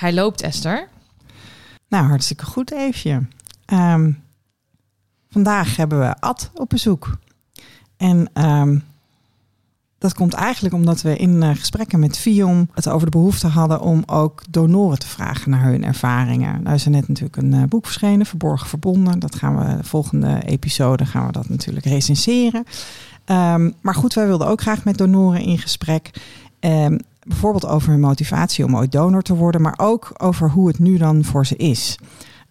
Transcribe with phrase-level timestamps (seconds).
[0.00, 0.88] hij loopt, Esther.
[1.88, 3.22] Nou, hartstikke goed, Eefje.
[3.64, 4.12] Ehm,
[5.30, 7.18] vandaag hebben we Ad op bezoek.
[7.96, 8.78] En ehm,
[9.98, 13.80] dat komt eigenlijk omdat we in eh, gesprekken met Vion het over de behoefte hadden
[13.80, 16.62] om ook donoren te vragen naar hun ervaringen.
[16.62, 19.18] Nou is er net natuurlijk een eh, boek verschenen, Verborgen Verbonden.
[19.18, 22.64] Dat gaan we de volgende episode gaan we dat natuurlijk recenseren.
[23.24, 26.10] Ehm, maar goed, wij wilden ook graag met donoren in gesprek.
[26.60, 26.98] Ehm,
[27.30, 30.96] bijvoorbeeld over hun motivatie om ooit donor te worden, maar ook over hoe het nu
[30.96, 31.98] dan voor ze is.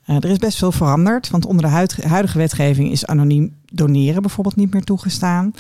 [0.05, 4.55] Eh, er is best veel veranderd, want onder de huidige wetgeving is anoniem doneren bijvoorbeeld
[4.55, 5.53] niet meer toegestaan.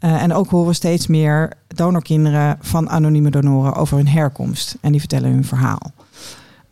[0.00, 4.76] Uh, en ook horen we steeds meer donorkinderen van anonieme donoren over hun herkomst.
[4.80, 5.92] En die vertellen hun verhaal.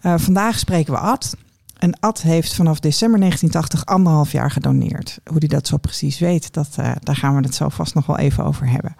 [0.03, 1.37] Uh, vandaag spreken we Ad.
[1.77, 5.19] En Ad heeft vanaf december 1980 anderhalf jaar gedoneerd.
[5.25, 8.07] Hoe hij dat zo precies weet, dat, uh, daar gaan we het zo vast nog
[8.07, 8.97] wel even over hebben.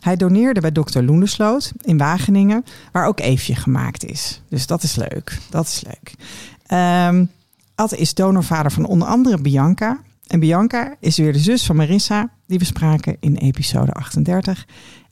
[0.00, 4.42] Hij doneerde bij dokter Loendesloot in Wageningen, waar ook Eefje gemaakt is.
[4.48, 5.38] Dus dat is leuk.
[5.50, 6.14] Dat is leuk.
[7.08, 7.30] Um,
[7.74, 10.00] Ad is donorvader van onder andere Bianca.
[10.26, 14.66] En Bianca is weer de zus van Marissa, die we spraken in episode 38.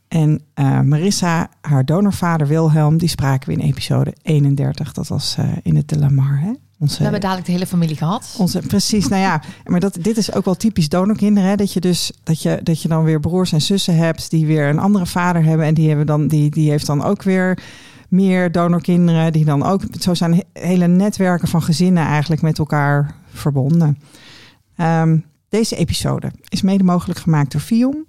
[0.08, 4.92] En uh, Marissa, haar donorvader Wilhelm, die spraken we in episode 31.
[4.92, 6.38] Dat was uh, in het De Lamar.
[6.40, 6.52] Hè?
[6.78, 8.34] Onze, we hebben dadelijk de hele familie gehad.
[8.38, 11.48] Onze, precies, nou ja, maar dat, dit is ook wel typisch donorkinderen.
[11.48, 11.56] Hè?
[11.56, 14.68] Dat je dus dat je, dat je dan weer broers en zussen hebt die weer
[14.68, 15.66] een andere vader hebben.
[15.66, 17.58] En die, hebben dan, die, die heeft dan ook weer
[18.08, 19.32] meer donorkinderen.
[19.32, 23.98] Die dan ook, zo zijn hele netwerken van gezinnen eigenlijk met elkaar verbonden.
[24.80, 28.06] Um, deze episode is mede mogelijk gemaakt door FIOM.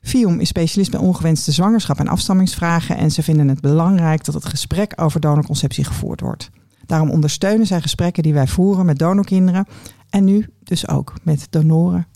[0.00, 4.44] FIOM is specialist bij ongewenste zwangerschap en afstammingsvragen en ze vinden het belangrijk dat het
[4.44, 6.50] gesprek over donorconceptie gevoerd wordt.
[6.88, 9.66] Daarom ondersteunen zij gesprekken die wij voeren met donorkinderen
[10.10, 12.06] en nu dus ook met donoren.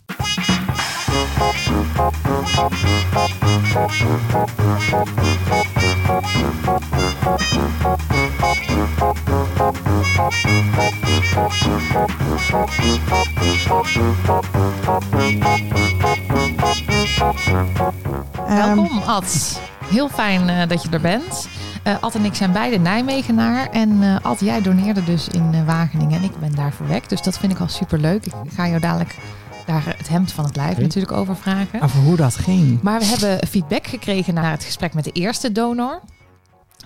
[18.47, 19.59] Welkom, Ad.
[19.85, 21.47] Heel fijn uh, dat je er bent.
[21.87, 23.69] Uh, Ad en ik zijn beide Nijmegenaar.
[23.69, 27.09] En uh, Ad, jij doneerde dus in uh, Wageningen en ik ben daar verwekt.
[27.09, 28.25] Dus dat vind ik al super leuk.
[28.25, 29.17] Ik ga jou dadelijk
[29.65, 30.83] daar het hemd van het lijf okay.
[30.83, 31.81] natuurlijk over vragen.
[31.81, 32.81] Over hoe dat ging.
[32.81, 36.01] Maar we hebben feedback gekregen na het gesprek met de eerste donor.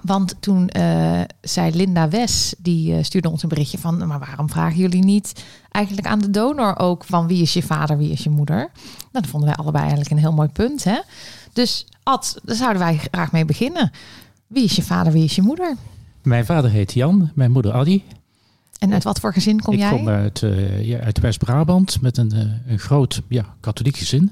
[0.02, 4.08] Want toen uh, zei Linda Wes, die uh, stuurde ons een berichtje van...
[4.08, 7.04] maar waarom vragen jullie niet eigenlijk aan de donor ook...
[7.04, 8.58] van wie is je vader, wie is je moeder?
[8.58, 8.72] Nou,
[9.12, 10.84] dat vonden wij allebei eigenlijk een heel mooi punt.
[10.84, 11.00] Hè?
[11.54, 13.92] Dus Ad, daar zouden wij graag mee beginnen.
[14.48, 15.76] Wie is je vader, wie is je moeder?
[16.24, 18.02] Mijn vader heet Jan, mijn moeder Addy.
[18.80, 19.90] En uit wat voor gezin kom ik jij?
[19.90, 24.32] Ik kom uit, uh, ja, uit West-Brabant met een, uh, een groot ja, katholiek gezin.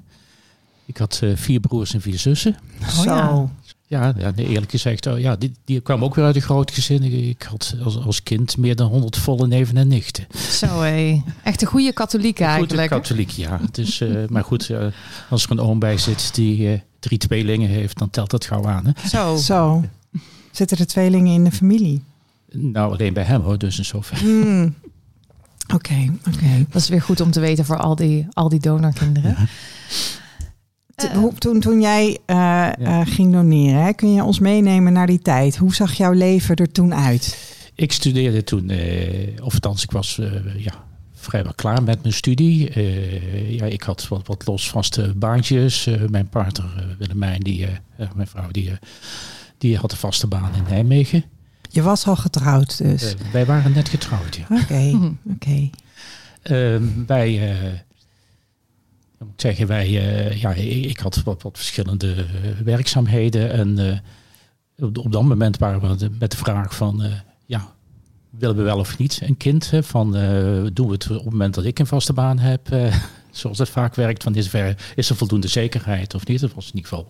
[0.85, 2.55] Ik had uh, vier broers en vier zussen.
[2.81, 3.49] Oh, Zo.
[3.87, 6.71] Ja, ja nee, eerlijk gezegd, oh, ja, die, die kwam ook weer uit een groot
[6.71, 7.03] gezin.
[7.29, 10.27] Ik had als, als kind meer dan honderd volle neven en nichten.
[10.49, 12.71] Zo hé, echt een goede katholiek eigenlijk.
[12.71, 13.59] Goede katholiek, ja.
[13.71, 14.71] Dus, maar goed,
[15.29, 18.85] als er een oom bij zit die drie tweelingen heeft, dan telt dat gauw aan.
[18.85, 19.09] Hè?
[19.09, 19.35] Zo.
[19.35, 19.83] Zo.
[20.55, 22.01] Zitten er tweelingen in de familie?
[22.51, 24.25] Nou, alleen bij hem hoor, dus in zoverre.
[24.25, 24.75] Mm.
[25.73, 26.37] Oké, okay, oké.
[26.37, 26.65] Okay.
[26.69, 29.35] Dat is weer goed om te weten voor al die, al die donorkinderen.
[29.37, 29.47] Ja.
[31.15, 32.75] Uh, toen, toen jij uh, ja.
[32.79, 35.57] uh, ging doneren, hè, kun je ons meenemen naar die tijd?
[35.57, 37.53] Hoe zag jouw leven er toen uit?
[37.75, 38.71] Ik studeerde toen,
[39.43, 40.19] of althans, ik was
[40.57, 40.73] ja,
[41.13, 42.81] vrijwel klaar met mijn studie.
[43.55, 45.89] ja, ik had wat, wat losvaste baantjes.
[46.09, 47.67] mijn partner Willemijn, die,
[48.15, 48.71] mijn vrouw, die,
[49.57, 51.23] die had een vaste baan in Nijmegen.
[51.75, 53.13] Je was al getrouwd dus?
[53.13, 54.43] Uh, wij waren net getrouwd, ja.
[54.49, 55.11] Oké, okay, oké.
[55.33, 55.71] Okay.
[56.43, 57.71] Uh, wij, uh,
[59.19, 59.89] moet ik zeggen, wij,
[60.39, 62.25] ja, ik had wat, wat verschillende
[62.63, 63.51] werkzaamheden.
[63.51, 64.01] En
[64.77, 67.03] op, op, dat moment waren we de, met de vraag van,
[67.45, 67.73] ja,
[68.29, 69.71] willen we wel of niet een kind?
[69.71, 70.11] Hè, van,
[70.73, 72.69] doen we het op het moment dat ik een vaste baan heb?
[73.31, 76.39] zoals het vaak werkt, van is er, is er voldoende zekerheid of niet?
[76.39, 77.07] Dat was in ieder geval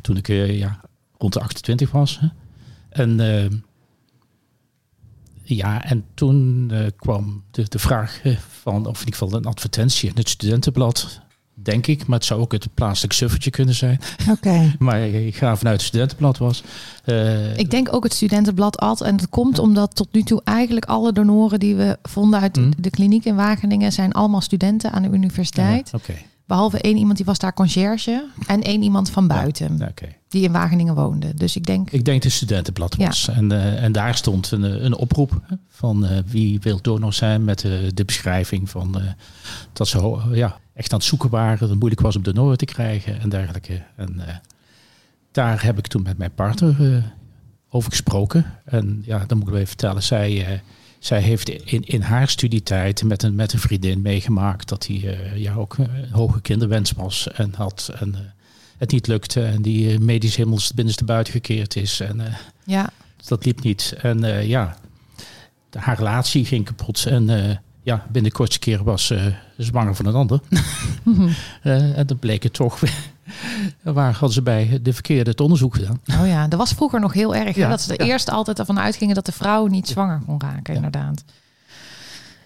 [0.00, 0.80] toen ik ja,
[1.18, 2.18] rond de 28 was.
[2.20, 2.28] Hè.
[2.88, 3.20] En
[5.54, 8.20] ja, en toen uh, kwam de, de vraag
[8.62, 11.20] van, of in ieder geval een advertentie in het studentenblad,
[11.54, 12.06] denk ik.
[12.06, 14.00] Maar het zou ook het plaatselijk suffertje kunnen zijn.
[14.20, 14.30] Oké.
[14.30, 14.74] Okay.
[14.78, 16.62] maar ik ga vanuit het studentenblad was.
[17.04, 19.00] Uh, ik denk ook het studentenblad ad.
[19.00, 22.72] En dat komt omdat tot nu toe eigenlijk alle donoren die we vonden uit hmm?
[22.78, 25.90] de kliniek in Wageningen zijn allemaal studenten aan de universiteit.
[25.92, 26.10] Ja, Oké.
[26.10, 26.26] Okay.
[26.48, 29.76] Behalve één iemand die was daar conciërge en één iemand van buiten.
[29.78, 30.18] Ja, okay.
[30.28, 31.34] Die in Wageningen woonde.
[31.34, 31.90] Dus ik denk.
[31.90, 33.24] Ik denk de studentenblad was.
[33.24, 33.32] Ja.
[33.32, 37.64] En, uh, en daar stond een, een oproep van uh, wie wil donor zijn met
[37.64, 39.02] uh, de beschrijving van
[39.72, 41.58] dat ze ja, echt aan het zoeken waren.
[41.58, 43.82] Dat het moeilijk was om donoren te krijgen en dergelijke.
[43.96, 44.20] En
[45.32, 47.02] daar heb ik toen met mijn partner
[47.70, 48.44] over gesproken.
[48.64, 50.02] En ja, dan moet ik even vertellen.
[50.02, 50.58] Zij, eh,
[50.98, 55.36] zij heeft in, in haar studietijd met een, met een vriendin meegemaakt dat hij eh,
[55.36, 57.90] ja, ook een hoge kinderwens was en had.
[57.98, 58.20] En eh,
[58.78, 62.00] het niet lukte en die eh, medisch helemaal binnenste buiten gekeerd is.
[62.00, 62.34] En eh,
[62.64, 62.90] Ja,
[63.26, 63.94] dat liep niet.
[64.02, 64.76] En eh, ja,
[65.70, 67.06] de- haar relatie ging kapot.
[67.06, 70.40] En eh, ja, binnen de kortste keer was ze zwanger van een ander.
[71.62, 72.78] Eh, en dan bleek het toch.
[73.82, 76.00] Waar hadden ze bij de verkeerde het onderzoek gedaan?
[76.20, 77.54] oh ja, dat was vroeger nog heel erg.
[77.54, 78.12] hè, Ja, dat ze er ja.
[78.12, 80.74] eerst altijd ervan uitgingen dat de vrouw niet zwanger kon raken, Ja.
[80.74, 81.24] inderdaad.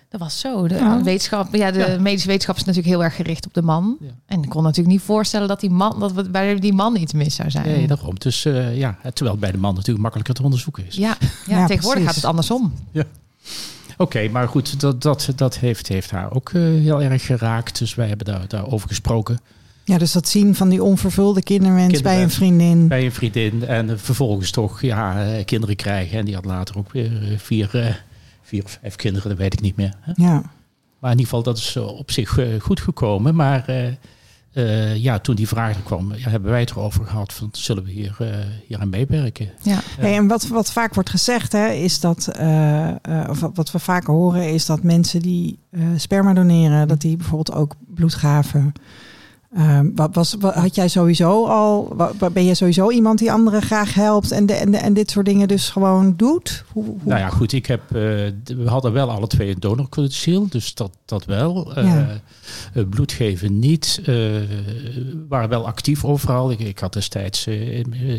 [0.08, 0.68] Dat was zo.
[0.68, 1.02] De Ja.
[1.02, 1.98] wetenschap, ja, de Ja.
[2.00, 3.96] medische wetenschap is natuurlijk heel erg gericht op de man.
[4.00, 4.06] Ja.
[4.26, 7.12] En ik kon natuurlijk niet voorstellen dat die man, dat we- bij die man iets
[7.12, 7.66] mis zou zijn.
[7.66, 8.18] Nee, daarom.
[8.18, 10.96] Dus eh, ja, terwijl het bij de man natuurlijk makkelijker te onderzoeken is.
[10.96, 12.04] Ja, ja, Ja, tegenwoordig precies.
[12.04, 12.72] gaat het andersom.
[13.96, 17.78] Oké, maar goed, dat, dat, dat heeft, heeft haar ook eh, heel erg geraakt.
[17.78, 19.40] Dus wij hebben daar, daarover gesproken.
[19.84, 22.88] Ja, dus dat zien van die onvervulde kinderwens bij een vriendin.
[22.88, 23.64] bij een vriendin.
[23.66, 26.18] En eh, vervolgens toch ja, eh, kinderen krijgen.
[26.18, 28.00] En die had later ook weer eh, vier,
[28.42, 29.94] vier of vijf kinderen, dat weet ik niet meer.
[30.16, 30.42] Ja,
[30.98, 33.34] Maar in ieder geval, dat is op zich goed gekomen.
[33.34, 33.64] Maar
[34.94, 37.32] ja, toen die vraag er kwam, ja, hebben wij het erover gehad.
[37.32, 38.26] Van, zullen we hier, eh,
[38.66, 39.50] hier aan meewerken?
[39.62, 39.78] Ja.
[39.98, 42.28] Hey, en wat, wat vaak wordt gezegd, hè, is dat,
[43.28, 45.58] of wat- we vaker horen, is dat mensen die
[45.96, 48.72] sperma doneren, dat die bijvoorbeeld ook bloed gaven.
[49.56, 51.96] Ehm, wat was, wat, had jij sowieso al,
[52.32, 55.26] ben jij sowieso iemand die anderen graag helpt en, de, en, de, en dit soort
[55.26, 56.64] dingen dus gewoon doet?
[56.72, 57.92] Hoe, hoe- Nou ja, goed, ik heb, eh,
[58.44, 61.74] we hadden wel alle twee een donorcredentieel, dus dat, dat wel.
[61.74, 62.20] Eh, Ja.
[62.74, 64.00] eh, bloed geven niet.
[64.04, 66.50] We waren wel actief overal.
[66.50, 67.44] Ik, ik had destijds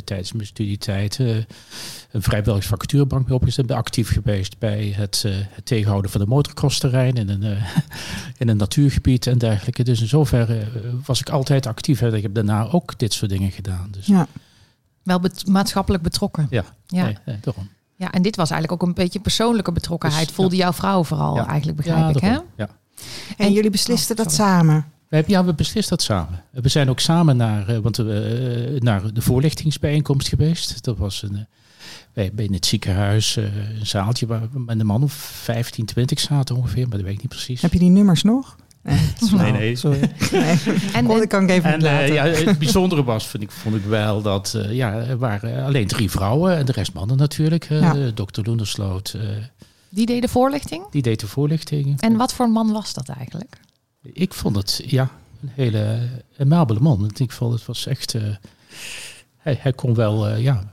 [0.04, 1.20] tijdens mijn studietijd
[2.14, 3.66] een vrijwillige vacaturebank mee opgezet.
[3.66, 7.64] Ben actief geweest bij het, eh, het tegenhouden van de motocrossterrein in een, eh,
[8.42, 9.84] in een natuurgebied en dergelijke.
[9.84, 10.68] Dus in zoverre eh,
[11.06, 12.02] was ik altijd actief.
[12.02, 13.88] En ik heb daarna ook dit soort dingen gedaan.
[13.92, 14.28] Dus Ja,
[15.04, 16.48] Wel bet- maatschappelijk betrokken.
[16.50, 17.04] ja, Ja.
[17.06, 17.70] Nee, nee, daarom.
[17.96, 20.26] ja, en dit was eigenlijk ook een beetje persoonlijke betrokkenheid.
[20.28, 21.48] Dus, Voelde jouw vrouw vooral Ja.
[21.48, 22.30] eigenlijk, begrijp ik, hè?
[22.32, 22.44] Ja.
[22.58, 22.68] en,
[23.38, 24.86] En- jullie beslisten Oh, dat samen.
[25.08, 26.44] We hebben, ja, we beslist dat samen.
[26.52, 30.84] We zijn ook samen naar, eh, want we, naar de voorlichtingsbijeenkomst geweest.
[30.84, 31.48] Dat was een,
[31.98, 33.44] eh, bij, bij in het ziekenhuis eh,
[33.80, 37.16] een zaaltje waar we met een man of 15, 20 zaten ongeveer, maar dat weet
[37.16, 37.62] ik niet precies.
[37.62, 38.56] Heb je die nummers nog?
[38.84, 39.76] Nee, is flauw, nee.
[39.76, 40.00] Sorry.
[40.32, 40.58] Nee.
[40.94, 42.14] En, Oh, dat kan ik even En niet eh, laten.
[42.14, 45.88] ja, het bijzondere was, vind ik, vond ik wel, dat eh, ja, er waren alleen
[45.88, 47.64] drie vrouwen en de rest mannen natuurlijk.
[47.70, 48.12] Eh, Ja.
[48.14, 49.22] Dokter Loendersloot, eh,
[49.90, 50.84] die deden voorlichting.
[50.92, 52.02] die deed de voorlichting.
[52.02, 53.58] En wat voor man was dat eigenlijk?
[54.02, 55.10] Ik vond het, ja,
[55.42, 56.00] een hele
[56.40, 57.12] amabele man.
[57.18, 58.22] Ik vond het was echt, eh,
[59.38, 60.64] hij, hij kon wel, eh, ja,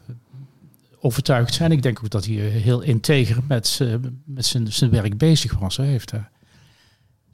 [1.01, 1.73] overtuigd zijn.
[1.73, 3.95] Ik denk ook dat hij eh, heel integer met, eh,
[4.25, 5.77] met zijn, zijn werk bezig was.
[5.77, 6.31] Hij heeft daar.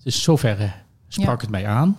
[0.02, 0.72] Dus zoverre
[1.08, 1.40] sprak Ja.
[1.40, 1.98] het mij aan.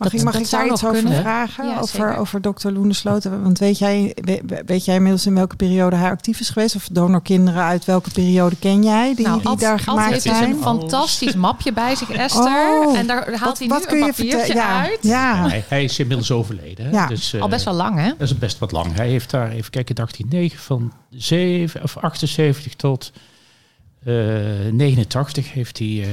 [0.00, 1.20] Mag Dat- ik, mag dat ik zou daar iets over kunnen.
[1.20, 1.66] vragen?
[1.66, 2.16] Ja, over, zeker.
[2.16, 3.42] over dokter Loendersloten?
[3.42, 6.74] Want weet jij, we- weet jij inmiddels in welke periode hij actief is geweest?
[6.76, 10.36] Of donorkinderen uit welke periode ken jij die, die Ad- daar Ad gemaakt heeft dus
[10.36, 10.50] zijn?
[10.50, 12.44] een fantastisch mapje bij zich, Esther.
[12.86, 14.98] Oh, en daar haalt Wat, hij wat nu kun een je papiertje uit.
[15.02, 15.48] ja.
[15.48, 16.92] Hij, hij is inmiddels overleden.
[16.92, 17.06] Ja.
[17.06, 18.08] Dus, eh, Al best wel lang, hè?
[18.08, 18.94] Dat is best wat lang.
[18.94, 23.12] Hij heeft daar, even kijken, 1809 van 7 of 78 tot
[24.04, 24.14] eh
[24.72, 26.08] 89 heeft hij eh,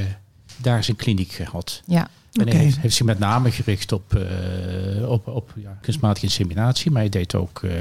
[0.57, 1.81] daar zijn kliniek gehad.
[1.85, 2.07] Ja.
[2.33, 2.51] En Oké.
[2.55, 7.01] hij heeft, heeft zich met name gericht op, eh, op, op ja, kunstmatige inseminatie, maar
[7.01, 7.71] hij deed ook eh,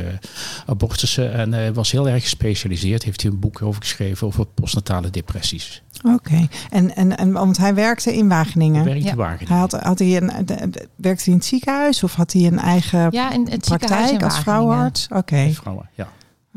[0.67, 3.03] abortussen en eh, was heel erg gespecialiseerd.
[3.03, 5.83] Heeft hij een boek over geschreven over postnatale depressies.
[6.15, 6.47] Oké.
[6.71, 8.85] En, en, en want hij werkte in Wageningen.
[8.85, 9.11] Werkt Ja.
[9.11, 9.49] te Wageningen.
[9.53, 12.59] Hij had, had hij een, de- werkte hij in het ziekenhuis of had hij een
[12.59, 14.43] eigen Ja, in het ziekenhuis praktijk in als Wageningen.
[14.43, 15.09] vrouwarts?
[15.11, 16.09] Oké, Vrouwen, ja.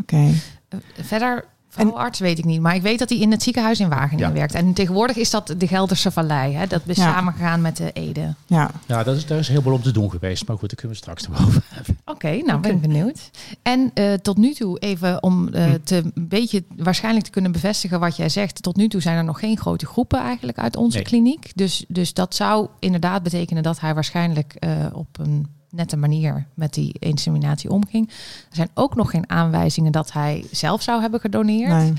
[0.02, 0.32] oké.
[0.70, 2.62] Eh, Verder, vrouwarts weet ik niet.
[2.62, 4.34] Maar ik weet dat hij in het ziekenhuis in Wageningen Ja.
[4.34, 4.54] werkt.
[4.54, 6.54] En tegenwoordig is dat de Gelderse Vallei.
[6.56, 6.68] Hè?
[6.68, 7.04] Dat is Ja.
[7.14, 8.36] samengegaan met de Ede.
[8.48, 8.72] Ja.
[8.86, 10.98] ja, dat is, daar is heel veel om te doen geweest, maar goed, daar kunnen
[10.98, 11.98] we straks nog over hebben.
[12.06, 13.30] Oké, nou ben ik benieuwd.
[13.62, 15.78] En eh, tot nu toe, even om eh, Hm.
[15.84, 18.62] te een beetje waarschijnlijk te kunnen bevestigen wat jij zegt.
[18.64, 21.06] Tot nu toe zijn er nog geen grote groepen eigenlijk uit onze Nee.
[21.06, 21.52] kliniek.
[21.56, 26.74] Dus, dus dat zou inderdaad betekenen dat hij waarschijnlijk eh, op een nette manier met
[26.74, 28.10] die inseminatie omging.
[28.50, 31.72] Er zijn ook nog geen aanwijzingen dat hij zelf zou hebben gedoneerd.
[31.72, 31.94] Nee.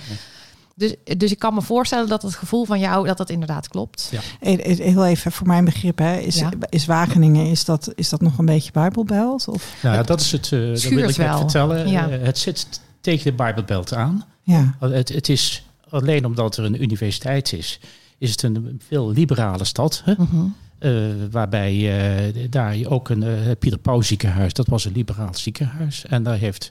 [0.74, 4.08] Dus, dus ik kan me voorstellen dat het gevoel van jou dat dat inderdaad klopt.
[4.10, 4.20] Ja.
[4.40, 6.16] Eh, eh, Heel even voor mijn begrip, hè.
[6.18, 6.50] Is, Ja.
[6.68, 9.48] is Wageningen, is dat, is dat nog een beetje Bijbelbelt?
[9.48, 9.74] Of?
[9.82, 10.52] Nou, ja, dat is het.
[10.52, 11.36] eh dat wil ik wel.
[11.38, 11.88] vertellen.
[11.88, 12.08] Ja.
[12.08, 14.24] Eh, het zit tegen de Bijbelbelt aan.
[14.42, 17.80] Ja, Het, het is alleen omdat er een universiteit is,
[18.18, 20.02] is het een veel liberale stad.
[20.04, 20.12] Hè?
[20.18, 20.36] Mhm.
[20.36, 20.42] Eh,
[21.30, 26.06] waarbij eh, daar je ook een eh, Pieter Pauw ziekenhuis, dat was een liberaal ziekenhuis.
[26.06, 26.70] En daar heeft,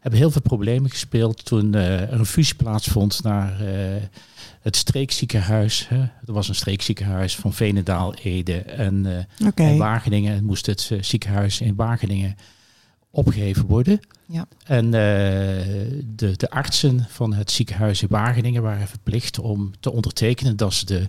[0.00, 4.02] hebben heel veel problemen gespeeld toen eh, er een fusie plaatsvond naar eh,
[4.64, 5.88] het streekziekenhuis.
[5.88, 5.98] Hè?
[5.98, 10.36] Er was een streekziekenhuis van Venendaal, Ede en, eh, en Wageningen.
[10.36, 12.36] En moest het eh, ziekenhuis in Wageningen
[13.10, 14.00] opgeheven worden.
[14.26, 14.46] Ja.
[14.64, 14.92] En eh,
[16.16, 20.86] de, de artsen van het ziekenhuis in Wageningen waren verplicht om te ondertekenen dat ze
[20.86, 21.08] de,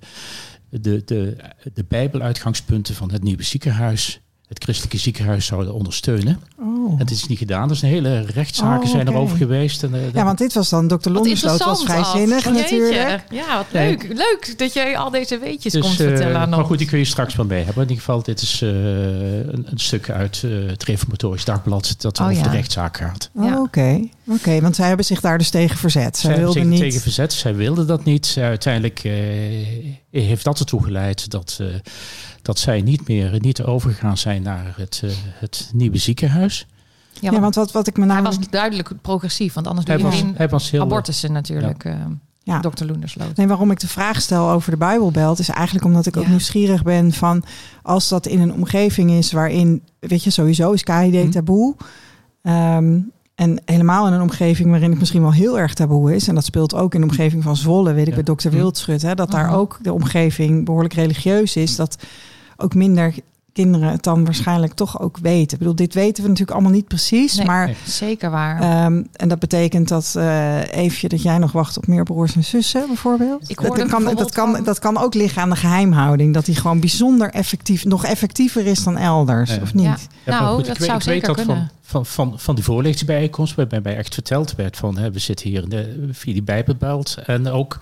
[0.82, 1.38] de, de,
[1.74, 6.40] de bijbeluitgangspunten van het nieuwe ziekenhuis, het christelijke ziekenhuis, zouden ondersteunen.
[6.60, 6.92] Oh.
[6.92, 7.68] En het is niet gedaan.
[7.68, 9.84] Dus een hele rechtszaken Oh, zijn erover geweest.
[9.84, 13.24] En, eh, Ja, want dit was dan, dokter Wat Londersloot was vrijzinnig natuurlijk.
[13.30, 13.90] Ja, wat Nee.
[13.90, 14.08] leuk.
[14.14, 16.68] Leuk dat jij al deze weetjes Dus, komt eh, vertellen aan maar ons.
[16.68, 17.84] goed, die kun je straks wel mee hebben.
[17.84, 22.20] In ieder geval, dit is eh, een, een stuk uit eh, het Reformatorisch Dagblad dat
[22.20, 22.44] Oh, over ja.
[22.44, 23.30] de rechtszaak gaat.
[23.34, 23.62] Oh, Ja.
[23.62, 26.18] Oké, Oké, want zij hebben zich daar dus tegen verzet.
[26.18, 26.82] Zij Zij hebben wilden zich niet...
[26.90, 27.34] tegen verzet.
[27.34, 28.36] Zij wilde dat niet.
[28.40, 29.14] Uiteindelijk eh,
[30.12, 31.68] heeft dat ertoe geleid dat, eh,
[32.46, 35.10] dat zij niet meer niet overgegaan zijn naar het, eh,
[35.40, 36.68] het nieuwe ziekenhuis.
[37.20, 38.36] ja, Ja, want wat, wat ik me hij namelijk...
[38.40, 40.82] was duidelijk progressief, want anders doe Hij je was, geen hij was heel...
[40.82, 41.96] abortussen natuurlijk, eh
[42.44, 42.60] Ja.
[42.60, 43.36] dokter Loendersloot.
[43.38, 46.30] Nee, waarom ik de vraag stel over de Bijbelbelt is eigenlijk omdat ik ook Ja.
[46.30, 47.44] nieuwsgierig ben van
[47.84, 51.30] als dat in een omgeving is waarin, weet je, sowieso is KID Hm.
[51.30, 51.76] taboe.
[52.42, 53.00] Ehm,
[53.36, 56.28] en helemaal in een omgeving waarin het misschien wel heel erg taboe is.
[56.28, 58.16] En dat speelt ook in de omgeving van Zwolle, weet ik Ja.
[58.16, 58.58] bij dokter Hm.
[58.58, 59.02] Wildschut.
[59.02, 59.56] Hè, dat daar Mhm.
[59.56, 61.76] ook de omgeving behoorlijk religieus is.
[61.76, 61.98] Dat
[62.58, 63.14] ook minder
[63.54, 65.52] kinderen het dan waarschijnlijk toch ook weten.
[65.54, 67.36] Ik bedoel, dit weten we natuurlijk allemaal niet precies.
[67.36, 67.46] Nee.
[67.46, 67.76] Maar Nee.
[67.86, 68.62] Zeker waar.
[68.62, 72.44] Ehm, en dat betekent dat eh Eefje, dat jij nog wacht op meer broers en
[72.44, 73.50] zussen, bijvoorbeeld.
[73.50, 76.34] Ik dat, dat kan, dat, kan, van- dat kan ook liggen aan de geheimhouding.
[76.34, 79.62] Dat die gewoon bijzonder effectief, nog effectiever is dan elders, Ja.
[79.62, 80.08] of niet?
[80.24, 80.40] Ja.
[80.40, 81.72] Nou, goed, dat ik, weet- zou ik weet zeker dat kunnen.
[81.82, 85.50] van, van, van, van die voorlichtingsbijeenkomst, waarbij mij echt verteld werd van hè, we zitten
[85.50, 87.78] hier in de, via die Bijbelbelt en ook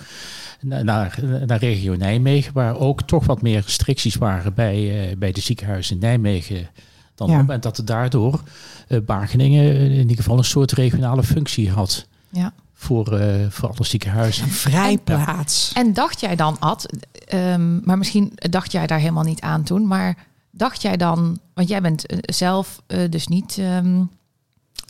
[0.63, 5.41] naar, naar regio Nijmegen, waar ook toch wat meer restricties waren bij, eh, bij de
[5.41, 6.67] ziekenhuizen in Nijmegen
[7.15, 7.39] dan Ja.
[7.41, 7.49] op.
[7.49, 8.41] En dat er daardoor
[8.87, 12.53] eh Wageningen in ieder geval een soort regionale functie had Ja.
[12.73, 14.43] voor, eh, voor alle ziekenhuizen.
[14.43, 15.71] Een vrijplaats.
[15.73, 16.85] En dacht jij dan, Ad,
[17.27, 20.17] ehm, maar misschien dacht jij daar helemaal niet aan toen, maar
[20.51, 24.01] dacht jij dan, want jij bent zelf dus niet ehm,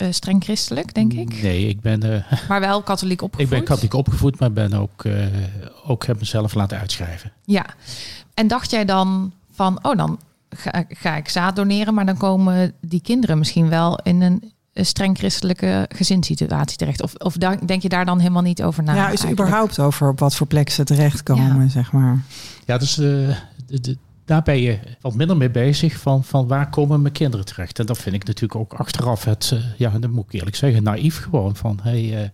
[0.03, 3.49] eh, streng christelijk, denk ik, Nee, ik ben, eh, maar wel katholiek ik opgevoed?
[3.49, 5.25] ben katholiek opgevoed, maar ben ook, eh,
[5.85, 7.31] ook heb mezelf laten uitschrijven.
[7.45, 7.65] Ja.
[8.33, 10.19] En dacht jij dan van, oh, dan
[10.49, 15.17] ga, ga ik zaad doneren, maar dan komen die kinderen misschien wel in een, streng
[15.17, 17.01] christelijke gezinssituatie terecht?
[17.01, 17.33] Of, of
[17.65, 18.93] denk je daar dan helemaal niet over na?
[18.93, 19.39] ja, is eigenlijk?
[19.39, 22.21] überhaupt over op wat voor plek ze terechtkomen, zeg maar.
[22.65, 23.05] Ja, dus eh,
[23.65, 27.45] de, de- daar ben je wat minder mee bezig van, van waar komen mijn kinderen
[27.45, 27.79] terecht.
[27.79, 30.83] En dat vind ik natuurlijk ook achteraf het, eh, ja, dat moet ik eerlijk zeggen,
[30.83, 31.55] naïef gewoon.
[31.55, 32.29] Van, hey, eh,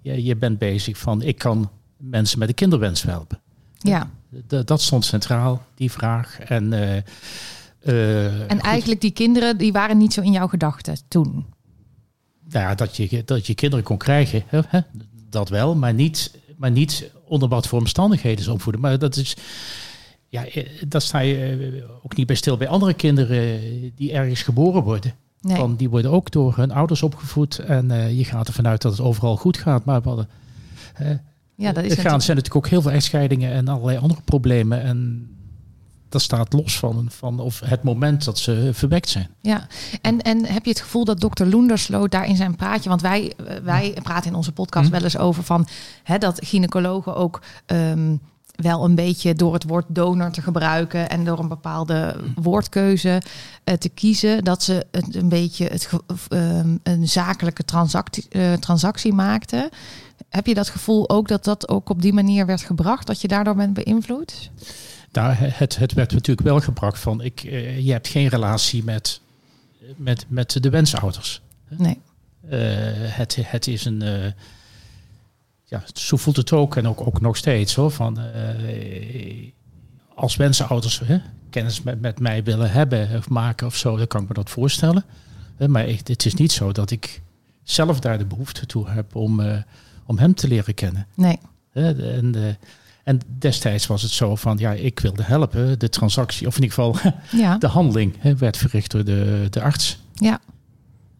[0.00, 3.40] je, je bent bezig van, ik kan mensen met een kinderwens helpen.
[3.78, 4.10] Ja,
[4.46, 6.38] D- dat stond centraal, die vraag.
[6.38, 6.96] En, eh,
[7.80, 11.46] eh, en eigenlijk die kinderen, die waren niet zo in jouw gedachten toen.
[12.48, 14.80] nou ja, dat, je, dat je kinderen kon krijgen, hè, hè,
[15.30, 18.80] dat wel, maar niet, maar niet onder wat voor omstandigheden ze opvoeden.
[18.82, 19.36] Maar dat is,
[20.32, 24.12] ja, eh, dat sta je eh, ook niet bij stil bij andere kinderen eh, die
[24.12, 25.14] ergens geboren worden.
[25.40, 25.56] Nee.
[25.56, 29.00] Van, die worden ook door hun ouders opgevoed en je gaat ervan uit dat het
[29.00, 29.84] overal goed gaat.
[29.84, 30.28] Maar we hadden,
[30.98, 31.14] ja, dat
[31.56, 34.82] is er gaan, natuurlijk- zijn natuurlijk ook heel veel echtscheidingen en allerlei andere problemen.
[34.82, 35.28] En
[36.08, 39.28] dat staat los van, van of het moment dat ze verwekt zijn.
[39.40, 39.66] Ja,
[40.02, 43.32] en, en heb je het gevoel dat dokter Loendersloot daar in zijn praatje, want wij,
[43.62, 44.92] wij praten in onze podcast Hm.
[44.92, 45.66] wel eens over van
[46.02, 48.16] hè, dat gynaecologen ook ehm,
[48.62, 53.22] wel een beetje door het woord donor te gebruiken en door een bepaalde woordkeuze
[53.64, 55.88] eh, te kiezen, dat ze het een beetje het,
[56.28, 59.68] ehm, een zakelijke transactie, eh, transactie maakten.
[60.28, 63.28] Heb je dat gevoel ook dat dat ook op die manier werd gebracht, dat je
[63.28, 64.50] daardoor bent beïnvloed?
[65.12, 69.20] Nou, het, het werd natuurlijk wel gebracht van, ik, eh, je hebt geen relatie met,
[69.96, 71.40] met, met de wensouders.
[71.68, 72.00] Nee.
[73.06, 74.02] Het, het is een,
[75.72, 79.50] ja, zo voelt het ook en ook, ook nog steeds hoor, van eh,
[80.14, 81.18] als wensenouders hè,
[81.50, 84.50] kennis met, met mij willen hebben of maken of zo, dan kan ik me dat
[84.50, 85.04] voorstellen.
[85.56, 87.22] Eh, maar ik, het is niet zo dat ik
[87.62, 89.58] zelf daar de behoefte toe heb om, eh,
[90.06, 91.06] om hem te leren kennen.
[91.14, 91.38] Nee.
[91.72, 92.56] En, de-
[93.04, 95.78] en destijds was het zo van, ja, ik wilde helpen.
[95.78, 97.12] De transactie, of in ieder geval
[97.42, 97.58] Ja.
[97.58, 99.98] de handeling, hè, werd verricht door de, de arts.
[100.14, 100.40] Ja.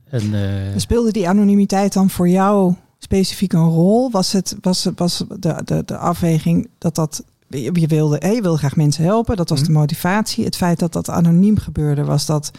[0.08, 2.74] En, eh, Speelde die anonimiteit dan voor jou
[3.16, 4.10] specifiek een rol?
[4.10, 7.24] Was, het, was, het- was de, de, de afweging dat dat...
[7.48, 9.72] Je wilde, hè, je wilde graag mensen helpen, dat was Mhm.
[9.72, 10.44] de motivatie.
[10.44, 12.50] Het feit dat dat anoniem gebeurde, was dat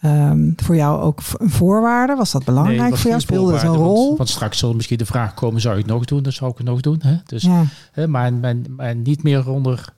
[0.00, 2.14] ehm, voor jou ook een voorwaarde?
[2.14, 3.22] Was dat belangrijk nee, was voor jou?
[3.22, 4.06] Speelde het een rol?
[4.06, 6.22] Want, want straks zal misschien de vraag komen, zou je het nog doen?
[6.22, 6.98] Dan zou ik het nog doen.
[7.02, 7.16] Hè?
[7.26, 7.64] Dus, ja.
[7.92, 9.92] hè, maar, maar, maar niet meer onder...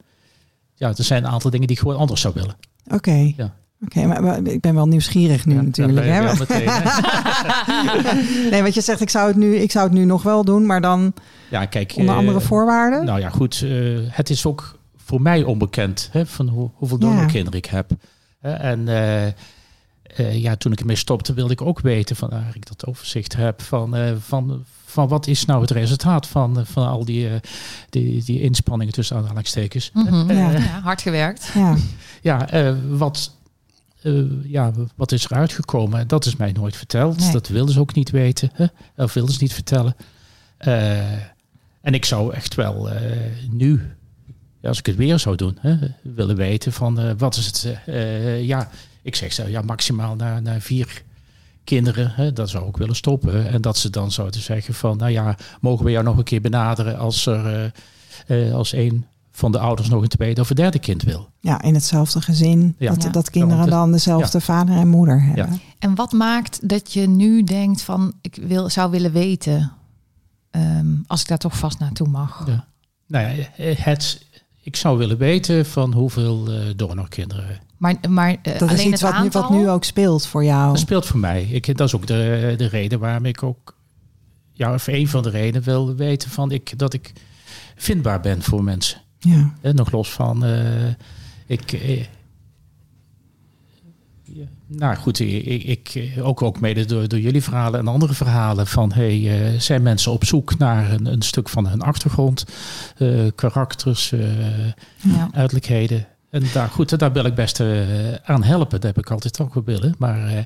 [0.75, 2.57] Ja, er zijn een aantal dingen die ik gewoon anders zou willen.
[2.95, 3.33] Oké.
[3.37, 3.55] Ja.
[3.85, 6.07] Oké, maar, maar ik ben wel nieuwsgierig nu Ja, natuurlijk.
[6.07, 6.23] ja, hè?
[6.23, 8.51] wel meteen, hè.
[8.51, 10.67] nee, wat je zegt, ik zou, het nu, ik zou het nu nog wel doen,
[10.67, 11.13] maar dan
[11.51, 11.93] Ja, kijk.
[11.97, 13.05] onder eh, andere voorwaarden.
[13.05, 13.63] Nou ja, goed.
[13.65, 13.71] eh,
[14.09, 17.07] het is ook voor mij onbekend hè, van hoe, hoeveel Ja.
[17.07, 17.91] donorkinderen ik heb.
[18.41, 19.33] Hè, en eh, eh,
[20.43, 23.63] ja, toen ik ermee stopte, wilde ik ook weten van waar ik dat overzicht heb
[23.63, 27.35] van, eh, van, van wat is nou het resultaat van, van al die, eh,
[27.91, 29.91] die, die inspanningen tussen aanhalingstekens.
[29.95, 30.33] Mhm.
[30.33, 30.51] Ja.
[30.51, 31.51] Ja, hard gewerkt.
[31.55, 31.77] Ja,
[32.23, 33.39] Ja, eh, wat,
[34.03, 36.09] eh, ja, wat is er uitgekomen?
[36.09, 37.19] Dat is mij nooit verteld.
[37.19, 37.33] Nee.
[37.33, 38.51] Dat wilden ze ook niet weten.
[38.53, 38.67] Hè?
[38.97, 39.97] Of wilden ze niet vertellen.
[40.57, 41.13] Eh,
[41.81, 43.01] en ik zou echt wel eh,
[43.51, 43.97] nu,
[44.63, 47.79] als ik het weer zou doen, hè, willen weten van wat is het.
[48.47, 48.71] ja,
[49.03, 51.03] ik zeg zo, ja, maximaal naar, naar vier
[51.65, 52.11] kinderen.
[52.11, 53.49] Hè, dat zou ik willen stoppen.
[53.49, 56.41] En dat ze dan zouden zeggen van, nou ja, mogen we jou nog een keer
[56.41, 57.73] benaderen als er
[58.53, 59.07] als een
[59.41, 61.29] van de ouders nog een tweede of een derde kind wil.
[61.41, 62.75] ja in hetzelfde gezin.
[62.79, 62.91] Ja.
[62.91, 63.09] Dat, Ja.
[63.11, 65.53] dat kinderen dan dezelfde vader en moeder hebben.
[65.53, 65.59] Ja.
[65.79, 69.73] En wat maakt dat je nu denkt van ik wil, zou willen weten
[70.51, 72.45] ehm, als ik daar toch vast naartoe mag?
[72.47, 72.67] Ja.
[73.07, 74.27] Nou ja, het,
[74.63, 77.61] ik zou willen weten van hoeveel eh donorkinderen.
[77.77, 80.45] Maar, maar eh, Dat is alleen iets het wat nu, wat nu ook speelt voor
[80.45, 80.69] jou.
[80.71, 81.43] Dat speelt voor mij.
[81.43, 83.77] Ik, dat is ook de, de reden waarom ik ook,
[84.53, 87.13] ja, of een van de redenen wil weten van ik, dat ik
[87.77, 89.01] vindbaar ben voor mensen.
[89.21, 89.53] Ja.
[89.61, 90.89] En nog los van, eh,
[91.47, 92.05] ik, eh,
[94.23, 98.67] ja, nou goed, ik, ik, ook, ook mede door, door jullie verhalen en andere verhalen
[98.67, 102.45] van, hey, eh, zijn mensen op zoek naar een, een stuk van hun achtergrond,
[102.97, 104.21] eh, karakters, eh,
[104.97, 105.29] Ja.
[105.33, 106.07] uiterlijkheden.
[106.31, 107.69] En daar, goed, daar wil ik best eh,
[108.25, 108.81] aan helpen.
[108.81, 109.95] Dat heb ik altijd ook wel willen.
[109.99, 110.39] Maar, eh,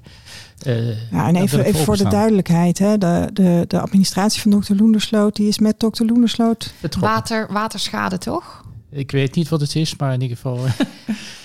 [0.79, 2.79] eh, Ja, en even, even voor de duidelijkheid.
[2.79, 6.73] Hè, de, de, de administratie van dokter Loendersloot, die is met dokter Loendersloot.
[6.81, 7.13] Betrokken.
[7.13, 8.64] Water, waterschade toch?
[8.97, 10.67] Ik weet niet wat het is, maar in ieder geval...
[10.67, 10.73] eh,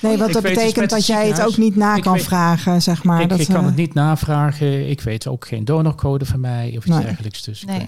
[0.01, 2.81] Nee, wat dat dus betekent dat jij het ook niet na Ik kan weet- vragen,
[2.81, 3.21] zeg maar.
[3.21, 4.89] ik, dat, ik kan eh, het niet navragen.
[4.89, 7.03] Ik weet ook geen donorcode van mij of iets Nee.
[7.05, 7.41] dergelijks.
[7.43, 7.85] Dus Nee.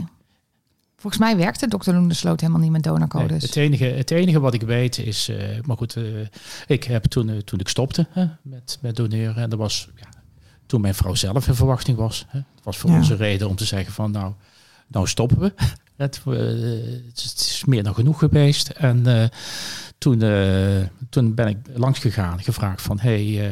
[0.98, 3.44] Volgens mij werkte dokter Loendersloot helemaal niet met nee, donorcodes.
[3.44, 5.30] het, enige, het enige wat ik weet is...
[5.30, 6.04] eh, maar goed, eh,
[6.68, 9.36] ik heb toen, toen ik stopte hè, met, met doneren...
[9.44, 10.08] en dat was ja,
[10.66, 12.26] toen mijn vrouw zelf in verwachting was.
[12.28, 12.96] Hè, het was voor Ja.
[12.98, 14.12] ons een reden om te zeggen van...
[14.12, 14.34] nou,
[14.88, 15.54] nou stoppen we.
[16.02, 16.34] Het, eh,
[17.08, 18.70] het is- meer dan genoeg geweest.
[18.70, 19.28] En eh,
[19.98, 23.00] toen, eh, toen ben ik langs gegaan, gevraagd van...
[23.00, 23.52] hey,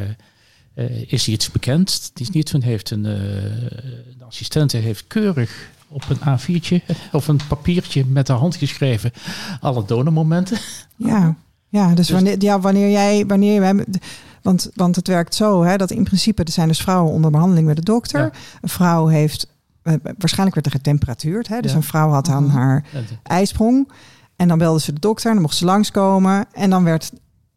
[1.07, 2.11] is er iets bekend?
[2.13, 2.45] Die is niet.
[2.45, 8.33] Toen heeft een, de assistente heeft keurig op een A4'tje of een papiertje met de
[8.33, 9.11] hand geschreven
[9.61, 10.57] alle donormomenten.
[10.95, 11.35] Ja,
[11.69, 13.85] ja dus, Dus- wanneer, ja, wanneer jij, wanneer jij,
[14.41, 17.65] want, want het werkt zo, hè, dat in principe er zijn dus vrouwen onder behandeling
[17.65, 18.19] bij de dokter.
[18.19, 18.31] Ja.
[18.61, 19.47] Een vrouw heeft,
[20.17, 21.77] waarschijnlijk werd er getemperatuurd, hè, dus Ja.
[21.77, 22.55] een vrouw had aan Mhm.
[22.57, 22.85] haar
[23.23, 23.91] ijsprong.
[24.35, 26.45] En dan belde ze de dokter en dan mocht ze langskomen.
[26.51, 27.11] En dan werd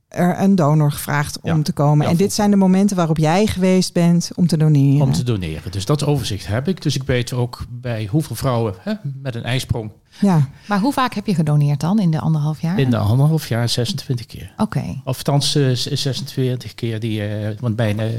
[0.09, 1.63] er een donor gevraagd om Ja.
[1.63, 2.05] te komen.
[2.07, 5.07] Ja, en dit zijn de momenten waarop jij geweest bent om te doneren.
[5.07, 5.73] Om te doneren.
[5.73, 6.83] Dus dat overzicht heb ik.
[6.83, 11.15] Dus ik weet ook bij hoeveel vrouwen hè, met een ijsprong Ja, Maar hoe vaak
[11.15, 12.79] heb je gedoneerd dan in de anderhalf jaar?
[12.79, 14.53] in de anderhalf jaar 26 keer.
[14.57, 15.01] Oké.
[15.05, 18.11] Of althans eh, 26 keer die, eh, want bijna eh,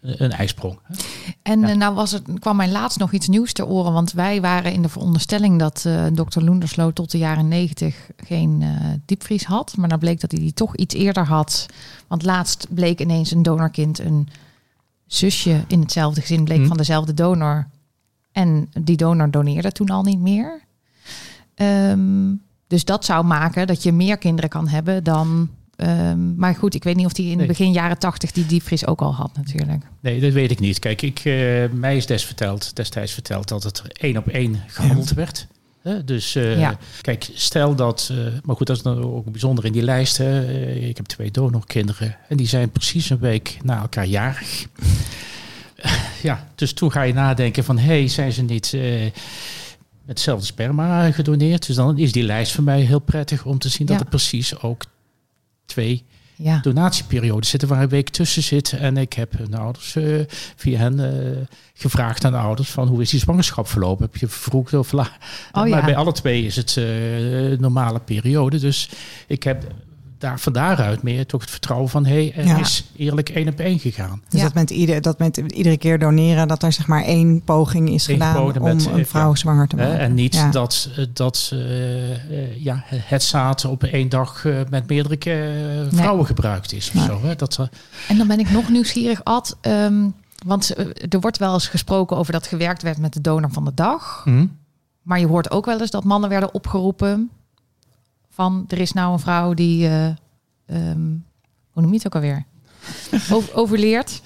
[0.00, 0.78] een ijsprong.
[1.42, 1.68] En Ja.
[1.68, 3.92] eh, nou was het, kwam mij laatst nog iets nieuws ter oren.
[3.92, 8.62] Want wij waren in de veronderstelling dat eh dokter Loendersloot tot de jaren 90 geen
[8.62, 8.68] eh,
[9.04, 9.76] diepvries had.
[9.76, 11.66] Maar dan bleek dat hij die toch iets eerder had.
[12.06, 14.28] Want laatst bleek ineens een donorkind een
[15.06, 16.66] zusje in hetzelfde gezin bleek Hm.
[16.66, 17.68] van dezelfde donor.
[18.32, 20.60] En die donor doneerde toen al niet meer.
[21.54, 22.34] Ehm,
[22.66, 25.48] dus dat zou maken dat je meer kinderen kan hebben dan...
[25.78, 27.46] ehm, maar goed, ik weet niet of die in Nee.
[27.46, 29.84] begin jaren 80 die diepvries ook al had natuurlijk.
[30.00, 30.78] Nee, dat weet ik niet.
[30.78, 31.34] Kijk, ik, eh,
[31.72, 35.46] mij is des verteld, destijds verteld dat het één op één gehandeld werd.
[35.82, 36.78] Hè, Dus eh, Ja.
[37.00, 40.16] kijk, stel dat, eh, maar goed, dat is dan ook bijzonder in die lijst.
[40.16, 40.50] Hè.
[40.74, 44.66] Ik heb twee donorkinderen en die zijn precies een week na elkaar jarig.
[46.22, 49.12] ja, dus toen ga je nadenken van, hé, hey, zijn ze niet eh, met
[50.06, 51.66] hetzelfde sperma gedoneerd?
[51.66, 54.60] Dus dan is die lijst voor mij heel prettig om te zien dat er precies
[54.60, 54.82] ook
[55.68, 56.04] twee
[56.36, 56.58] Ja.
[56.62, 58.72] donatieperiodes zitten waar een week tussen zit.
[58.72, 60.04] En ik heb hun ouders eh,
[60.56, 61.36] via hen eh,
[61.74, 64.04] gevraagd aan de ouders van hoe is die zwangerschap verlopen?
[64.04, 65.12] Heb je vroeg of laat?
[65.52, 65.84] Oh maar ja.
[65.84, 68.58] bij alle twee is het een normale periode.
[68.58, 68.88] Dus
[69.26, 69.64] ik heb
[70.18, 72.58] daar van daaruit meer toch het vertrouwen van hé, hey, er Ja.
[72.58, 74.22] is eerlijk één op één gegaan.
[74.28, 74.46] dus Ja.
[74.46, 78.06] dat, met ieder, dat met iedere keer doneren, dat er zeg maar één poging is
[78.08, 79.34] Eén gedaan poging om met, een eh, vrouw ja.
[79.36, 79.98] zwanger te Hè, maken.
[80.00, 80.50] en niet Ja.
[80.50, 86.72] dat, eh, dat eh, ja, het zaad op één dag eh, met meerdere vrouwen gebruikt
[86.72, 86.92] is.
[86.96, 87.34] Of zo, hè?
[87.36, 87.66] Dat, eh,
[88.08, 89.56] En dan ben ik nog nieuwsgierig, Ad.
[89.60, 90.08] ehm,
[90.46, 90.74] want
[91.12, 94.20] er wordt wel eens gesproken over dat gewerkt werd met de donor van de dag.
[94.24, 94.46] hm?
[95.02, 97.30] Maar je hoort ook wel eens dat mannen werden opgeroepen
[98.38, 100.06] van er is nou een vrouw die, eh,
[100.66, 101.06] ehm,
[101.70, 102.44] hoe noem je het ook alweer?
[103.32, 104.20] Over, overleert.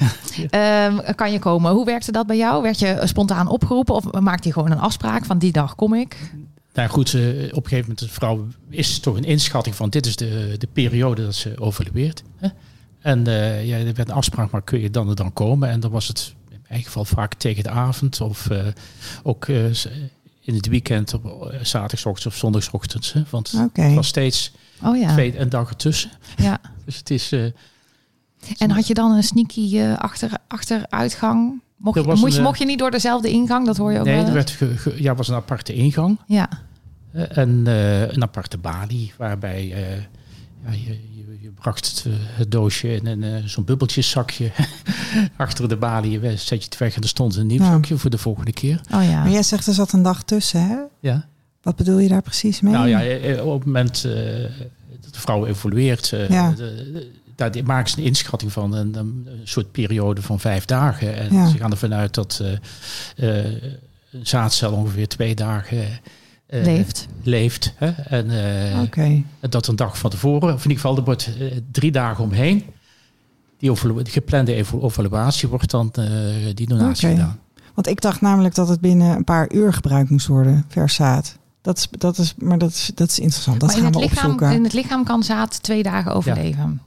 [0.51, 1.73] Ehm, kan je komen?
[1.73, 2.63] Hoe werkte dat bij jou?
[2.63, 6.33] Werd je spontaan opgeroepen of maakte je gewoon een afspraak van die dag kom ik?
[6.75, 10.07] Nou goed, eh, op een gegeven moment de vrouw is toch een inschatting van dit
[10.07, 12.23] is de, de periode dat ze overleert.
[12.37, 12.49] Hè?
[13.01, 15.69] En eh, ja, er werd een afspraak, maar kun je dan er dan komen?
[15.69, 18.67] En dan was het in mijn geval vaak tegen de avond of eh,
[19.23, 19.89] ook s-
[20.45, 23.13] in het weekend op uh, zaterdagochtend of zondagochtend.
[23.13, 23.23] Hè?
[23.31, 24.53] Want het was steeds
[24.85, 25.13] Oh ja.
[25.13, 26.11] twee en dag ertussen.
[26.37, 26.61] ja.
[26.85, 27.33] Dus het is...
[27.33, 27.45] eh,
[28.59, 31.61] En had je dan een sneaky eh, achter, achteruitgang?
[31.77, 33.67] Mocht, Er je, was mocht, een, je, eh, mocht je niet door dezelfde ingang?
[33.67, 34.59] Dat hoor je ook nee, wel er eens.
[34.59, 36.19] werd ge- ge- ja, was een aparte ingang.
[36.27, 36.49] Ja.
[37.13, 39.97] Eh, en eh, een aparte balie waarbij eh,
[40.65, 40.99] ja, je,
[41.41, 44.51] je, bracht het, eh, het doosje in een, eh, zo'n bubbeltjeszakje
[45.37, 46.21] achter de balie.
[46.37, 47.71] Zet je het weg en er stond een nieuw Ja.
[47.71, 48.81] zakje voor de volgende keer.
[48.95, 49.23] Oh ja.
[49.23, 50.77] Maar jij zegt er zat een dag tussen, hè?
[51.01, 51.27] Ja.
[51.63, 52.73] Wat bedoel je daar precies mee?
[52.73, 54.13] Nou ja, eh, op het moment eh,
[55.01, 56.51] dat de vrouw evolueert, eh, Ja.
[56.51, 58.73] de- de- daar maken ze een inschatting van.
[58.75, 61.17] Een, een soort periode van vijf dagen.
[61.17, 61.49] En Ja.
[61.49, 62.41] ze gaan ervan uit dat
[63.17, 63.53] eh, eh,
[64.11, 65.85] een zaadcel ongeveer twee dagen
[66.61, 67.07] Leeft.
[67.23, 67.91] leeft hè?
[67.91, 68.31] En
[68.75, 69.23] eh, Oké.
[69.41, 72.65] dat een dag van tevoren, of in ieder geval, er wordt eh, drie dagen omheen.
[73.59, 76.05] Die, geplande evalu- evaluatie wordt dan eh,
[76.55, 77.39] die donatie gedaan.
[77.75, 81.39] Want ik dacht namelijk dat het binnen een paar uur gebruikt moest worden, vers zaad.
[81.63, 83.61] Dat is, dat is, maar dat is, dat is interessant.
[83.61, 84.57] Dat maar in gaan het, we lichaam, opzoeken.
[84.57, 86.81] in het lichaam kan zaad twee dagen overleven.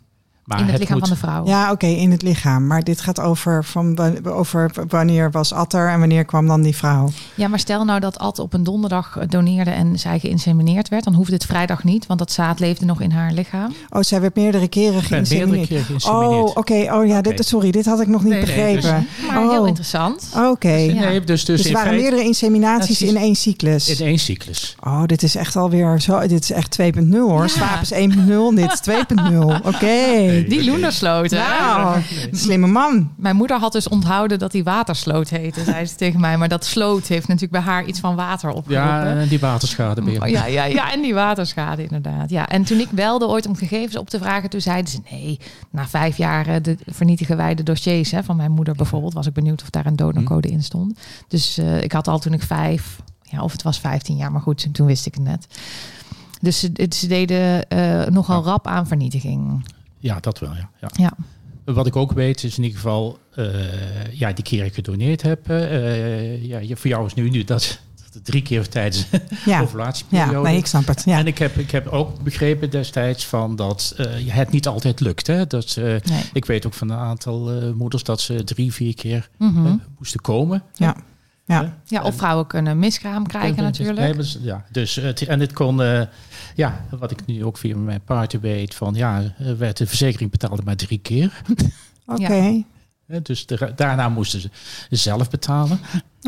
[0.46, 1.46] Maar in het, lichaam moet- van de vrouw.
[1.46, 2.68] Ja, oké, in het lichaam.
[2.68, 7.10] Maar dit gaat over, van, over wanneer was Atter en wanneer kwam dan die vrouw.
[7.36, 11.04] Ja, maar stel nou dat Ad op een donderdag eh, doneerde en zij geïnsemineerd werd,
[11.04, 13.74] dan hoefde het vrijdag niet, want dat zaad leefde nog in haar lichaam.
[13.90, 16.06] Oh, zij werd meerdere keren meerdere geïnsemineerd.
[16.06, 16.88] Oh, oké.
[16.94, 19.08] Oh ja, dit, sorry, dit had ik nog niet Nee, nee, dus- begrepen.
[19.28, 19.68] Maar heel Oh.
[19.68, 20.30] interessant.
[20.50, 20.70] Oké.
[20.74, 20.94] Ja.
[20.94, 24.00] Nee, dus, dus, Dus er waren meerdere inseminaties in één cyclus.
[24.00, 24.76] in één cyclus.
[24.84, 26.20] Oh, dit is echt alweer zo.
[26.28, 27.48] Dit is echt 2.0 hoor.
[27.56, 27.82] Ja.
[27.82, 29.56] Is 1.0 en dit is 2.0.
[29.64, 30.35] Oké.
[30.44, 31.38] Die Loenersloot, hè?
[31.38, 33.12] Nou, slimme man.
[33.18, 36.38] Mijn moeder had dus onthouden dat die watersloot heette, zei ze tegen mij.
[36.38, 39.18] Maar dat sloot heeft natuurlijk bij haar iets van water Ja, opgeroepen.
[39.22, 40.22] en die waterschade weer.
[40.22, 42.30] Oh, ja, ja, ja, en die waterschade inderdaad.
[42.30, 45.40] Ja, en toen ik belde ooit om gegevens op te vragen, toen zeiden ze nee,
[45.72, 49.14] na vijf jaar eh, de, vernietigen wij de dossiers hè, van mijn moeder bijvoorbeeld.
[49.14, 51.00] Was ik benieuwd of daar een donorcode in stond.
[51.28, 54.42] Dus eh, ik had al toen ik vijf, ja, of het was 15 jaar, maar
[54.42, 55.48] goed, toen wist ik het net.
[56.42, 58.50] Dus ze, deden eh, nogal Ja.
[58.50, 59.66] rap aan vernietiging.
[60.06, 60.70] Ja, dat wel, ja.
[60.82, 60.90] ja.
[60.94, 61.14] Ja.
[61.74, 65.50] Wat ik ook weet is in ieder geval, eh, ja, die keer ik gedoneerd heb.
[65.50, 67.80] eh, ja, je- voor jou is nu, nu dat,
[68.24, 70.32] drie keer tijdens de Ja, ovulatieperiode.
[70.32, 71.04] ja nee, ik snap het.
[71.06, 71.18] Ja.
[71.18, 75.28] En ik heb, ik heb ook begrepen destijds van dat eh, het niet altijd lukt.
[75.28, 75.48] Hè?
[75.48, 76.02] Dat, Nee.
[76.34, 79.76] ik weet ook van een aantal moeders dat ze drie, vier keer Mhm.
[79.98, 80.64] moesten komen.
[80.74, 80.96] Ja.
[81.46, 81.78] Ja.
[81.86, 84.16] Ja, of vrouwen kunnen miskraam krijgen Nee, natuurlijk.
[84.16, 86.02] dus- ja, dus het, en dit kon, eh,
[86.56, 90.32] ja, wat ik nu ook via mijn partner weet, van ja, eh, werd de verzekering
[90.32, 91.42] betaalde maar drie keer.
[92.06, 92.64] Oké.
[93.08, 94.50] Hè, Dus de- daarna moesten ze
[94.90, 95.80] zelf betalen.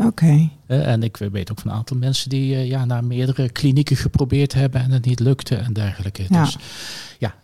[0.04, 0.48] Oké.
[0.66, 4.52] En ik weet ook van een aantal mensen die eh, ja, naar meerdere klinieken geprobeerd
[4.54, 6.24] hebben en het niet lukte en dergelijke.
[6.28, 6.44] Ja.
[6.44, 6.56] Dus
[7.18, 7.34] ja,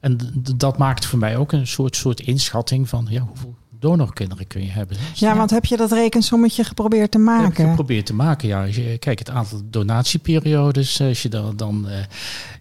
[0.00, 0.18] en
[0.56, 3.54] dat maakt voor mij ook een soort, soort inschatting van ja, hoeveel
[3.88, 4.96] donorkinderen kun je hebben.
[5.10, 7.68] Dus Ja, want heb je dat rekensommetje geprobeerd te dat heb ik maken?
[7.68, 8.48] geprobeerd te maken.
[8.48, 11.98] Ja, als je, kijk, het aantal donatieperiodes, eh, als je dan, dan eh,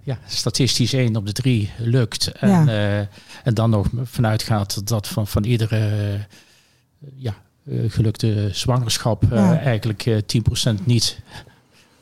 [0.04, 2.32] ja, statistisch 1 op de 3 lukt.
[2.32, 2.68] En, Ja.
[2.68, 2.98] eh,
[3.44, 6.18] en dan nog vanuit gaat dat van, van iedere
[7.16, 7.34] ja,
[7.88, 9.60] gelukte zwangerschap Ja.
[9.60, 11.20] eigenlijk eh 10% niet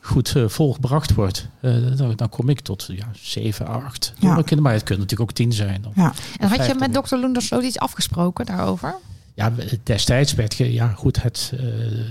[0.01, 1.47] goed eh, volgebracht wordt.
[1.59, 4.27] Eh, dan, dan kom ik tot ja, 7, 8 Ja.
[4.59, 5.85] Maar het kunnen natuurlijk ook 10 zijn.
[5.87, 6.13] Of, Ja.
[6.39, 8.95] En had je met dokter Loendersloot iets afgesproken daarover?
[9.33, 9.51] Ja,
[9.83, 11.59] destijds werd ge, ja goed, het, eh,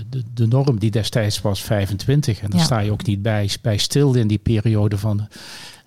[0.09, 2.39] de, de norm die destijds was 25.
[2.39, 2.65] En dan Ja.
[2.65, 5.27] sta je ook niet bij, bij stil in die periode van.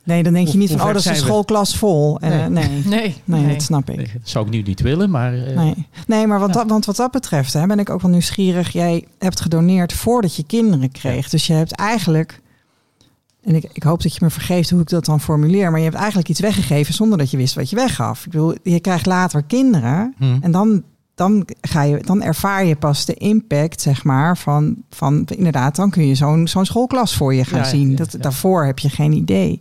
[0.04, 2.18] Nee, dan denk je Hoe- niet van, oh, dat is een schoolklas vol.
[2.20, 2.48] Eh, Nee.
[2.48, 2.82] nee.
[2.84, 3.14] nee.
[3.24, 3.52] Nee.
[3.52, 3.96] dat snap ik.
[4.12, 5.34] Dat zou ik nu niet willen, maar.
[5.34, 6.54] eh, Nee, nee maar wat Ja.
[6.54, 8.72] dat, want wat dat betreft hè, ben ik ook wel nieuwsgierig.
[8.72, 11.28] Jij hebt gedoneerd voordat je kinderen kreeg.
[11.28, 12.42] Dus je hebt eigenlijk...
[13.42, 15.70] En ik, ik hoop dat je me vergeeft hoe ik dat dan formuleer.
[15.70, 18.24] Maar je hebt eigenlijk iets weggegeven zonder dat je wist wat je weggaf.
[18.24, 20.14] Ik bedoel, je krijgt later kinderen.
[20.18, 20.36] hm.
[20.40, 20.82] En dan,
[21.14, 25.90] dan, ga je, dan ervaar je pas de impact, zeg maar, van, van inderdaad, dan
[25.90, 27.90] kun je zo'n zo'n schoolklas voor je gaan Ja, zien.
[27.90, 28.18] ja, dat, ja.
[28.18, 29.60] Daarvoor heb je geen idee.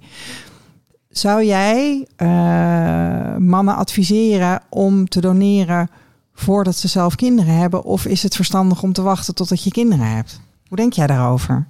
[1.10, 5.89] Zou jij eh, mannen adviseren om te doneren
[6.34, 7.84] voordat ze zelf kinderen hebben?
[7.84, 10.42] Of is het verstandig om te wachten totdat je kinderen hebt?
[10.68, 11.68] Hoe denk jij daarover?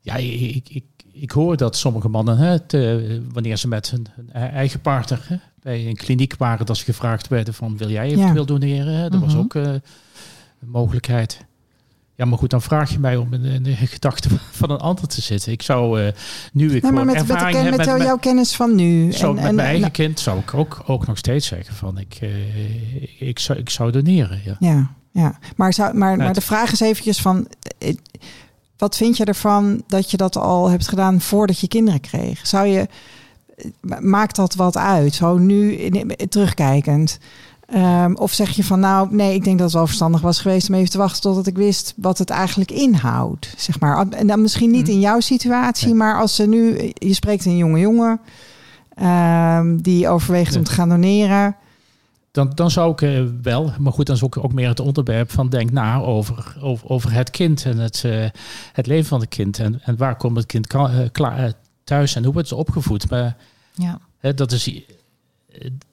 [0.00, 0.84] Ja, ik, ik,
[1.20, 2.56] ik, hoor dat sommige mannen, hè,
[3.32, 7.28] wanneer ze met hun, hun eigen partner hè, bij een kliniek waren, dat ze gevraagd
[7.28, 8.94] werden van wil jij eventueel doneren?
[8.94, 9.08] hè?
[9.10, 9.42] Dat was Mhm.
[9.42, 9.80] ook eh, een
[10.68, 11.44] mogelijkheid.
[12.14, 14.30] Ja, maar goed, dan vraag je mij om in, de gedachten
[14.60, 15.52] van een ander te zitten.
[15.52, 16.12] Ik zou eh,
[16.52, 19.12] nu ik Nee, maar met, ervaring ken- met, met, jouw kennis van nu.
[19.12, 21.74] Zo, en, met en- mijn eigen en- kind zou ik ook, ook nog steeds zeggen
[21.74, 24.40] van ik, eh, ik, zou, ik zou doneren.
[24.44, 24.56] Ja.
[24.58, 25.38] Ja, ja.
[25.56, 27.46] Maar, zou, maar, maar de vraag is eventjes van...
[28.80, 32.46] Wat vind je ervan dat je dat al hebt gedaan voordat je kinderen kreeg?
[32.46, 32.88] Zou je...
[34.00, 35.14] maakt dat wat uit?
[35.14, 37.18] Zo nu in- terugkijkend.
[37.66, 40.68] Ehm, of zeg je van nou, nee, ik denk dat het wel verstandig was geweest
[40.68, 43.54] om even te wachten totdat ik wist wat het eigenlijk inhoudt.
[43.56, 44.08] Zeg maar.
[44.08, 44.90] En dan misschien niet Mhm.
[44.90, 45.94] in jouw situatie, Nee.
[45.96, 48.20] maar als ze nu, je spreekt een jonge jongen
[48.94, 51.56] ehm, die overweegt om te gaan doneren.
[52.30, 55.30] Dan, dan zou ik eh, wel, maar goed, dan is ook, ook meer het onderwerp
[55.32, 58.26] van denk na over, over, over het kind en het, eh,
[58.72, 59.58] het leven van het kind.
[59.58, 61.52] En, en waar komt het kind eh, klaar,
[61.84, 63.10] thuis en hoe wordt het opgevoed.
[63.10, 63.36] Maar
[63.74, 63.98] Ja.
[64.18, 64.82] hè, dat, is,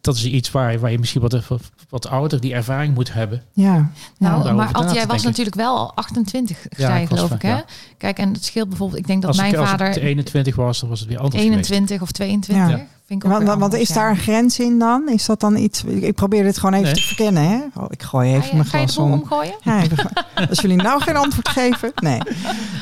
[0.01, 1.41] dat is iets waar, waar je misschien wat,
[1.89, 3.43] wat, ouder die ervaring moet hebben.
[3.53, 7.41] Ja, Nou, maar Ad, te jij was natuurlijk wel al 28, Ja, zei geloof ik,
[7.41, 7.49] hè?
[7.49, 7.65] ja.
[7.97, 10.55] Kijk, en het scheelt bijvoorbeeld, ik denk dat als, mijn ik, als vader ik 21
[10.55, 11.69] was, dan was het weer anders geweest.
[11.69, 12.87] 21 of 22, Ja.
[13.07, 13.93] Vind ik ook want, want is ja.
[13.95, 15.09] daar een grens in dan?
[15.09, 15.83] Is dat dan iets?
[15.83, 16.93] Ik probeer dit gewoon even Nee.
[16.95, 17.43] te verkennen.
[17.49, 17.57] Hè?
[17.75, 19.11] Oh, ik gooi even Ga je, mijn ga je de glas om.
[19.11, 19.55] omgooien?
[19.61, 19.81] Ja,
[20.49, 21.91] als jullie nou geen antwoord geven.
[21.95, 22.19] Nee,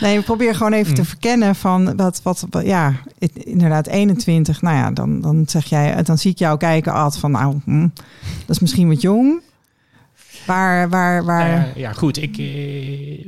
[0.02, 1.08] nee ik probeer gewoon even te Mm.
[1.08, 2.94] verkennen van wat, wat, wat- ja,
[3.34, 4.62] inderdaad 21.
[4.62, 7.88] Nou ja, dan, dan zeg jij, dan zie ik jou kijken, Ad, van nou, hm,
[8.46, 9.42] dat is misschien wat jong.
[10.46, 12.22] Waar, waar, waar, Eh, ja, goed.
[12.22, 13.26] Ik, eh,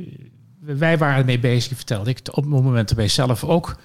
[0.76, 2.18] wij waren ermee bezig, vertelde ik.
[2.30, 3.76] Op het moment dat wij zelf ook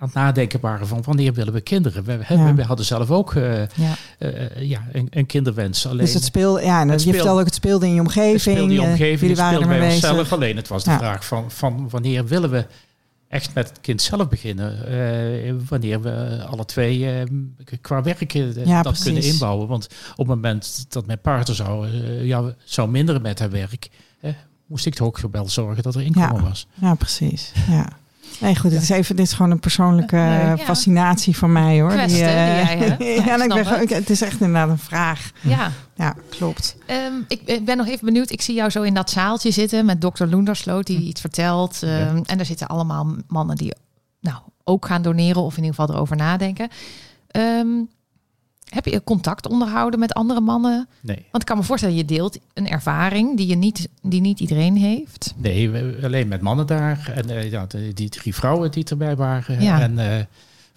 [0.00, 2.04] aan het nadenken waren van wanneer willen we kinderen.
[2.04, 2.54] We, Ja.
[2.54, 3.94] we hadden zelf ook eh, Ja.
[4.18, 5.86] eh, ja, een, een kinderwens.
[5.86, 8.32] Alleen dus het speel, ja, het je speel- vertelde ook, het speelde in je omgeving.
[8.32, 9.94] het speelde in eh, omgeving, jullie waren bij bezig.
[10.10, 10.32] onszelf.
[10.32, 10.98] Alleen het was de Ja.
[10.98, 12.66] vraag van, van wanneer willen we
[13.28, 14.86] echt met het kind zelf beginnen.
[14.86, 17.22] Eh, wanneer we alle twee eh,
[17.80, 19.68] qua werk eh, Ja, dat kunnen inbouwen.
[19.68, 23.88] Want op het moment dat mijn partner zou, eh, ja, zou minderen met haar werk...
[24.20, 24.32] eh,
[24.66, 26.66] moest ik toch ook wel zorgen dat er inkomen was.
[26.74, 27.52] Ja, precies.
[27.68, 27.88] Ja.
[28.40, 30.56] Nee, goed, het is even, dit is gewoon een persoonlijke eh, ja.
[30.58, 31.90] fascinatie van mij hoor.
[31.90, 33.02] Kwestie, eh, die jij hebt.
[33.02, 34.10] Ja, ja, ik en ik snap ben, gewoon- het.
[34.10, 35.30] is echt inderdaad een vraag.
[35.40, 35.70] ja.
[35.94, 36.76] Ja, klopt.
[36.86, 38.30] Ehm, ik, ik ben nog even benieuwd.
[38.30, 41.82] Ik zie jou zo in dat zaaltje zitten met dokter Loendersloot die iets vertelt.
[41.82, 42.22] Ehm, Ja.
[42.26, 43.72] En daar zitten allemaal mannen die
[44.20, 46.68] nou, ook gaan doneren of in ieder geval erover nadenken.
[47.26, 47.66] Ehm,
[48.70, 50.88] heb je contact onderhouden met andere mannen?
[51.00, 51.26] Nee.
[51.30, 54.76] Want ik kan me voorstellen, je deelt een ervaring die, je niet, die niet iedereen
[54.76, 55.34] heeft.
[55.36, 55.70] Nee,
[56.02, 57.12] alleen met mannen daar.
[57.14, 59.62] En eh, ja, die drie vrouwen die erbij waren.
[59.62, 59.80] Ja.
[59.80, 60.24] En eh,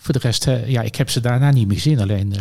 [0.04, 2.02] voor de rest, eh, ja, ik heb ze daarna niet meer gezien.
[2.02, 2.34] Alleen.
[2.34, 2.40] eh,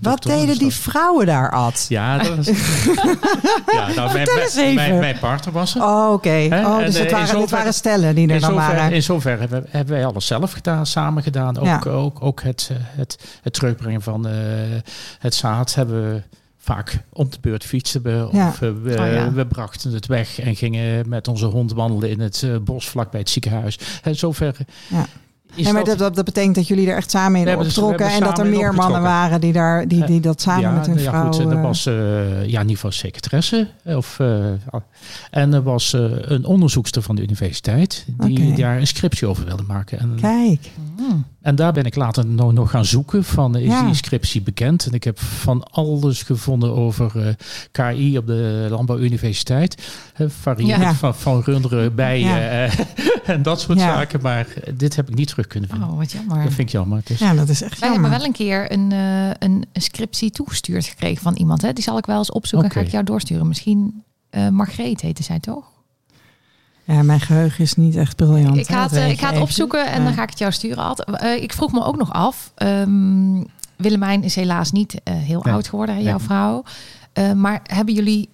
[0.00, 1.86] Wat deden die vrouwen daar, Ad?
[1.88, 2.46] Ja, dat was.
[3.72, 4.74] ja, nou, mijn, mijn, even.
[4.74, 5.82] mijn, mijn partner was er.
[5.82, 6.48] Oh, oké.
[6.52, 8.92] Oh, dus eh, het in waren, waren stellen die er In dan waren.
[8.92, 11.58] in zoverre hebben, hebben wij alles zelf gedaan, samen gedaan.
[11.58, 11.80] Ook, Ja.
[11.90, 14.32] ook, ook het, eh, het, het terugbrengen van eh,
[15.18, 16.22] het zaad hebben we
[16.58, 18.28] vaak om de beurt fietsen we.
[18.32, 18.48] Ja.
[18.48, 19.32] Of eh, we, Oh, ja.
[19.32, 23.20] we brachten het weg en gingen met onze hond wandelen in het eh, bos vlakbij
[23.20, 23.78] het ziekenhuis.
[24.02, 24.56] En zover
[24.88, 25.06] Ja.
[25.54, 27.76] Is Nee, maar dat, dat, dat betekent dat jullie er echt samen in hebben dus-
[27.76, 29.02] hebben en dat er meer mannen opgetrokken.
[29.02, 31.32] waren die, daar, die, die dat samen ja, met hun nou ja, vrouw...
[31.32, 31.94] goed, er eh, was eh,
[32.28, 33.68] ja, in ieder geval secretaresse.
[33.84, 34.46] Of, eh,
[35.30, 39.62] en er was eh, een onderzoekster van de universiteit die daar een scriptie over wilde
[39.62, 39.98] maken.
[39.98, 41.24] En, Kijk, Hmm.
[41.42, 43.84] En daar ben ik later nog, nog gaan zoeken van, is Ja.
[43.84, 44.86] die scriptie bekend?
[44.86, 47.34] En ik heb van alles gevonden over eh,
[47.72, 49.82] KI op de Landbouwuniversiteit.
[50.46, 50.94] Uh, Ja.
[50.94, 52.38] van, van runderen, bijen Ja.
[52.66, 52.78] eh,
[53.34, 53.84] en dat soort Ja.
[53.94, 54.20] zaken.
[54.22, 55.88] Maar dit heb ik niet terug kunnen vinden.
[55.88, 56.36] Oh, wat jammer.
[56.36, 57.00] Dat vind ik jammer.
[57.04, 58.10] Dus, ja, dat is echt Wij jammer.
[58.10, 61.62] hebben wel een keer een, eh, een, een scriptie toegestuurd gekregen van iemand.
[61.62, 61.72] Hè?
[61.72, 62.80] Die zal ik wel eens opzoeken en Oké.
[62.80, 63.48] ga ik jou doorsturen.
[63.48, 65.64] Misschien eh Margreet heette zij toch?
[66.86, 68.56] Ja, mijn geheugen is niet echt briljant.
[68.56, 70.84] Ik, ga, het, eh, ik ga het opzoeken en dan ga ik het jou sturen.
[70.84, 71.20] altijd.
[71.20, 72.52] Eh, ik vroeg me ook nog af.
[72.54, 73.42] Ehm,
[73.76, 76.64] Willemijn is helaas niet eh, heel oud geworden, jouw vrouw.
[77.34, 78.28] Maar hebben jullie.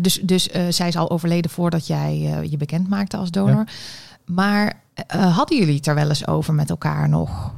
[0.00, 2.18] dus dus zij is al overleden voordat jij
[2.50, 3.64] je bekend maakte als donor.
[4.24, 4.72] Maar
[5.06, 7.52] hadden jullie het er wel eens over met elkaar nog?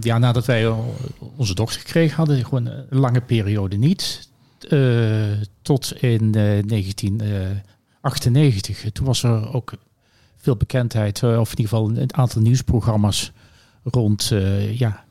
[0.00, 0.74] ja, nadat wij
[1.36, 4.28] onze dochter gekregen hadden, gewoon een lange periode niet.
[5.62, 6.30] tot in
[6.66, 7.20] 19.
[8.02, 8.92] 98.
[8.92, 9.72] Toen was er ook
[10.36, 13.32] veel bekendheid, eh, of in ieder geval een aantal nieuwsprogramma's
[13.84, 15.04] rond eh, ja,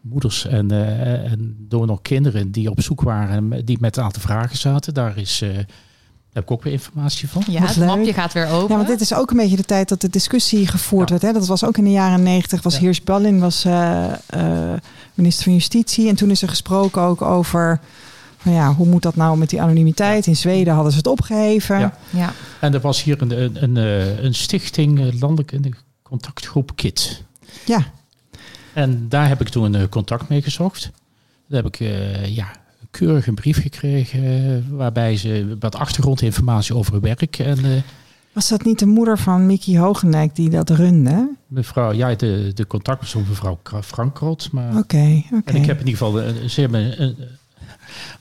[0.00, 4.56] moeders en, door en donorkinderen die op zoek waren en die met een aantal vragen
[4.56, 4.94] zaten.
[4.94, 5.42] Daar is.
[6.32, 7.42] Heb ik ook weer informatie van.
[7.48, 8.68] Ja, het mapje gaat weer open.
[8.68, 11.22] Ja, want dit is ook een beetje de tijd dat de discussie gevoerd werd.
[11.22, 11.32] Hè?
[11.32, 12.62] Dat was ook in de jaren negentig.
[12.62, 12.80] Was ja.
[12.80, 13.64] Heers Ballin was
[15.14, 16.08] minister van Justitie.
[16.08, 17.80] En toen is er gesproken ook over
[18.38, 20.26] van ja, hoe moet dat nou met die anonimiteit?
[20.26, 21.78] In Zweden hadden ze het opgeheven.
[21.78, 21.94] Ja.
[22.10, 22.32] Ja.
[22.60, 27.22] En er was hier een, een, een, eh, een stichting, eh, landelijke een contactgroep KIT.
[27.66, 27.80] Ja.
[28.72, 30.90] En daar heb ik toen een contact mee gezocht.
[31.48, 32.50] Daar heb ik eh, ja,
[32.90, 37.38] keurig een brief gekregen eh, waarbij ze wat achtergrondinformatie over hun werk.
[37.38, 37.70] En eh,
[38.32, 41.30] Was dat niet de moeder van Mickey Hogendijk die dat runde?
[41.46, 44.48] mevrouw, ja, de, de contactpersoon mevrouw Kra- Frankrot.
[44.52, 45.50] Maar Oké, oké.
[45.50, 47.16] En ik heb in ieder geval een, ze hebben een, een-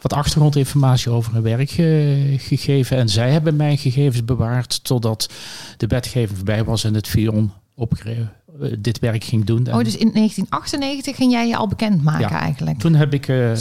[0.01, 2.97] wat achtergrondinformatie over hun werk eh, gegeven.
[2.97, 5.29] En zij hebben mijn gegevens bewaard totdat
[5.77, 8.15] de wetgeving voorbij was en het Vion eh,
[8.79, 9.59] dit werk ging doen.
[9.73, 12.39] Oh, dus in 1998 ging jij je al bekendmaken Ja.
[12.39, 12.79] eigenlijk?
[12.79, 13.51] Toen heb ik, eh,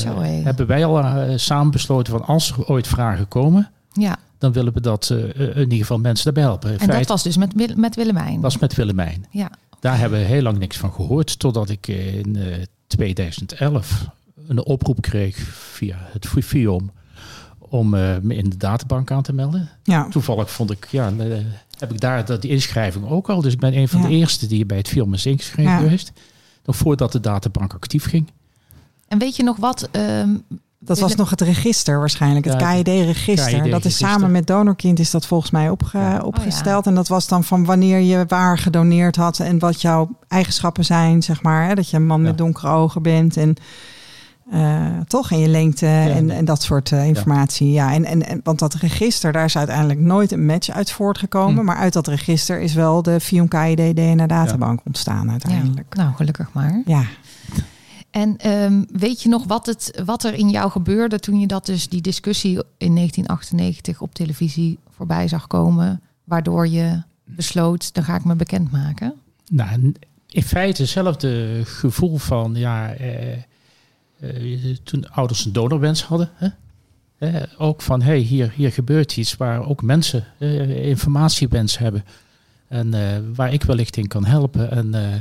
[0.45, 4.81] hebben wij al samen besloten van als er ooit vragen komen, Ja, dan willen we
[4.81, 6.71] dat in ieder geval mensen daarbij helpen.
[6.73, 8.41] In en dat was dus met, met Willemijn.
[8.41, 9.27] was met Willemijn.
[9.31, 12.43] Ja, Daar hebben we heel lang niks van gehoord, totdat ik in eh,
[12.87, 14.07] 2011
[14.49, 15.37] een oproep kreeg
[15.73, 16.91] via het FIOM
[17.59, 19.69] om eh, me in de databank aan te melden.
[19.83, 21.27] Ja, Toevallig vond ik, ja, eh,
[21.79, 23.41] heb ik daar dat, die inschrijving ook al.
[23.41, 24.09] Dus ik ben een van Ja.
[24.09, 25.79] de eerste die bij het FIOM is ingeschreven Ja.
[25.79, 26.13] geweest.
[26.65, 28.31] Nog voordat de databank actief ging.
[29.09, 29.89] en weet je nog wat?
[29.93, 30.29] ehm,
[30.79, 33.71] dat was nog het register waarschijnlijk, het KID-register.
[33.71, 36.19] dat is samen met Donorkind is dat volgens mij opge- Ja.
[36.21, 36.87] opgesteld.
[36.87, 41.23] En dat was dan van wanneer je waar gedoneerd had en wat jouw eigenschappen zijn,
[41.23, 41.69] zeg maar.
[41.69, 41.75] Hè?
[41.75, 42.27] Dat je een man Ja.
[42.27, 43.55] met donkere ogen bent en
[44.51, 47.71] eh, toch en je lengte en, en dat soort eh, informatie.
[47.71, 51.59] Ja, en, en, en want dat register, daar is uiteindelijk nooit een match uit voortgekomen.
[51.59, 51.65] Hm.
[51.65, 55.95] Maar uit dat register is wel de Fion KID DNA databank ontstaan ja, uiteindelijk.
[55.95, 56.83] nou, gelukkig maar.
[56.85, 57.05] Ja.
[58.11, 61.67] En ehm, weet je nog wat, het, wat er in jou gebeurde toen je dat
[61.67, 68.17] dus die discussie in 1998 op televisie voorbij zag komen, waardoor je besloot, dan ga
[68.17, 69.15] ik me bekendmaken?
[69.51, 69.95] Nou,
[70.29, 73.37] in feite hetzelfde gevoel van, ja, eh,
[74.83, 76.31] toen ouders een donorwens hadden.
[76.35, 76.49] Hè?
[77.19, 82.05] Eh, ook van, hey, hier, hier gebeurt iets waar ook mensen eh, informatiewens hebben.
[82.69, 84.71] En eh, waar ik wellicht in kan helpen.
[84.71, 85.21] En, eh,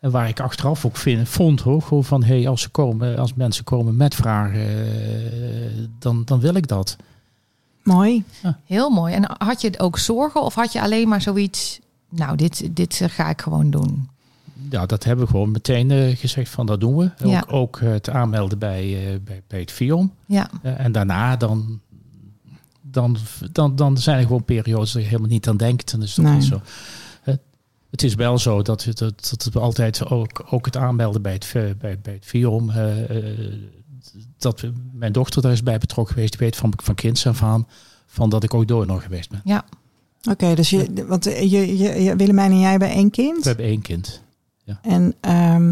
[0.00, 3.34] en waar ik achteraf ook vind, vond hoor, gewoon van, hey, als, ze komen, als
[3.34, 6.96] mensen komen met vragen, eh, dan, dan wil ik dat.
[7.82, 8.24] Mooi.
[8.64, 9.14] Heel mooi.
[9.14, 13.08] En had je ook zorgen of had je alleen maar zoiets, nou, dit, dit eh,
[13.08, 14.08] ga ik gewoon doen?
[14.70, 17.04] Ja, dat hebben we gewoon meteen eh, gezegd van, dat doen we.
[17.22, 17.44] Ook, Ja.
[17.48, 20.12] ook het aanmelden bij, eh, bij, bij het FIOM.
[20.26, 21.80] Ja, Eh, en daarna dan,
[22.82, 23.16] dan,
[23.52, 25.90] dan, dan zijn er gewoon periodes dat je helemaal niet aan denkt.
[25.90, 26.34] Dan is dat Nee.
[26.34, 26.60] niet zo.
[27.24, 27.34] Eh,
[27.90, 31.32] het is wel zo dat, het- dat, dat we altijd ook, ook het aanmelden bij
[31.32, 32.70] het, bij, bij het VIOM.
[32.70, 33.16] eh,
[33.50, 33.52] eh,
[34.38, 36.32] dat we- mijn dochter daar is bij betrokken geweest.
[36.38, 37.66] Die weet van, van kinds af aan
[38.06, 39.40] van dat ik ook donor geweest ben.
[39.44, 39.64] ja.
[40.30, 43.42] Oké, dus je, want je, je, je, Willemijn en jij hebben één kind.
[43.42, 44.22] We hebben één kind.
[44.82, 45.70] En ehm,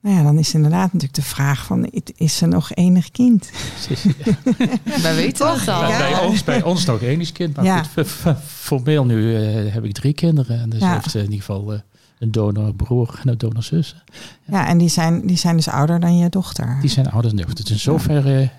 [0.00, 1.84] nou ja, dan is inderdaad natuurlijk de vraag van,
[2.16, 3.50] is er nog enig kind?
[5.02, 5.60] wij weten Toch?
[5.60, 5.80] het al.
[5.80, 5.98] Bij, Ja.
[5.98, 7.56] bij, ons, bij ons nog één kind.
[7.56, 7.82] Maar Ja.
[7.82, 8.06] goed,
[8.46, 10.60] formeel nu eh, heb ik drie kinderen.
[10.60, 10.92] En dus Ja.
[10.92, 11.78] heeft eh, in ieder geval eh,
[12.18, 13.96] een donorbroer en een donorzus.
[14.44, 16.78] Ja, en die zijn, die zijn dus ouder dan je dochter.
[16.80, 17.64] Die zijn ouders nuchter.
[17.64, 18.50] Dus in zoverre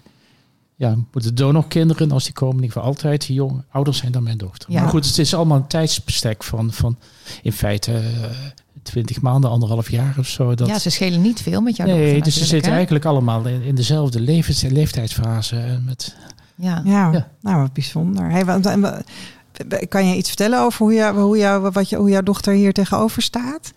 [0.75, 4.37] ja, moeten donorkinderen, als die komen, in ieder geval altijd jong, ouders zijn dan mijn
[4.37, 4.71] dochter.
[4.71, 4.81] Ja.
[4.81, 6.97] Maar goed, het is allemaal een tijdsbestek van, van
[7.41, 8.01] in feite
[8.85, 10.55] twintig maanden, anderhalf jaar of zo.
[10.55, 12.75] Dat, Ja, ze schelen niet veel met jouw nee, dochter dus ze zitten hè?
[12.75, 15.79] eigenlijk allemaal in, in dezelfde levens, leeftijdsfase.
[15.85, 16.15] Met,
[16.55, 16.81] Ja.
[16.85, 17.27] Ja, Ja.
[17.41, 18.31] nou wat bijzonder.
[18.31, 19.03] Hey, wat, en wat-
[19.89, 22.73] kan je iets vertellen over hoe, je, hoe, jou, wat je, hoe jouw dochter hier
[22.73, 23.73] tegenover staat?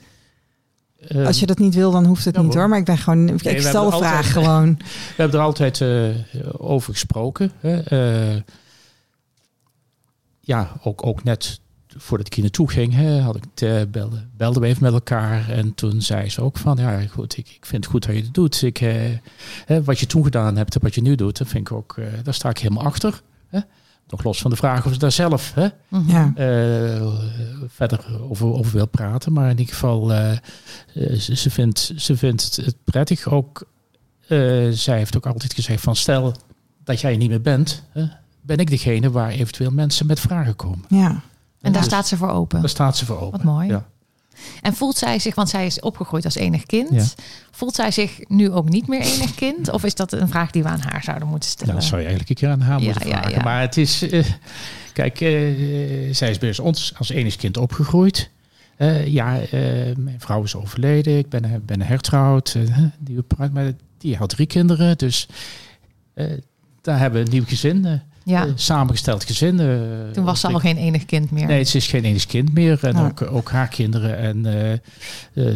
[1.09, 2.68] eh, Als je dat niet wil, dan hoeft het ja, niet hoor.
[2.68, 4.75] Maar ik ben gewoon, ik stel de vraag altijd- gewoon.
[5.16, 6.09] We hebben er altijd eh,
[6.59, 7.53] over gesproken.
[7.61, 7.81] Hè.
[7.81, 8.40] Eh,
[10.40, 11.61] ja, ook, ook net
[11.98, 14.92] voordat ik hier naartoe ging, hè, had ik het, eh, belde, belden we even met
[14.92, 15.48] elkaar.
[15.50, 18.22] En toen zei ze ook van, ja goed, ik, ik vind het goed dat je
[18.22, 18.62] het doet.
[18.62, 18.94] Ik, eh,
[19.64, 21.94] hè, wat je toen gedaan hebt en wat je nu doet, dat vind ik ook,
[21.98, 23.22] eh, daar sta ik helemaal achter.
[23.48, 23.61] Hè.
[24.08, 26.11] Nog los van de vraag of ze daar zelf hè, Mhm.
[26.11, 27.06] Ja, eh,
[27.68, 29.32] verder over, over wil praten.
[29.32, 30.08] Maar in ieder geval,
[31.18, 33.28] ze, ze, vindt, ze vindt het prettig.
[33.28, 33.68] Ook,
[34.28, 36.34] eh, zij heeft ook altijd gezegd van stel
[36.84, 38.04] dat jij er niet meer bent, hè,
[38.40, 40.84] ben ik degene waar eventueel mensen met vragen komen.
[40.88, 41.22] ja.
[41.61, 42.61] En daar Dus staat ze voor open.
[42.61, 43.31] Daar staat ze voor open.
[43.31, 43.68] Wat mooi.
[43.68, 43.87] Ja.
[44.62, 47.05] En voelt zij zich, want zij is opgegroeid als enig kind, Ja.
[47.51, 49.71] voelt zij zich nu ook niet meer enig kind?
[49.71, 51.75] Of is dat een vraag die we aan haar zouden moeten Ja, stellen?
[51.75, 53.42] dat zou je eigenlijk een keer aan haar Ja, moeten vragen.
[53.42, 54.25] Maar het is, eh,
[54.92, 55.29] kijk, eh,
[56.14, 58.31] zij is bij ons als enig kind opgegroeid.
[58.77, 59.40] Eh, ja,
[59.97, 61.18] mijn vrouw is overleden.
[61.18, 62.57] Ik ben, ben hertrouwd.
[63.53, 64.99] maar die had drie kinderen.
[64.99, 65.29] Dus
[66.81, 68.03] daar hebben we een nieuw gezin.
[68.29, 69.61] Eh, ja, eh, samengesteld gezin.
[69.61, 69.67] eh,
[70.12, 71.47] toen was ze al ik- geen enig kind meer.
[71.47, 72.79] Nee, het is geen enig kind meer.
[72.85, 73.05] En Ja.
[73.07, 74.79] ook, ook haar kinderen en eh, eh,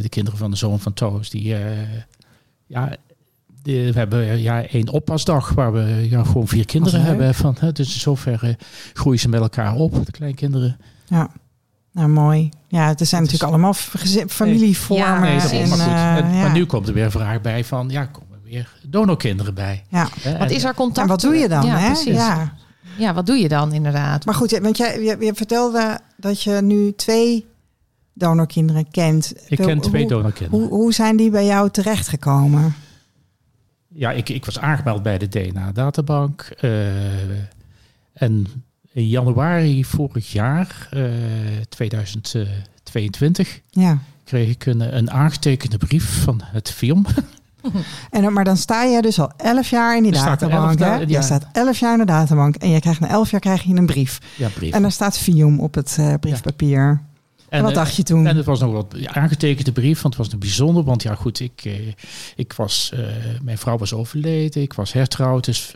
[0.02, 1.30] de kinderen van de zoon van Toos.
[1.30, 1.60] Die, eh,
[2.66, 2.96] ja,
[3.62, 7.34] we hebben eh, ja, één oppasdag waar we ja, gewoon vier kinderen hebben.
[7.34, 8.56] Van, hè, dus in zoverre
[8.92, 10.76] groeien ze met elkaar op, de kleinkinderen.
[11.06, 11.30] ja.
[11.94, 12.48] Nou, mooi.
[12.48, 13.74] Ja, het zijn Het is- natuurlijk allemaal
[14.28, 15.06] familievormen.
[15.06, 16.40] Ja, Nee, en, maar, eh, ja.
[16.40, 19.84] maar nu komt er weer een vraag bij van, ja, er weer donorkinderen bij.
[19.88, 20.08] Ja.
[20.20, 21.00] Hè, Wat is er contact?
[21.00, 21.66] En wat doe je dan?
[21.66, 21.86] Ja, hè?
[21.86, 22.14] precies.
[22.14, 22.54] Ja.
[22.98, 24.24] Ja, wat doe je dan inderdaad?
[24.24, 27.46] Maar goed, want jij je, je vertelde dat je nu twee
[28.14, 29.32] donorkinderen kent.
[29.48, 30.60] Ik ken twee hoe, donorkinderen.
[30.60, 32.74] hoe, hoe zijn die bij jou terechtgekomen?
[33.88, 36.40] Ja, ik, ik was aangemeld bij de DNA-databank.
[36.60, 36.70] eh,
[38.12, 38.46] en
[38.92, 41.02] in januari vorig jaar, eh
[41.68, 43.98] 2022, Ja.
[44.24, 47.06] kreeg ik een, een aangetekende brief van het film.
[48.10, 50.80] En, dan- maar dan sta je dus al elf jaar in die er databank.
[50.80, 50.94] elf hè?
[50.94, 51.06] ja.
[51.06, 52.56] Je staat elf jaar in de databank.
[52.56, 54.18] En je krijgt na elf jaar krijg je een brief.
[54.36, 54.72] Ja, brief.
[54.74, 57.02] En daar staat Fium op het eh, briefpapier.
[57.48, 58.26] En, wat eh, dacht je toen?
[58.26, 60.84] En het was nog wat aangetekende brief, want het was een bijzonder.
[60.84, 61.72] Want ja, goed, ik, eh,
[62.36, 62.92] ik was,
[63.42, 65.44] mijn vrouw was overleden, ik was hertrouwd.
[65.44, 65.74] Dus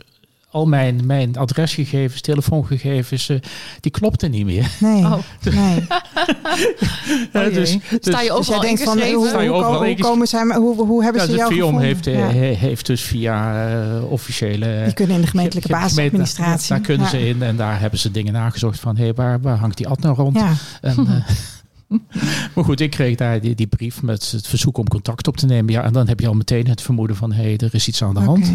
[0.49, 3.37] al mijn, mijn adresgegevens, telefoongegevens, eh,
[3.79, 4.71] die klopten niet meer.
[4.79, 5.17] Nee, Oh.
[5.53, 5.87] nee.
[7.33, 7.51] Oh jee.
[7.51, 9.19] dus, Sta je Dus overal denkt van, ingeschreven?
[9.19, 11.53] hoe, Sta je hoe, overal hoe komen zij, hoe, hoe hebben ja, ze de jou
[11.53, 11.81] gevonden?
[11.81, 12.27] heeft, eh, Ja.
[12.31, 14.81] he- heeft dus via eh, officiële...
[14.83, 16.69] Die kunnen in de gemeentelijke ge- ge- basisadministratie.
[16.69, 17.11] Daar kunnen Ja.
[17.11, 19.87] ze in en daar hebben ze dingen nagezocht van, hé, hey, waar, waar hangt die
[19.87, 20.35] ad nou rond?
[20.37, 21.97] Ja, En, eh,
[22.55, 25.45] maar goed, ik kreeg daar die, die brief met het verzoek om contact op te
[25.45, 25.71] nemen.
[25.73, 28.03] Ja, en dan heb je al meteen het vermoeden van, hé, hey, er is iets
[28.03, 28.53] aan de hand.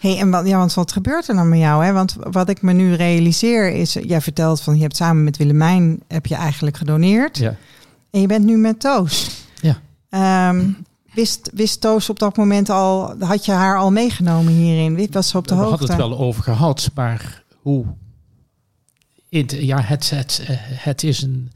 [0.00, 1.84] Hey, en wat, ja, want wat gebeurt er dan met jou?
[1.84, 1.92] Hè?
[1.92, 6.02] Want wat ik me nu realiseer is, jij vertelt van je hebt samen met Willemijn
[6.08, 7.38] heb je eigenlijk gedoneerd.
[7.38, 7.54] Ja.
[8.10, 9.30] En je bent nu met Toos.
[9.60, 9.80] Ja.
[10.10, 10.70] Ehm,
[11.14, 14.94] wist, wist Toos op dat moment al, had je haar al meegenomen hierin?
[14.94, 15.78] Wist- Was ze op de We hoogte?
[15.78, 17.84] hadden het wel over gehad, maar hoe...
[19.48, 21.50] Ja, het, het, het is een...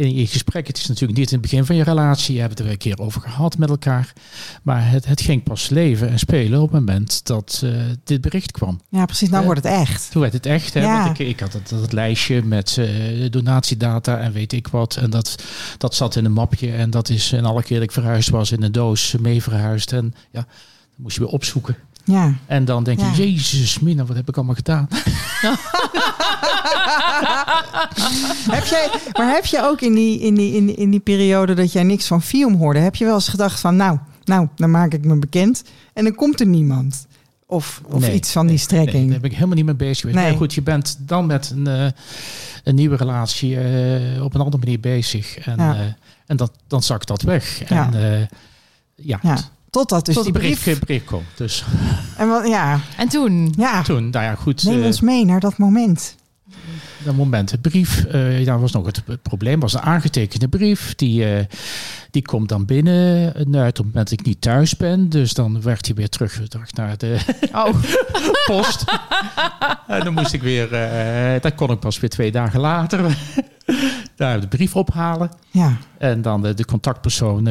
[0.00, 2.34] In je gesprek, het is natuurlijk niet in het begin van je relatie.
[2.34, 4.12] Je hebt het er een keer over gehad met elkaar.
[4.62, 7.70] Maar het, het ging pas leven en spelen op het moment dat eh,
[8.04, 8.80] dit bericht kwam.
[8.88, 9.28] Ja, precies.
[9.28, 10.10] Nou Eh, wordt het echt.
[10.10, 10.74] Toen werd het echt.
[10.74, 10.80] Hè?
[10.80, 11.04] Ja.
[11.04, 12.86] Want ik, ik had het, dat lijstje met eh,
[13.30, 14.96] donatiedata en weet ik wat.
[14.96, 15.42] En dat,
[15.78, 16.72] dat zat in een mapje.
[16.72, 19.92] En dat is en alle keer dat ik verhuisd was in een doos mee verhuisd.
[19.92, 20.46] En ja, dan
[20.96, 21.76] moest je weer opzoeken.
[22.04, 22.34] Ja.
[22.46, 23.12] En dan denk je, Ja.
[23.12, 24.88] jezus mina, wat heb ik allemaal gedaan?
[28.56, 31.54] heb jij, maar heb je ook in die, in, die, in, die, in die periode
[31.54, 34.70] dat jij niks van Fium hoorde, heb je wel eens gedacht van nou, nou, dan
[34.70, 37.06] maak ik me bekend en dan komt er niemand?
[37.46, 39.10] Of, of Nee, iets van die Nee, strekking?
[39.10, 40.18] daar ben ik helemaal niet mee bezig geweest.
[40.18, 40.28] Nee.
[40.28, 41.86] Maar goed, je bent dan met een, eh,
[42.64, 45.38] een nieuwe relatie eh, op een andere manier bezig.
[45.38, 45.74] En, Ja.
[45.74, 45.80] eh,
[46.26, 47.68] en dat, dan zakt dat weg.
[47.68, 47.92] Ja.
[47.92, 48.28] En
[48.94, 49.38] ja, ja,
[49.70, 50.62] totdat dus tot die de brief.
[50.62, 51.26] brief, brief komt.
[51.36, 51.64] Dus
[52.16, 53.54] En wat, ja, En toen?
[53.56, 53.82] ja.
[53.82, 54.62] toen, nou ja, goed.
[54.64, 56.16] neem eh, ons mee naar dat moment.
[57.04, 57.50] dat moment.
[57.50, 60.94] De brief, eh daar was nog het, het probleem, was een aangetekende brief.
[60.94, 61.44] Die, eh,
[62.10, 65.08] die komt dan binnen nou, op het moment dat ik niet thuis ben.
[65.08, 67.18] Dus dan werd hij weer teruggebracht naar de
[67.52, 67.74] Oh,
[68.46, 68.84] post.
[69.86, 73.00] en dan moest ik weer, eh dat kon ik pas weer twee dagen later,
[74.16, 75.30] daar de brief ophalen.
[75.50, 77.46] Ja, En dan de, de contactpersoon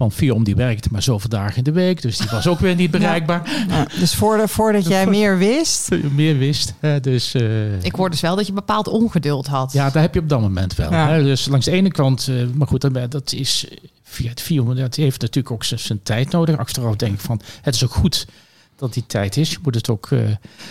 [0.00, 2.02] eh, van Fiom, die werkte maar zoveel dagen in de week.
[2.02, 3.64] Dus die was ook weer niet bereikbaar.
[3.68, 3.86] ja.
[3.98, 5.88] dus voordat, voordat jij meer wist.
[6.14, 6.74] Meer wist.
[7.00, 9.72] dus, eh, ik hoor dus wel dat je bepaald ongeduld had.
[9.72, 10.90] Ja, daar heb je op dat moment wel.
[10.92, 11.08] Ja.
[11.08, 11.22] Hè?
[11.22, 13.66] Dus langs de ene kant, eh, maar goed, dat, dat is
[14.02, 16.56] via het film, dat heeft natuurlijk ook zijn- tijd nodig.
[16.58, 18.26] Achteraf denk ik van, het is ook goed
[18.76, 19.50] dat die tijd is.
[19.50, 20.18] Je moet het ook eh,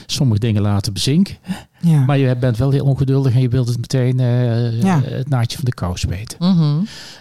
[0.05, 1.37] sommige dingen laten bezinken.
[1.81, 1.99] Ja.
[2.05, 5.01] Maar je bent wel heel ongeduldig en je wilt het meteen eh, Ja.
[5.03, 6.37] het naadje van de kous weten.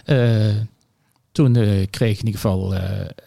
[0.05, 0.17] Eh,
[1.43, 2.81] toen eh, kreeg ik in ieder geval eh,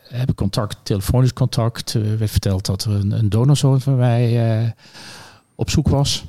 [0.09, 1.95] heb ik contact, telefonisch contact.
[1.95, 4.75] Er werd verteld dat er een, een donorzoon van mij
[5.55, 6.25] op zoek was.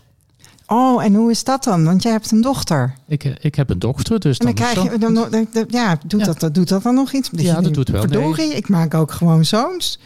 [0.67, 1.83] Oh, en hoe is dat dan?
[1.83, 2.93] Want jij hebt een dochter.
[3.07, 6.19] Ik, ik heb een dochter, dus En dan krijg je, dan, dan- dan- ja, doet,
[6.19, 6.25] Ja.
[6.25, 7.29] Dat, dat, doet dat dan nog iets?
[7.31, 9.99] Ja, je dat doet wel, Verdorie, ik maak ook gewoon zoons.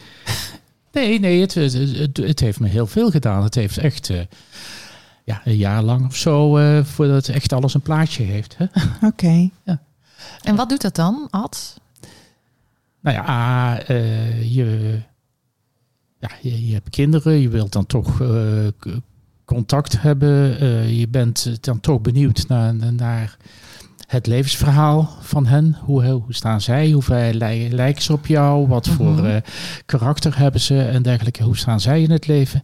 [0.92, 3.42] Nee, nee, het, het, het, het heeft me heel veel gedaan.
[3.42, 4.10] Het heeft echt
[5.24, 6.50] ja, een jaar lang of zo
[6.84, 8.56] voordat het echt alles een plaatje heeft.
[8.58, 8.64] Hè?
[9.06, 9.50] Oké.
[10.42, 11.80] En wat doet dat dan, Ad?
[13.00, 14.98] Nou ja, A, eh, je,
[16.18, 18.66] ja je, je hebt kinderen, je wilt dan toch eh,
[19.44, 20.60] contact hebben.
[20.60, 23.36] Eh, je bent dan toch benieuwd naar, naar
[24.06, 25.76] het levensverhaal van hen.
[25.80, 26.90] Hoe, hoe staan zij?
[26.90, 28.66] Hoe lij- lijken ze op jou?
[28.68, 29.40] Wat voor Mhm.
[29.86, 31.42] karakter hebben ze en dergelijke?
[31.42, 32.62] Hoe staan zij in het leven?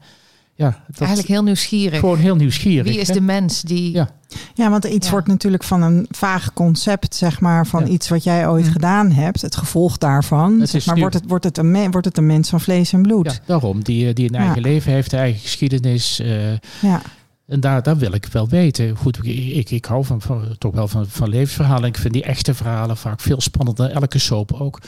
[0.57, 2.01] Ja, dat Eigenlijk heel nieuwsgierig.
[2.01, 2.93] gewoon heel nieuwsgierig.
[2.93, 3.15] Wie is hè?
[3.15, 3.93] de mens die...
[3.93, 4.09] Ja.
[4.55, 5.13] Ja, want iets Ja.
[5.13, 7.93] wordt natuurlijk van een vaag concept, zeg maar, van Ja.
[7.93, 9.41] iets wat jij ooit gedaan hebt.
[9.43, 10.61] Het gevolg daarvan.
[10.61, 12.49] Het zeg is maar nu- wordt het, wordt, het een me- wordt het een mens
[12.49, 13.27] van vlees en bloed.
[13.33, 13.83] Ja, daarom.
[13.85, 14.69] Die, eh, die een eigen Ja.
[14.69, 16.21] leven heeft, een eigen geschiedenis.
[16.21, 17.03] eh, Ja.
[17.47, 18.97] en daar, daar wil ik wel weten.
[18.97, 19.25] Goed, ik,
[19.55, 21.89] ik, ik hou van, van, toch wel van, van levensverhalen.
[21.89, 23.91] Ik vind die echte verhalen vaak veel spannender.
[23.91, 24.81] Elke soap ook.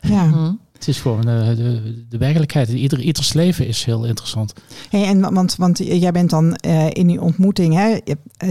[0.00, 0.56] ja.
[0.78, 2.68] Het is gewoon eh, de, de werkelijkheid.
[2.68, 4.52] Ieder, ieders leven is heel interessant.
[4.90, 7.98] Hey, en, want, want jij bent dan eh, in die ontmoeting, hè,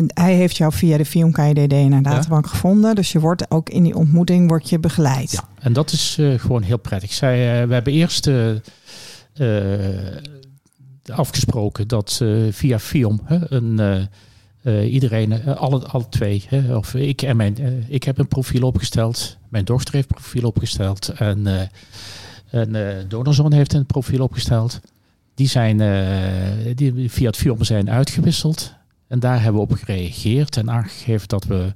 [0.07, 2.95] hij heeft jou via de Film KDD naar databank gevonden.
[2.95, 5.31] Dus je wordt ook in die ontmoeting wordt je begeleid.
[5.31, 7.13] Ja, en dat is eh, gewoon heel prettig.
[7.13, 8.29] Zij, we hebben eerst
[11.05, 12.21] afgesproken dat
[12.51, 13.79] via Film een,
[14.67, 18.27] eh, iedereen, eh, alle, alle twee, hè, of ik en mijn, eh, ik heb een
[18.27, 21.61] profiel opgesteld, mijn dochter heeft een profiel opgesteld en eh
[22.51, 24.79] een eh donorzoon heeft een profiel opgesteld.
[25.35, 28.73] Die zijn eh, die via het Film zijn uitgewisseld.
[29.07, 31.73] En daar hebben we op gereageerd en aangegeven dat we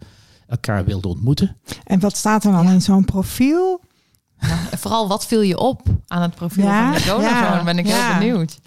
[0.48, 1.58] elkaar wilden ontmoeten.
[1.84, 2.72] En wat staat er dan Ja.
[2.72, 3.82] in zo'n profiel?
[4.40, 7.34] Nou, en vooral, wat viel je op aan het profiel Ja, van de donorzoon?
[7.58, 8.10] ja, Ben ik ja.
[8.10, 8.60] heel benieuwd.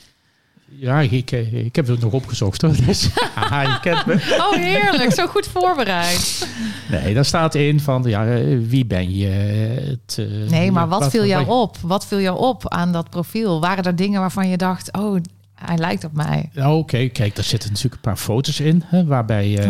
[0.77, 2.75] Ja, ik, eh, ik heb het nog opgezocht hoor.
[2.87, 4.14] Dus, haha, je kent me.
[4.39, 5.12] Oh, heerlijk.
[5.12, 6.49] Zo goed voorbereid.
[6.91, 9.27] Nee, daar staat in van ja, eh, wie ben je?
[9.27, 11.77] Het, eh, Nee, maar wat viel jou op?
[11.83, 13.61] Wat viel jou op aan dat profiel?
[13.61, 15.20] Waren er dingen waarvan je dacht, oh,
[15.55, 16.51] hij lijkt op mij?
[16.57, 19.61] Oké, kijk, daar zitten natuurlijk een paar foto's in, hè, waarbij je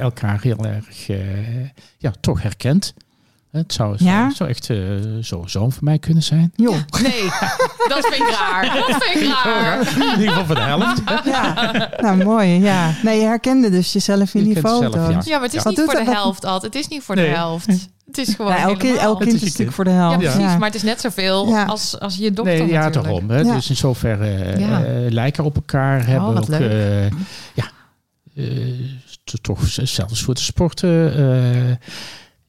[0.00, 1.16] elkaar heel erg eh,
[1.98, 2.94] ja, toch herkent.
[3.54, 4.30] Het zou, Ja?
[4.30, 4.76] zou, echt eh,
[5.20, 6.52] zo'n zoon van mij kunnen zijn.
[6.56, 6.72] Nee,
[7.88, 8.64] dat vind ik raar.
[8.88, 9.80] Dat vind ik raar.
[9.96, 11.02] In ieder geval voor de helft.
[11.24, 12.48] Ja, nou mooi.
[12.48, 12.90] Ja.
[13.02, 14.94] Nee, je herkende dus jezelf in Je die foto's.
[14.94, 15.20] ja.
[15.24, 16.74] Ja, maar het is niet voor de helft altijd.
[16.74, 17.28] Het is niet voor Nee.
[17.28, 17.66] de helft.
[18.06, 20.18] Het is gewoon Ja, elk, kind, elk kind is natuurlijk voor de Ja, helft.
[20.18, 20.40] precies.
[20.40, 20.56] Ja.
[20.56, 21.64] Maar het is net zoveel Ja.
[21.64, 23.30] als, als je dochter Nee, ja, daarom.
[23.30, 23.40] Hè.
[23.40, 23.54] Ja.
[23.54, 24.84] Dus in zoverre eh, Ja.
[24.84, 26.06] eh, lijken op elkaar.
[26.06, 26.70] hebben wat ook, leuk.
[26.70, 27.18] eh,
[27.54, 27.64] ja,
[29.42, 31.12] toch zelfs voor de sporten.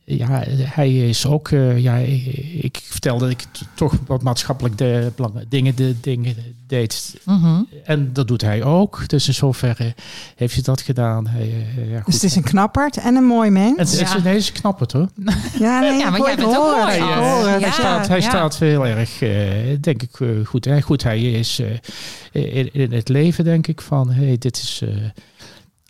[0.06, 5.76] Ja, hij is ook, ja, ik, vertelde dat ik toch wat maatschappelijk de, belang- dingen,
[5.76, 6.36] de, dingen
[6.68, 7.16] deed.
[7.26, 7.62] Mhm.
[7.84, 9.08] En dat doet hij ook.
[9.08, 9.94] Dus in zoverre
[10.36, 11.28] heeft hij dat gedaan.
[11.28, 11.42] Hij,
[11.78, 12.06] eh, ja, goed.
[12.06, 13.78] Dus het is een knapperd en een mooi mens.
[13.78, 14.18] Het is, Ja.
[14.18, 15.08] nee, het is knap het hoor.
[15.60, 17.00] Ja, nee, Ja, maar jij bent ook mooi,
[17.60, 18.30] Hij, staat, hij ja.
[18.30, 19.32] staat heel erg, eh,
[19.82, 20.10] denk ik,
[20.46, 20.66] goed.
[20.66, 20.82] Hè?
[20.82, 21.60] Goed, hij is
[22.32, 24.84] eh, in, in het leven, denk ik, van hey, dit is.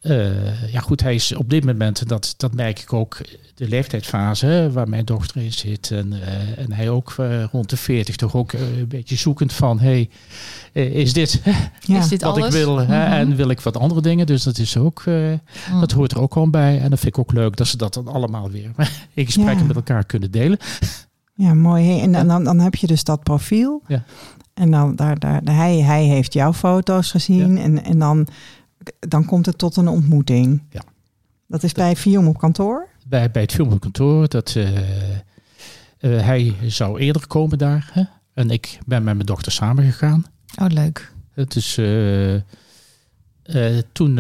[0.06, 3.18] Eh, ja, goed, hij is op dit moment, dat, dat merk ik ook,
[3.56, 5.91] de leeftijdsfase waar mijn dochter in zit.
[5.91, 9.53] En, eh, en hij ook eh, rond de 40 toch ook eh, een beetje zoekend
[9.53, 10.10] van: hey,
[10.74, 11.41] is dit
[11.82, 11.97] Ja.
[11.99, 12.45] Is dit wat alles?
[12.45, 12.78] ik wil?
[12.78, 12.86] Hè?
[12.86, 13.14] Mhm.
[13.14, 14.26] En wil ik wat andere dingen?
[14.26, 15.01] Dus dat is ook.
[15.06, 15.14] eh,
[15.72, 15.80] Mm.
[15.80, 16.80] dat hoort er ook al bij.
[16.82, 18.72] En dat vind ik ook leuk dat ze dat dan allemaal weer
[19.14, 19.66] in gesprekken Ja.
[19.68, 20.58] met elkaar kunnen delen.
[21.36, 21.86] Ja, mooi.
[21.86, 23.82] Hey, En dan, dan, dan heb je dus dat profiel.
[23.88, 24.03] Ja.
[24.53, 27.58] En dan daar, daar, hij, hij heeft jouw foto's gezien.
[27.58, 28.28] En, en dan,
[28.99, 30.63] dan komt het tot een ontmoeting.
[30.69, 30.81] Ja.
[31.47, 32.88] Dat is bij Fium op kantoor.
[33.07, 34.27] bij, bij het filmkantoor.
[34.27, 35.21] Dat, eh, eh,
[35.99, 37.89] hij zou eerder komen daar.
[37.91, 38.03] Hè?
[38.33, 40.25] En ik ben met mijn dochter samengegaan.
[40.61, 41.13] Oh, leuk.
[41.31, 42.36] Het is eh,
[43.91, 44.17] toen,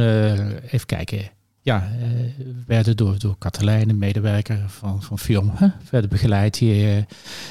[0.67, 1.29] even kijken.
[1.61, 1.89] Ja,
[2.37, 6.57] we werden door, door Katelijn, een medewerker van, van film, hè, werden begeleid.
[6.57, 7.05] Die,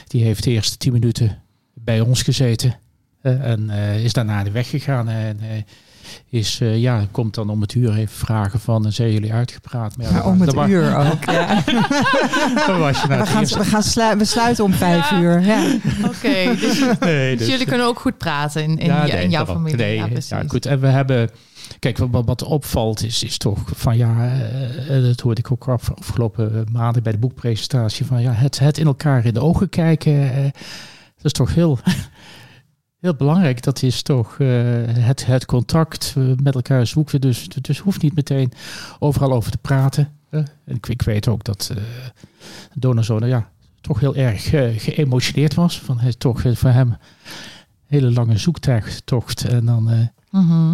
[0.07, 1.43] die heeft de eerste tien minuten
[1.75, 2.79] bij ons gezeten.
[3.21, 5.09] en is daarna de weg gegaan.
[5.09, 5.41] En
[6.29, 9.97] is, eh, ja, komt dan om het uur even vragen van, eh, zijn jullie uitgepraat?
[9.97, 11.25] Maar ja, Maar om het uur ook.
[11.35, 11.63] Ja.
[12.67, 15.21] dan was je naar We gaan, we gaan slu- we sluiten om vijf Ja.
[15.21, 15.41] uur.
[15.41, 15.65] Ja.
[16.11, 19.55] Oké, dus, Nee, dus dus- jullie kunnen ook goed praten in, in, Ja, jouw daarom.
[19.57, 19.77] familie.
[19.77, 20.29] Nee, ja, precies.
[20.29, 20.67] ja, goed.
[20.67, 21.31] En we hebben,
[21.79, 24.31] kijk, wat, wat opvalt is, is toch van ja,
[24.89, 28.79] eh, dat hoorde ik ook af, afgelopen maanden bij de boekpresentatie van ja, het, het
[28.79, 30.33] in elkaar in de ogen kijken,
[31.17, 31.79] dat is toch heel,
[33.05, 33.63] heel belangrijk.
[33.63, 34.49] Dat is toch eh,
[34.87, 37.21] het, het contact eh, met elkaar zoeken.
[37.21, 38.53] Dus, dus hoeft niet meteen
[38.99, 40.09] overal over te praten.
[40.65, 41.83] En ik, weet ook dat eh
[42.75, 43.51] Donazone, ja,
[43.81, 44.43] toch heel erg
[44.83, 45.81] geëmotioneerd was.
[45.81, 46.97] Van hij toch voor hem
[47.87, 49.45] hele lange zoektocht.
[49.45, 50.73] En dan eh,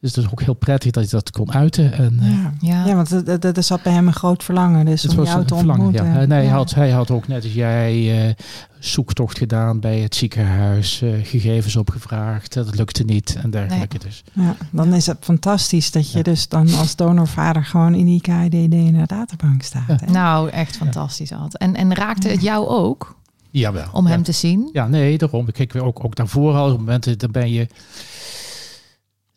[0.00, 1.92] Is het dus ook heel prettig dat hij dat kon uiten.
[1.92, 2.52] En, eh, Ja.
[2.60, 2.86] Ja.
[2.86, 3.10] ja, want
[3.56, 4.84] er- zat bij hem een groot verlangen.
[4.84, 5.84] Dus het om was jou te verlangen.
[5.86, 6.12] ontmoeten.
[6.12, 6.26] Ja.
[6.26, 6.52] Nee, hij, Ja.
[6.52, 8.34] had, hij had ook net als jij eh,
[8.78, 11.02] zoektocht gedaan bij het ziekenhuis.
[11.02, 12.52] eh, gegevens opgevraagd.
[12.54, 13.98] Dat lukte niet en dergelijke.
[13.98, 14.24] Dus.
[14.32, 16.22] Ja, dan is het fantastisch dat je Ja.
[16.24, 20.06] dus dan als donorvader gewoon in die KIDD in de databank staat.
[20.10, 21.54] Nou, echt fantastisch had.
[21.56, 23.16] En, en raakte het jou ook
[23.50, 23.88] Jawel.
[23.92, 24.10] om ja.
[24.10, 24.68] hem te zien?
[24.72, 25.50] Ja, nee, daarom.
[25.52, 27.66] Kijk, ook, ook daarvoor al, op momenten, dan ben je...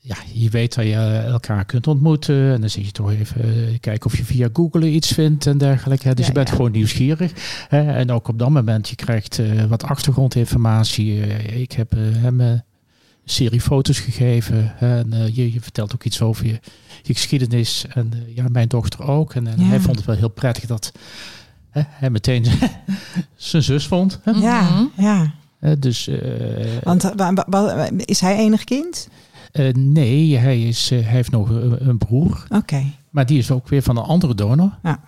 [0.06, 0.96] Ja, je weet dat je
[1.28, 2.54] elkaar kunt ontmoeten.
[2.54, 5.58] En dan zit je toch even eh, kijken of je via Google iets vindt en
[5.58, 6.08] dergelijke.
[6.08, 6.14] hè.
[6.14, 6.56] Dus Ja, je bent ja.
[6.56, 7.32] gewoon nieuwsgierig.
[7.68, 7.92] Hè?
[7.94, 11.22] En ook op dat moment, je krijgt eh, wat achtergrondinformatie.
[11.24, 12.62] Eh, ik heb eh, hem eh, een
[13.26, 14.80] serie foto's gegeven.
[14.80, 16.60] En eh, je, je vertelt ook iets over je,
[17.02, 17.86] je geschiedenis.
[17.94, 19.34] En ja, mijn dochter ook.
[19.34, 19.66] En, en Ja.
[19.66, 20.92] hij vond het wel heel prettig dat
[21.70, 22.46] hè, hij meteen
[23.36, 24.20] zijn zus vond.
[24.24, 24.32] Hè?
[24.32, 25.02] Ja, Mhm.
[25.06, 25.34] ja.
[25.80, 26.18] Dus, eh,
[26.84, 29.08] Want wa- wa- wa- is hij enig kind?
[29.54, 32.44] Eh, nee, hij, is, eh, hij heeft nog een, een broer.
[32.50, 32.84] Oké.
[33.10, 34.72] Maar die is ook weer van een andere donor.
[34.84, 35.00] Ja.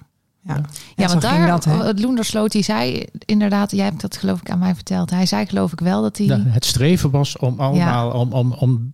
[0.48, 0.56] Ja,
[0.96, 4.60] zo want daar, dat, het Loendersloot, die zei inderdaad, jij hebt dat geloof ik aan
[4.60, 5.10] mij verteld.
[5.10, 6.26] Hij zei geloof ik wel dat hij...
[6.28, 8.94] Ja, het streven was om allemaal, om, om, om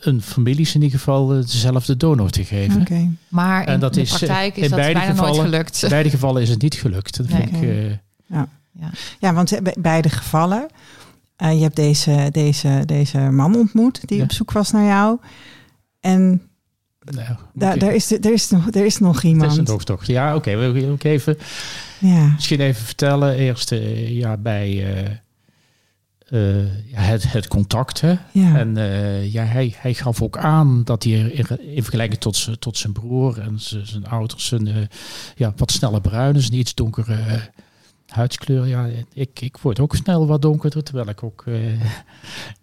[0.00, 2.80] een families in ieder geval eh, dezelfde donor te geven.
[2.80, 3.10] Oké.
[3.28, 5.50] Maar in En dat de is, eh, praktijk is in dat beide bijna nooit gevallen-
[5.50, 5.82] gelukt.
[5.82, 7.16] In beide gevallen is het niet gelukt.
[7.16, 7.86] Dat vind Nee.
[7.86, 8.42] ik, eh,
[9.20, 10.66] Ja, want bij beide gevallen.
[11.38, 14.24] Eh, je hebt deze, deze, deze man ontmoet die Ja.
[14.24, 15.18] op zoek was naar jou.
[16.00, 16.42] En
[17.54, 19.56] nou, daar, is, er, is nog, er is nog Het is iemand.
[19.56, 20.06] een dooftocht.
[20.06, 20.56] Ja, oké.
[20.56, 21.36] we wil ook even
[22.00, 22.26] Ja.
[22.34, 23.34] misschien even vertellen.
[23.36, 24.94] Eerst eh, ja, bij,
[26.28, 28.00] eh, het, het contact.
[28.00, 28.14] Hè?
[28.32, 28.56] Ja.
[28.56, 28.74] En
[29.30, 33.40] ja, hij, hij gaf ook aan dat hij in, in vergelijking tot, tot zijn broer
[33.40, 34.88] en zijn ouders een
[35.34, 37.16] ja, wat sneller bruin is, een iets donkere
[38.08, 38.66] huidskleur.
[38.66, 41.54] Ja, ik, ik word ook snel wat donkerder, terwijl ik ook eh,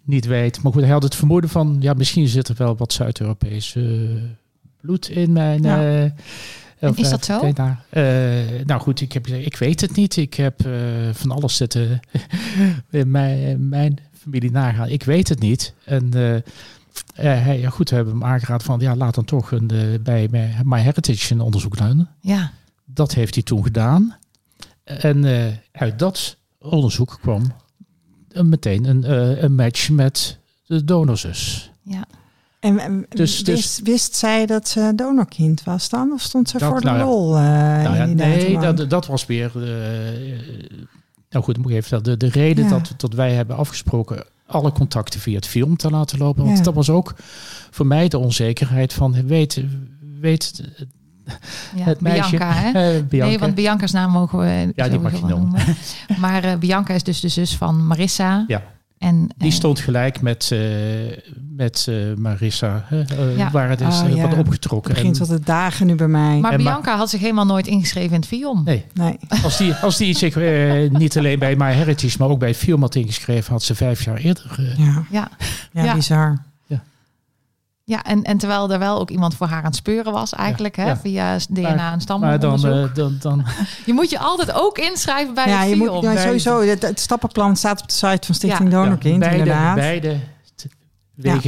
[0.04, 0.62] niet weet.
[0.62, 3.84] Maar goed, hij had het vermoeden van, ja, misschien zit er wel wat Zuid-Europees eh,
[4.80, 5.62] bloed in mijn...
[5.62, 6.02] Ja.
[6.02, 6.10] eh,
[6.88, 7.40] of, is dat zo?
[7.90, 8.04] Eh,
[8.64, 10.16] nou goed, ik, heb, ik weet het niet.
[10.16, 10.68] Ik heb
[11.12, 12.00] van alles zitten
[12.90, 14.88] in mijn, mijn familie nagaan.
[14.88, 15.74] Ik weet het niet.
[15.84, 16.10] En
[17.14, 19.70] hij, ja, goed, we hebben hem aangeraden van ja, laat dan toch een,
[20.02, 22.06] bij My- MyHeritage een onderzoek doen.
[22.20, 22.52] Ja,
[22.84, 24.16] Dat heeft hij toen gedaan.
[24.86, 27.42] En eh, uit dat onderzoek kwam
[28.42, 31.70] meteen een, eh, een match met de donorzus.
[31.82, 32.04] ja.
[32.60, 36.12] En, en Dus- wist, dus- wist zij dat ze donorkind was dan?
[36.12, 37.32] Of stond ze Dat- voor de nou lol?
[37.32, 39.50] Nou ja, die nee, dat, dat was weer.
[41.30, 42.02] nou goed, moet ik even.
[42.02, 42.70] De, de reden Ja.
[42.70, 46.44] dat, dat wij hebben afgesproken alle contacten via het film te laten lopen.
[46.44, 46.62] Want Ja.
[46.64, 47.14] dat was ook
[47.70, 49.62] voor mij de onzekerheid van weet,
[50.20, 50.62] weet
[51.76, 51.84] ja.
[51.84, 52.36] het meisje.
[52.36, 52.70] Bianca, hè?
[52.96, 53.26] eh, Bianca.
[53.28, 55.60] Nee, want Bianca's naam mogen we Ja, die mag je noemen.
[56.18, 58.44] Maar eh, Bianca is dus de zus van Marissa.
[58.46, 58.62] Ja.
[58.98, 60.58] En, Die eh, stond gelijk met, eh,
[61.56, 62.84] met eh, Marissa.
[62.86, 63.50] hè, eh, Ja.
[63.50, 64.28] Waar het is Oh, eh, ja.
[64.28, 64.90] wat opgetrokken.
[64.92, 66.38] Het begint En- tot de dagen nu bij mij.
[66.38, 68.62] Maar En Ma- Bianca had zich helemaal nooit ingeschreven in het film.
[68.64, 69.18] nee, nee.
[69.42, 70.36] als die, als die zich
[70.90, 74.16] niet alleen bij MyHeritage, maar ook bij het film had ingeschreven, had ze vijf jaar
[74.16, 74.74] eerder.
[74.76, 75.04] Ja.
[75.10, 75.28] Ja,
[75.72, 75.94] Ja, Ja.
[75.94, 76.44] bizar.
[77.88, 80.76] Ja en, en terwijl er wel ook iemand voor haar aan het speuren was eigenlijk,
[80.76, 80.96] hè, ja.
[80.96, 83.44] via DNA Maar- en maar dan, eh, dan, dan,
[83.86, 86.60] je moet je altijd ook inschrijven bij Ja, het je moet, ja, sowieso.
[86.60, 88.82] Het, het stappenplan staat op de site van Stichting Ja.
[88.82, 89.74] Donorkind, beide, inderdaad.
[89.74, 90.18] beide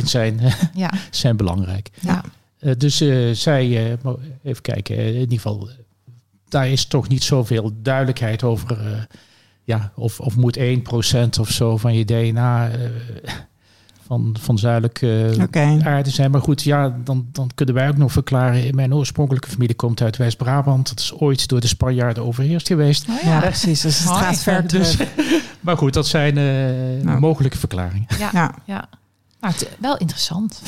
[0.05, 0.41] zijn,
[0.75, 1.91] Ja, zijn belangrijk.
[2.01, 2.23] ja.
[2.59, 4.13] Eh, dus eh, zij, eh,
[4.43, 5.69] even kijken, in ieder geval,
[6.49, 8.71] daar is toch niet zoveel duidelijkheid over.
[8.71, 9.03] eh,
[9.65, 12.79] ja, of, of moet 1% of zo van je DNA eh,
[14.09, 15.79] van, van zuidelijk eh, Oké.
[15.85, 16.31] aarde zijn.
[16.31, 18.75] Maar goed, ja, dan, dan kunnen wij ook nog verklaren.
[18.75, 20.89] Mijn oorspronkelijke familie komt uit West-Brabant.
[20.89, 23.09] Dat is ooit door de Spanjaarden overheerst geweest.
[23.09, 23.41] Oh, Ja, ja.
[23.41, 23.81] precies.
[23.81, 25.09] Dus het gaat ver Dus- terug.
[25.61, 27.21] Maar goed, dat zijn eh, Nou.
[27.21, 28.07] mogelijke verklaringen.
[28.19, 28.55] Ja, Ja.
[28.65, 28.89] ja.
[29.41, 30.63] Maar het, wel interessant.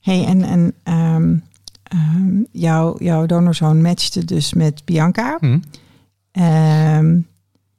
[0.00, 1.34] Hey, en, en ehm,
[1.82, 5.36] ehm, jouw, jouw donorzoon matchte dus met Bianca.
[5.40, 5.58] Hm.
[6.32, 7.18] Ehm,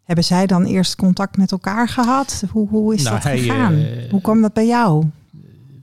[0.06, 2.43] hebben zij dan eerst contact met elkaar gehad?
[2.51, 3.74] Hoe, hoe is Nou, dat hij, gegaan?
[3.74, 5.06] eh, hoe kwam dat bij jou?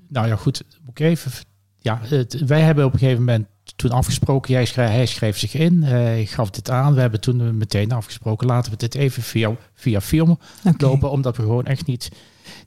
[0.09, 0.63] Nou ja, goed.
[0.85, 1.33] Moet ik even.
[1.79, 3.47] Ja, het, wij hebben op een gegeven moment
[3.77, 4.53] toen afgesproken.
[4.53, 5.83] Jij schreef, hij schreef zich in.
[5.83, 6.95] Hij gaf dit aan.
[6.95, 8.47] We hebben toen meteen afgesproken.
[8.47, 10.39] Laten we dit even via, via film
[10.79, 11.11] lopen.
[11.11, 12.09] Omdat we gewoon echt niet,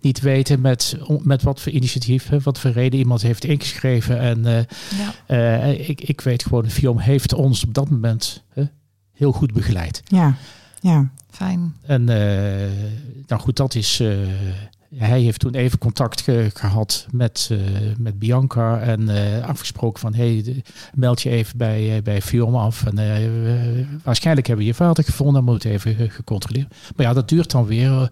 [0.02, 4.20] niet weten met, met wat voor initiatief, wat voor reden iemand heeft ingeschreven.
[4.20, 4.64] En eh,
[5.28, 5.64] Ja.
[5.68, 8.64] eh, ik, ik weet gewoon, de film heeft ons op dat moment hè,
[9.14, 10.02] heel goed begeleid.
[10.06, 10.36] Ja,
[10.90, 11.10] ja.
[11.32, 11.76] Fijn.
[11.82, 12.70] En eh,
[13.28, 14.00] nou goed, dat is.
[14.00, 14.08] eh,
[14.96, 17.58] hij heeft toen even contact ge- gehad met, eh,
[17.98, 19.10] met Bianca en
[19.40, 20.62] eh, afgesproken van hey, de-
[20.94, 22.86] meld je even bij, bij Fiona af.
[22.86, 26.76] En eh, we- waarschijnlijk hebben we je vader gevonden, moet even ge- gecontroleerd.
[26.96, 28.10] Maar ja, dat duurt dan weer.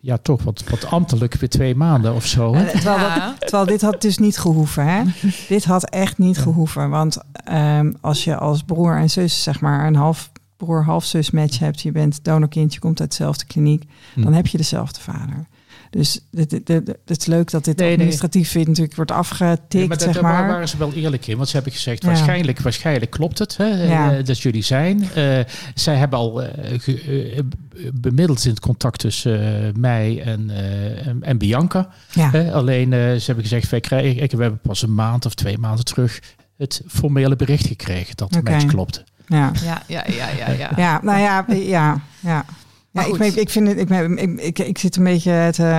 [0.00, 2.54] ja, toch wat, wat ambtelijk weer twee maanden of zo.
[2.54, 2.70] Hè?
[2.70, 4.86] Terwijl, dat- terwijl dit had dus niet gehoeven.
[4.86, 5.02] Hè?
[5.48, 6.90] dit had echt niet gehoeven.
[6.90, 10.30] Want ehm, als je als broer en zus zeg maar een half
[10.64, 11.80] broer, half zus match hebt.
[11.80, 13.84] Je bent donorkind, je komt uit dezelfde kliniek.
[14.14, 14.22] Hm.
[14.22, 15.46] Dan heb je dezelfde vader.
[15.90, 17.96] Dus het is leuk dat dit Nee, nee.
[17.96, 20.46] administratief weer natuurlijk wordt afgetikt, Ja, maar zeg daar maar.
[20.48, 21.36] waren ze wel eerlijk in.
[21.36, 22.08] Want ze hebben gezegd, Ja.
[22.08, 23.56] waarschijnlijk, waarschijnlijk klopt het.
[23.56, 24.16] Hè, Ja.
[24.16, 25.02] eh, dat jullie zijn.
[25.14, 25.40] Eh,
[25.74, 27.44] zij hebben al eh, ge-
[27.94, 31.88] bemiddeld in het contact tussen mij en, eh, en, Bianca.
[32.12, 32.30] ja.
[32.30, 35.34] Hè, alleen eh, ze hebben gezegd, wij krijgen, ik, we hebben pas een maand of
[35.34, 36.20] twee maanden terug
[36.56, 38.50] het formele bericht gekregen dat het Oké.
[38.50, 39.04] match klopte.
[39.26, 39.52] Ja.
[39.64, 40.70] Ja, ja, ja, ja, ja.
[40.76, 42.44] Ja, nou ja, ja, ja.
[42.90, 45.76] Ja, ik, ik, vind het, ik, ik, ik, ik zit een beetje te, eh,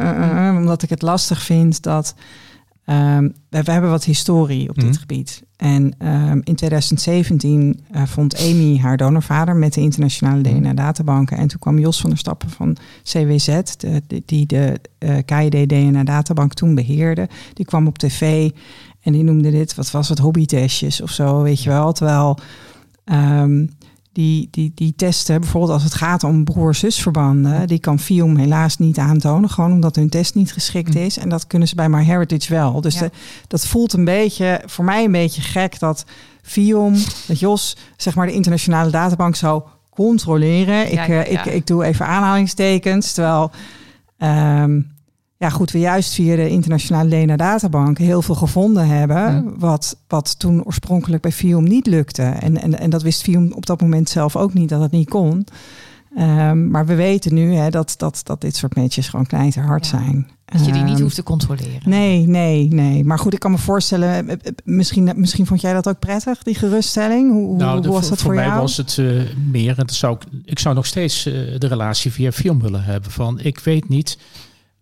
[0.00, 2.14] eh, eh, omdat ik het lastig vind dat
[2.84, 4.98] ehm, we, we hebben wat historie op dit Mhm.
[4.98, 5.42] gebied.
[5.56, 10.58] En ehm, in 2017 eh, vond Amy haar donorvader met de internationale Mhm.
[10.60, 11.36] DNA-databanken.
[11.36, 13.46] En toen kwam Jos van der Stappen van CWZ,
[13.78, 17.28] de, de- die de eh KID DNA-databank toen beheerde.
[17.52, 18.50] Die kwam op tv
[19.02, 21.92] en die noemde dit, wat was het, hobbytestjes of zo, weet je wel.
[21.92, 22.38] Terwijl
[23.06, 23.66] ehm,
[24.12, 28.98] die, die, die testen, bijvoorbeeld als het gaat om broer-zusverbanden, die kan FIOM helaas niet
[28.98, 31.00] aantonen, gewoon omdat hun test niet geschikt Hm.
[31.00, 31.18] is.
[31.18, 32.80] En dat kunnen ze bij MyHeritage wel.
[32.80, 33.00] Dus Ja.
[33.00, 33.10] de-
[33.48, 36.04] dat voelt een beetje, voor mij een beetje gek dat
[36.42, 36.94] FIOM,
[37.26, 40.74] dat Jos, zeg maar de internationale databank zou controleren.
[40.76, 43.50] Ja, ik, ja, eh, ik, ik doe even aanhalingstekens, terwijl...
[44.18, 44.80] ehm,
[45.38, 49.16] ja, goed, we juist via de internationale DNA-databank heel veel gevonden hebben.
[49.16, 49.44] Ja.
[49.58, 52.22] Wat, wat toen oorspronkelijk bij FIOM niet lukte.
[52.22, 55.08] En, en, en dat wist FIOM op dat moment zelf ook niet dat het niet
[55.08, 55.46] kon.
[56.16, 59.60] Ehm, maar we weten nu hè, dat, dat, dat dit soort meetjes gewoon klein te
[59.60, 59.98] hard Ja.
[59.98, 60.30] zijn.
[60.44, 61.80] Dat je die niet Ehm, hoeft te controleren.
[61.90, 63.04] Nee, nee, nee.
[63.04, 66.42] Maar goed, ik kan me voorstellen, eh, eh, misschien, misschien vond jij dat ook prettig,
[66.42, 67.30] die geruststelling?
[67.32, 68.60] Hoe, hoe- Nou, de- was dat voor, mij jou?
[68.60, 69.06] was het eh,
[69.50, 72.84] meer, en dat zou ik, ik zou nog steeds eh, de relatie via film willen
[72.84, 73.10] hebben.
[73.10, 74.18] Van ik weet niet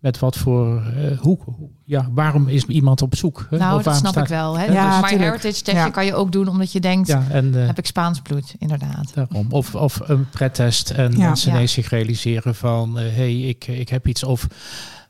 [0.05, 1.37] met wat voor, eh, hoe,
[1.85, 3.47] ja, waarom is iemand op zoek?
[3.49, 3.57] hè?
[3.57, 4.57] Nou, Of dat snap staat- ik wel.
[4.59, 4.65] Hè?
[4.65, 5.17] Ja, dus My.
[5.17, 5.89] Heritage testje Ja.
[5.89, 9.11] kan je ook doen omdat je denkt, Ja, en eh, heb ik Spaans bloed, inderdaad.
[9.13, 9.47] daarom.
[9.51, 11.17] Of, of een prettest en Ja.
[11.27, 11.55] mensen Ja.
[11.55, 14.47] ineens zich realiseren van, hé, hey, ik, ik heb iets of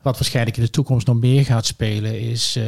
[0.02, 2.64] wat waarschijnlijk in de toekomst nog meer gaat spelen, is eh,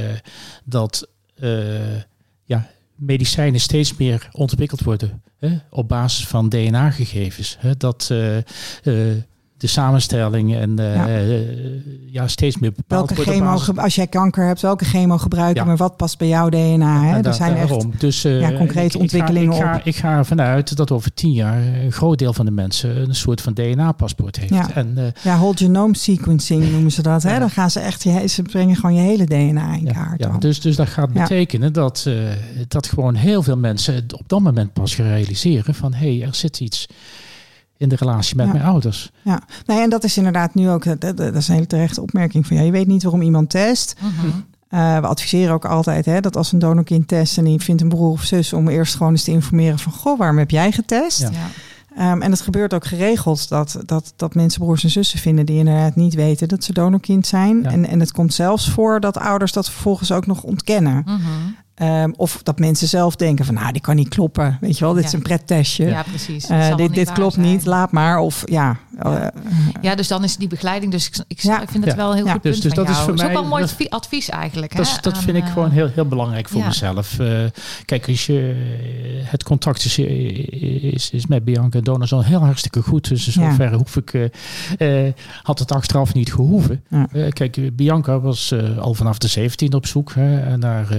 [0.65, 1.97] dat eh,
[2.45, 7.57] ja, medicijnen steeds meer ontwikkeld worden hè, op basis van DNA-gegevens.
[7.61, 9.17] Hè, dat eh, eh,
[9.59, 11.07] de samenstelling en eh, Ja.
[11.07, 11.39] ja.
[12.11, 15.65] ja, steeds meer bepaald Welke chemo, als jij kanker hebt, welke chemo gebruiken, Ja.
[15.69, 17.03] maar wat past bij jouw DNA?
[17.05, 17.21] Hè?
[17.23, 17.93] Er zijn echt daarom.
[17.99, 19.81] Dus, eh, ja, concrete ik- ik ga- ontwikkelingen Ik ga, op.
[19.85, 23.15] ik ga ervan uit dat over tien jaar een groot deel van de mensen een
[23.15, 24.55] soort van DNA-paspoort heeft.
[24.55, 24.75] Ja.
[24.75, 27.23] En, eh, ja, whole genome sequencing noemen ze dat.
[27.23, 27.39] Hè?
[27.39, 30.21] Dan gaan ze echt, je, ze brengen gewoon je hele DNA in kaart.
[30.23, 32.15] ja, dus, dus dat gaat betekenen dat, eh,
[32.69, 36.35] dat gewoon heel veel mensen op dat moment pas gaan realiseren van hé, hey, er
[36.35, 36.87] zit iets
[37.79, 38.53] in de relatie met Ja.
[38.53, 39.11] mijn ouders.
[39.23, 42.57] Ja, nee, en dat is inderdaad nu ook, dat, is een hele terechte opmerking van
[42.57, 42.69] jou.
[42.69, 43.95] Je weet niet waarom iemand test.
[44.01, 44.27] Mhm.
[44.69, 47.89] Eh, we adviseren ook altijd hè, dat als een donorkind test en die vindt een
[47.89, 51.21] broer of zus, om eerst gewoon eens te informeren van, goh, waarom heb jij getest?
[51.21, 51.31] Ja.
[51.31, 51.49] Ja.
[51.97, 55.59] Ehm, en het gebeurt ook geregeld dat, dat, dat mensen broers en zussen vinden die
[55.59, 57.63] inderdaad niet weten dat ze donorkind zijn.
[57.63, 57.71] Ja.
[57.71, 61.03] En, en het komt zelfs voor dat ouders dat vervolgens ook nog ontkennen.
[61.05, 61.19] Mhm.
[61.79, 64.59] Ehm, of dat mensen zelf denken van, nou, die kan niet kloppen.
[64.61, 65.09] Weet je wel, dit Ja.
[65.09, 65.87] is een prettestje.
[65.87, 66.47] ja, precies.
[66.49, 67.47] Eh, dit dit klopt zijn.
[67.47, 68.19] niet, laat maar.
[68.19, 69.23] Of ja, Ja.
[69.23, 69.29] eh,
[69.81, 70.93] Ja, dus dan is die begeleiding.
[70.93, 71.61] Dus ik, ik, Ja.
[71.63, 71.99] ik vind het Ja.
[71.99, 72.33] wel een heel Ja.
[72.33, 73.71] goed Dus- punt dus van dat is voor is ook mij- wel een mooi dat-
[73.71, 74.77] advi- advies eigenlijk.
[74.77, 76.67] Dat, hè, dat aan, vind ik eh, gewoon heel, heel belangrijk voor ja.
[76.67, 77.19] mezelf.
[77.19, 77.27] Eh,
[77.85, 78.55] kijk, als je,
[79.25, 83.09] het contact is, is, is met Bianca Donazon heel hartstikke goed.
[83.09, 83.51] Dus in Ja.
[83.51, 84.31] zoverre hoef ik,
[85.43, 86.83] had het achteraf niet gehoeven.
[86.89, 87.07] Ja.
[87.13, 90.99] Eh, kijk, Bianca was eh, al vanaf de 17 op zoek hè, naar eh,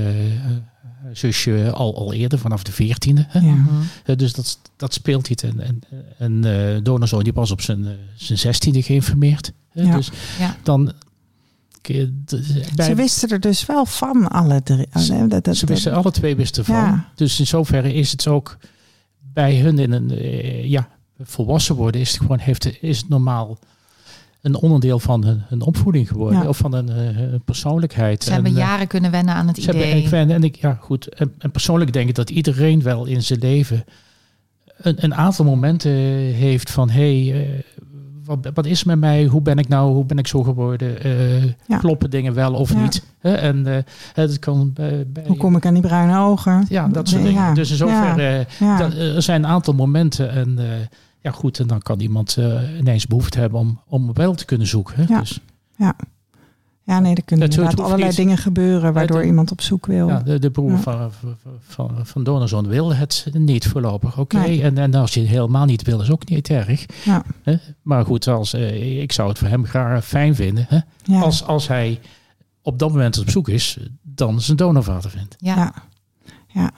[1.14, 3.28] zusje al, al eerder, vanaf de 14e.
[3.28, 3.40] Hè.
[3.40, 3.54] ja.
[3.54, 3.70] Mhm.
[4.06, 5.44] Eh, dus dat, dat speelt niet.
[5.44, 5.80] En, en,
[6.18, 6.44] en
[6.76, 9.52] eh Donazon die was op zijn, eh, zijn 16e geïnformeerd.
[9.70, 9.82] hè.
[9.82, 9.96] Ja.
[9.96, 10.56] Dus Ja.
[10.64, 10.92] dan...
[11.82, 12.08] eh,
[12.76, 14.88] Ze wisten er dus wel van, alle drie.
[15.00, 16.76] Ze- Oh, dat- dat- ze wisten alle twee wisten van.
[16.76, 17.12] Ja.
[17.16, 18.58] Dus in zoverre is het ook
[19.34, 20.88] bij hun in een eh, ja,
[21.20, 23.60] volwassen worden, is het gewoon heeft, is het normaal
[24.42, 26.42] een onderdeel van hun, hun opvoeding geworden.
[26.42, 26.48] Ja.
[26.48, 28.24] Of van een, eh, een persoonlijkheid.
[28.24, 30.04] Ze hebben En, eh, jaren kunnen wennen aan het ze hebben- idee.
[30.04, 31.08] ik ben, en ik, ja, goed.
[31.08, 33.84] En, en persoonlijk denk ik dat iedereen wel in zijn leven
[34.78, 37.50] een, een aantal momenten heeft van hé, hey, eh,
[38.26, 39.26] wat, wat is met mij?
[39.26, 39.94] Hoe ben ik nou?
[39.94, 40.98] Hoe ben ik zo geworden?
[41.68, 41.78] Ja.
[41.78, 42.82] Kloppen dingen wel of Ja.
[42.82, 43.04] niet?
[43.22, 46.66] En het kan bij, bij Hoe kom ik aan die bruine ogen?
[46.70, 47.42] ja, dat soort dingen.
[47.42, 47.54] ja.
[47.54, 48.46] Dus in zoverre,
[49.16, 50.60] er zijn een aantal momenten en
[51.22, 54.68] ja goed, en dan kan iemand eh, ineens behoefte hebben om, om wel te kunnen
[54.68, 54.96] zoeken.
[54.96, 55.04] Hè?
[55.14, 55.20] Ja.
[55.20, 55.40] Dus,
[56.84, 58.18] Ja, nee, er kunnen het inderdaad allerlei niet.
[58.18, 60.08] dingen gebeuren waardoor iemand op zoek wil.
[60.08, 60.78] ja, de, de broer Ja.
[60.78, 61.12] van,
[61.60, 64.18] van, van, Donnerzoon wil het niet voorlopig.
[64.20, 64.62] Oké, Nee.
[64.64, 66.86] en, en als je het helemaal niet wil, is ook niet erg.
[67.06, 67.24] Ja.
[67.44, 67.56] Hè?
[67.82, 70.66] Maar goed, als, eh, ik zou het voor hem graag fijn vinden.
[70.68, 70.80] Hè?
[71.04, 71.20] Ja.
[71.22, 72.00] Als, als hij
[72.62, 75.36] op dat moment op zoek is, dan zijn donorvader vindt.
[75.40, 75.56] Ja.
[75.56, 75.74] Ja.
[76.48, 76.72] Ja.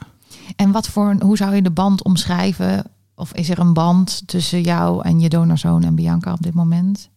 [0.56, 2.84] En wat voor, een- hoe zou je de band omschrijven?
[3.22, 7.08] Of is er een band tussen jou en je donorzoon en Bianca op dit moment?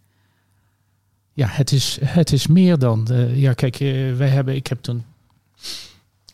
[1.33, 3.07] Ja, het is, het is meer dan.
[3.07, 4.55] eh, ja, kijk, eh, wij hebben.
[4.55, 5.03] Ik heb toen.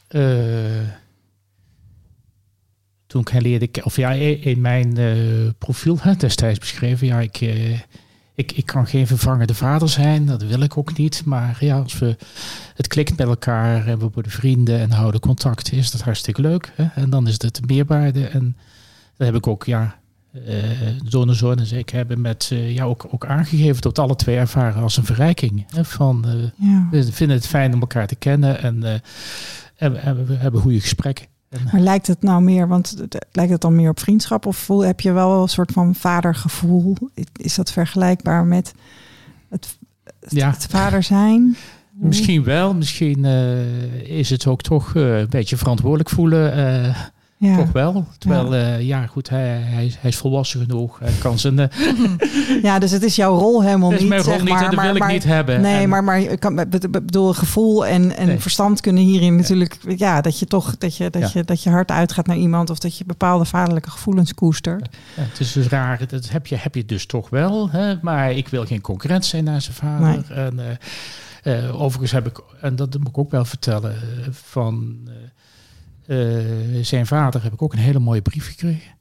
[0.07, 0.87] eh,
[3.07, 4.93] toen ik Of ja, in mijn
[5.57, 7.07] profiel hè, destijds beschreven.
[7.07, 7.41] Ja, ik,
[8.35, 10.25] ik, ik kan geen vervangende vader zijn.
[10.25, 11.25] Dat wil ik ook niet.
[11.25, 12.17] Maar ja, als we.
[12.75, 15.71] Het klikt met elkaar en we worden vrienden en houden contact.
[15.71, 16.71] Is dat hartstikke leuk.
[16.75, 17.01] Hè?
[17.01, 18.27] En dan is het meerwaarde.
[18.27, 18.57] En
[19.25, 19.95] dat heb ik ook, ja.
[20.45, 20.61] eh
[21.09, 24.97] Donorzoon en ik hebben met eh, ja, ook, ook aangegeven dat alle twee ervaren als
[24.97, 25.65] een verrijking.
[25.75, 26.33] Hè, van, eh,
[26.69, 26.87] Ja.
[26.91, 28.83] we vinden het fijn om elkaar te kennen en,
[29.75, 31.25] en, en we hebben goede gesprekken.
[31.49, 32.95] En, Maar lijkt het nou meer, want
[33.31, 34.45] lijkt het dan meer op vriendschap?
[34.45, 36.95] Of voel, heb je wel een soort van vadergevoel?
[37.33, 38.73] Is dat vergelijkbaar met
[39.49, 39.77] het,
[40.19, 40.49] het, Ja.
[40.49, 41.55] het vader zijn?
[41.93, 43.25] misschien wel, misschien
[44.05, 46.53] is het ook toch een beetje verantwoordelijk voelen.
[47.41, 47.55] Ja.
[47.57, 48.05] Toch wel.
[48.17, 50.99] Terwijl, ja, ja goed, hij, hij, is- hij is volwassen genoeg.
[50.99, 51.59] Hij kan zijn.
[51.59, 51.67] eh,
[52.67, 54.09] ja, dus het is jouw rol helemaal dat is niet.
[54.09, 55.61] mijn rol zeg niet maar, en dat maar, wil ik niet hebben.
[55.61, 56.55] Nee, En- maar, maar ik kan,
[56.91, 58.39] bedoel, gevoel en, en Nee.
[58.39, 61.29] verstand kunnen hierin natuurlijk, ja, dat je toch, dat je, dat, Ja.
[61.33, 64.89] je, dat je hard uitgaat naar iemand of dat je bepaalde vaderlijke gevoelens koestert.
[65.13, 67.69] Het is dus raar, dat heb je, heb je dus toch wel.
[67.69, 67.93] Hè?
[68.01, 70.31] Maar ik wil geen concurrent zijn naar zijn vader.
[70.31, 70.59] En,
[71.43, 75.13] eh, eh, overigens heb ik, en dat moet ik ook wel vertellen, eh, van eh,
[75.13, 75.19] eh,
[76.81, 78.91] zijn vader heb ik ook een hele mooie brief gekregen.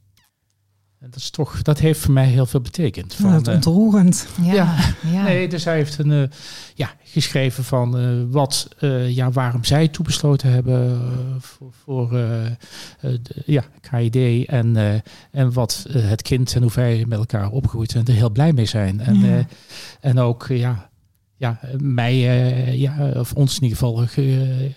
[1.00, 3.14] En dat, is toch, dat heeft voor mij heel veel betekend.
[3.18, 4.26] Ja, dat eh, ontroerend.
[4.42, 4.76] Ja, Ja.
[5.12, 5.22] ja.
[5.22, 6.22] Nee, dus hij heeft een, eh,
[6.74, 12.46] ja, geschreven van eh, wat, eh, ja, waarom zij toebesloten hebben eh, voor, voor eh,
[12.46, 12.52] eh,
[13.00, 14.94] de, ja, KID en, eh,
[15.30, 18.52] en wat eh, het kind en hoe wij met elkaar opgegroeid zijn, er heel blij
[18.52, 19.00] mee zijn.
[19.00, 19.36] En, Ja.
[19.38, 19.44] eh,
[20.00, 20.89] en ook, eh, ja,
[21.41, 24.70] ja, mij, eh, ja, of ons in ieder geval ge-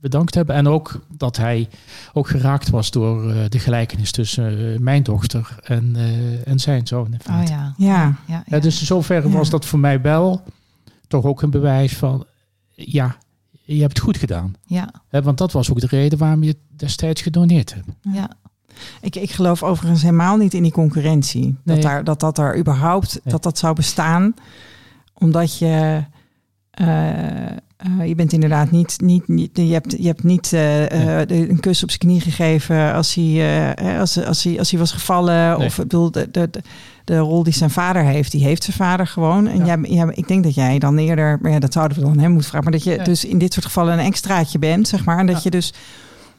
[0.00, 0.54] bedankt hebben.
[0.54, 1.68] En ook dat hij
[2.12, 6.86] ook geraakt was door eh, de gelijkenis tussen eh, mijn dochter en, eh, en zijn
[6.86, 7.06] zoon.
[7.06, 7.52] In Oh feite.
[7.52, 7.74] ja.
[7.76, 8.16] Ja.
[8.26, 9.34] ja, Ja, dus in zoverre Ja.
[9.36, 10.42] was dat voor mij wel
[11.08, 12.24] toch ook een bewijs van,
[12.74, 13.16] ja,
[13.64, 14.54] je hebt het goed gedaan.
[14.66, 17.88] ja, Hè, want dat was ook de reden waarom je het destijds gedoneerd hebt.
[18.00, 18.30] ja.
[19.00, 21.42] Ik, ik geloof overigens helemaal niet in die concurrentie.
[21.44, 21.56] Nee.
[21.76, 23.32] Dat, daar, dat dat er überhaupt Nee.
[23.32, 24.34] dat dat zou bestaan.
[25.22, 26.02] Omdat je.
[26.70, 29.00] eh, eh, je bent inderdaad niet.
[29.00, 32.92] niet, niet je, hebt, je hebt niet eh, eh, een kus op zijn knie gegeven
[32.92, 35.58] als hij, eh, hè, als, als hij, als hij was gevallen.
[35.58, 35.66] Nee.
[35.66, 36.50] Of ik bedoel, de, de,
[37.04, 39.46] de, rol die zijn vader heeft, die heeft zijn vader gewoon.
[39.46, 39.64] En Ja.
[39.64, 42.30] jij, jij, ik denk dat jij dan eerder, maar ja, dat zouden we dan hem
[42.30, 42.70] moeten vragen.
[42.70, 43.04] Maar dat je Ja.
[43.04, 45.18] dus in dit soort gevallen een extraatje bent, zeg maar.
[45.18, 45.40] En dat Ja.
[45.44, 45.72] je dus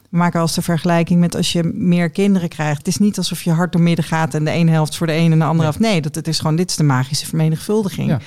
[0.10, 2.78] we maken als de vergelijking met als je meer kinderen krijgt.
[2.78, 5.14] Het is niet alsof je hart door midden gaat en de ene helft voor de
[5.14, 5.80] ene en de andere helft.
[5.80, 8.18] Nee, dat het is gewoon dit is de magische vermenigvuldiging.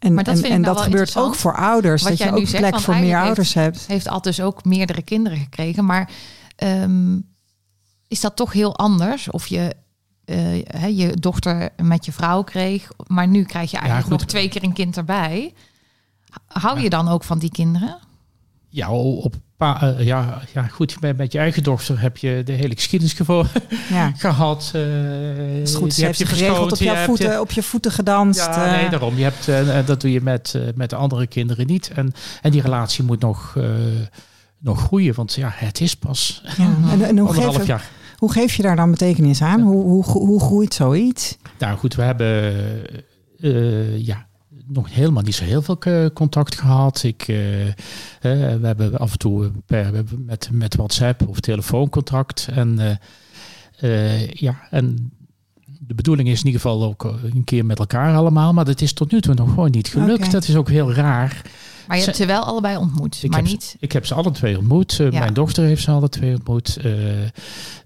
[0.00, 2.02] En, Maar dat en, nou dat gebeurt ook voor ouders.
[2.02, 3.86] wat dat je jij ook nu zegt, plek voor meer ouders hebt.
[3.86, 5.84] heeft Ad dus ook meerdere kinderen gekregen.
[5.84, 6.10] Maar
[6.56, 7.18] ehm,
[8.08, 9.30] is dat toch heel anders?
[9.30, 9.74] Of je
[10.30, 14.48] eh, hè, je dochter met je vrouw kreeg, maar nu krijg je eigenlijk nog twee
[14.48, 15.54] keer een kind erbij.
[16.46, 17.98] Hou je dan ook van die kinderen?
[18.68, 22.52] Ja, op pa, eh, ja, ja, goed, met, met je eigen dochter heb je de
[22.52, 23.16] hele geschiedenis
[23.90, 24.70] Ja, gehad.
[24.74, 25.82] eh is goed.
[25.82, 27.92] die Ze heb heeft je geregeld op, je jouw hebt voeten, je- op je voeten
[27.92, 28.40] gedanst.
[28.46, 28.80] Ja, eh.
[28.80, 29.16] nee, daarom.
[29.16, 31.90] Je hebt, eh, dat doe je met, eh, met de andere kinderen niet.
[31.94, 33.64] En, en die relatie moet nog, eh,
[34.58, 36.64] nog groeien, want ja, het is pas ja.
[36.92, 37.88] En, en anderhalf geef, jaar.
[38.16, 39.60] hoe geef je daar dan betekenis aan?
[39.60, 41.36] Hoe, hoe, hoe groeit zoiets?
[41.58, 42.54] Nou goed, we hebben
[43.40, 44.26] eh, ja,
[44.72, 47.02] nog helemaal niet zo heel veel eh, contact gehad.
[47.02, 47.74] Ik, eh, eh,
[48.20, 52.48] we hebben af en toe per, met, met WhatsApp of telefooncontact.
[52.52, 52.98] En,
[54.30, 55.12] ja, en
[55.80, 58.52] de bedoeling is in ieder geval ook een keer met elkaar allemaal.
[58.52, 60.32] Maar dat is tot nu toe nog gewoon niet gelukt.
[60.32, 61.42] Dat is ook heel raar.
[61.90, 63.76] Maar je hebt ze wel allebei ontmoet, Ik maar heb niet.
[63.80, 64.98] Ik heb ze alle twee ontmoet.
[64.98, 65.18] Uh, Ja.
[65.18, 66.78] Mijn dochter heeft ze alle twee ontmoet.
[66.84, 67.22] Uh,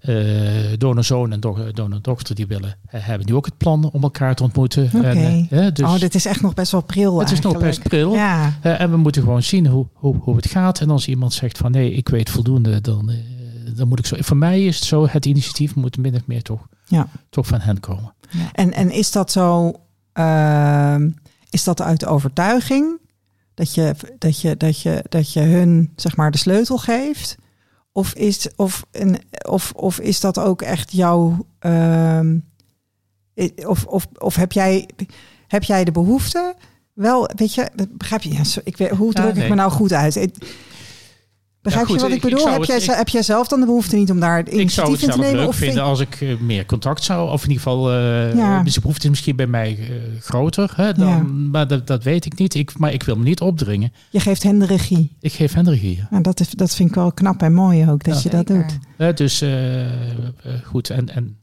[0.01, 4.43] uh, donorzoon en do donordochter die willen, hebben nu ook het plan om elkaar te
[4.43, 5.03] ontmoeten.
[5.03, 8.13] En, dus oh, dit is echt nog best wel pril het is nog best pril.
[8.13, 8.53] Ja.
[8.61, 10.79] En we moeten gewoon zien hoe, hoe, hoe het gaat.
[10.79, 13.11] En als iemand zegt van nee, ik weet voldoende, dan,
[13.75, 14.15] dan moet ik zo.
[14.19, 17.07] Voor mij is het zo, het initiatief moet min of meer toch, ja.
[17.29, 18.13] toch van hen komen.
[18.29, 18.51] Ja.
[18.51, 19.73] En, en is dat zo,
[20.13, 20.95] uh,
[21.49, 23.03] is dat uit overtuiging?
[23.55, 27.35] Dat je, dat, je, dat, je, dat je hun zeg maar de sleutel geeft?
[27.91, 31.45] Of is, of, een, of, of is dat ook echt jouw.
[31.61, 32.19] Uh,
[33.65, 34.89] of, of, of heb, jij,
[35.47, 36.55] heb jij de behoefte?
[36.93, 38.33] Wel, weet je, begrijp je?
[38.33, 39.43] Ja, ik weet, hoe druk ja, nee.
[39.43, 40.15] ik me nou goed uit?
[40.15, 40.35] Ik,
[41.65, 42.47] Begrijp ja, goed, je wat ik bedoel?
[42.47, 45.17] Ik heb, jij, heb jij zelf dan de behoefte niet om daar initiatief in te
[45.17, 45.25] nemen?
[45.25, 47.31] Ik zou het zelf leuk of vinden als ik uh, meer contact zou.
[47.31, 48.63] Of in ieder geval, uh, ja.
[48.63, 49.87] dus de behoefte is misschien bij mij uh,
[50.21, 50.73] groter.
[50.75, 51.21] Hè, dan, ja.
[51.51, 52.53] Maar dat, dat, weet ik niet.
[52.53, 53.93] Ik, maar ik wil me niet opdringen.
[54.09, 55.15] Je geeft hen de regie.
[55.19, 56.19] Ik geef hen de regie, ja.
[56.19, 59.17] dat, is, dat vind ik wel knap en mooi ook, dat je dat doet.
[59.17, 59.51] dus uh,
[60.63, 61.09] goed, en...
[61.09, 61.37] en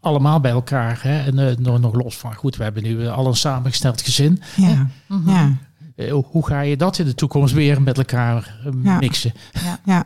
[0.00, 0.98] allemaal bij elkaar.
[1.02, 1.24] Hè?
[1.24, 4.42] En uh, nog, nog los van, goed, we hebben nu al een samengesteld gezin.
[4.56, 4.88] Ja,
[5.26, 5.56] ja.
[5.96, 8.98] Uh, hoe ga je dat in de toekomst weer met elkaar uh, ja.
[8.98, 9.32] mixen?
[9.52, 9.78] Ja.
[9.84, 10.04] ja.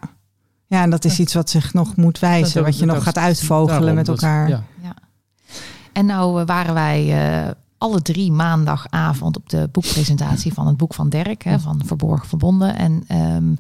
[0.68, 3.05] Ja, en dat is iets wat zich nog moet wijzen, dat, wat je dat, nog
[3.05, 4.49] gaat uitvogelen daarom, met elkaar.
[4.49, 4.62] Ja.
[4.82, 4.95] ja.
[5.93, 11.09] En nou waren wij uh, alle drie maandagavond op de boekpresentatie van het boek van
[11.09, 12.76] Dirk, hè, van Verborgen Verbonden.
[12.76, 13.57] En um,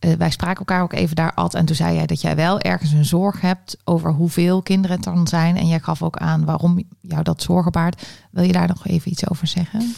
[0.00, 1.54] uh, wij spraken elkaar ook even daar, Ad.
[1.54, 5.04] En toen zei jij dat jij wel ergens een zorg hebt over hoeveel kinderen het
[5.04, 5.56] dan zijn.
[5.56, 8.06] En jij gaf ook aan waarom jou dat zorgen baart.
[8.30, 9.94] Wil je daar nog even iets over zeggen?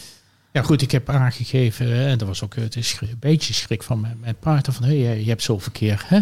[0.55, 3.99] Ja, goed, ik heb aangegeven, en dat was ook het is een beetje schrik van
[3.99, 6.19] mijn, mijn partner, van hey, je hebt zoveel keer hè,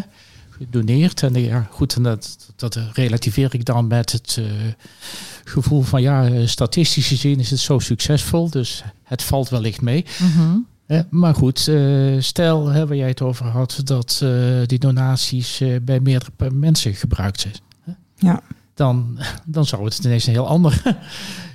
[0.49, 1.23] gedoneerd.
[1.23, 4.45] En ja, goed, en dat, dat relativeer ik dan met het uh,
[5.43, 10.05] gevoel van, ja, statistisch gezien is het zo succesvol, dus het valt wellicht mee.
[10.86, 15.61] Eh, maar goed, uh, stel hè, waar jij het over had, dat uh, die donaties
[15.81, 17.55] bij meerdere mensen gebruikt zijn.
[17.84, 17.91] Hè?
[18.15, 18.41] Ja.
[18.73, 20.81] Dan, dan zou het ineens een heel ander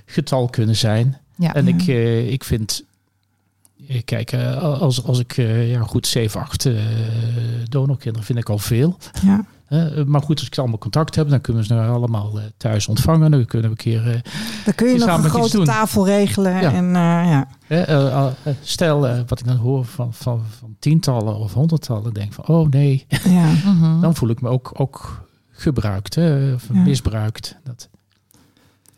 [0.07, 1.16] getal kunnen zijn.
[1.39, 1.55] Ja.
[1.55, 2.84] En ik, uh, ik vind,
[4.05, 6.68] kijk, uh, als, als ik uh, ja, goed 7, 8
[7.68, 8.99] donorkinderen vind ik al veel.
[9.22, 9.45] Ja.
[10.07, 13.30] maar goed, als ik allemaal contact heb, dan kunnen we ze nou allemaal thuis ontvangen.
[13.30, 14.22] Dan kunnen we een keer.
[14.64, 16.61] dan kun je nog een grote tafel regelen.
[16.61, 16.72] Ja.
[16.72, 16.89] En,
[17.68, 18.34] ja.
[18.62, 23.07] stel, wat ik dan hoor van, van, van tientallen of honderdtallen, denk van, oh nee.
[23.24, 23.53] Ja.
[24.01, 27.57] dan voel ik me ook, ook gebruikt, hè, of misbruikt.
[27.64, 27.89] Dat,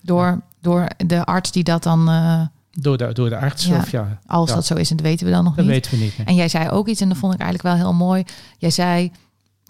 [0.03, 3.77] Door, door de arts die dat dan, eh, Door de, door de arts Ja.
[3.77, 4.55] of ja, als Ja.
[4.55, 5.75] dat zo is, en dat weten we dan nog dat niet.
[5.75, 6.17] weten we niet.
[6.19, 6.27] nee.
[6.27, 8.25] En jij zei ook iets, en dat vond ik eigenlijk wel heel mooi.
[8.59, 9.13] Jij zei,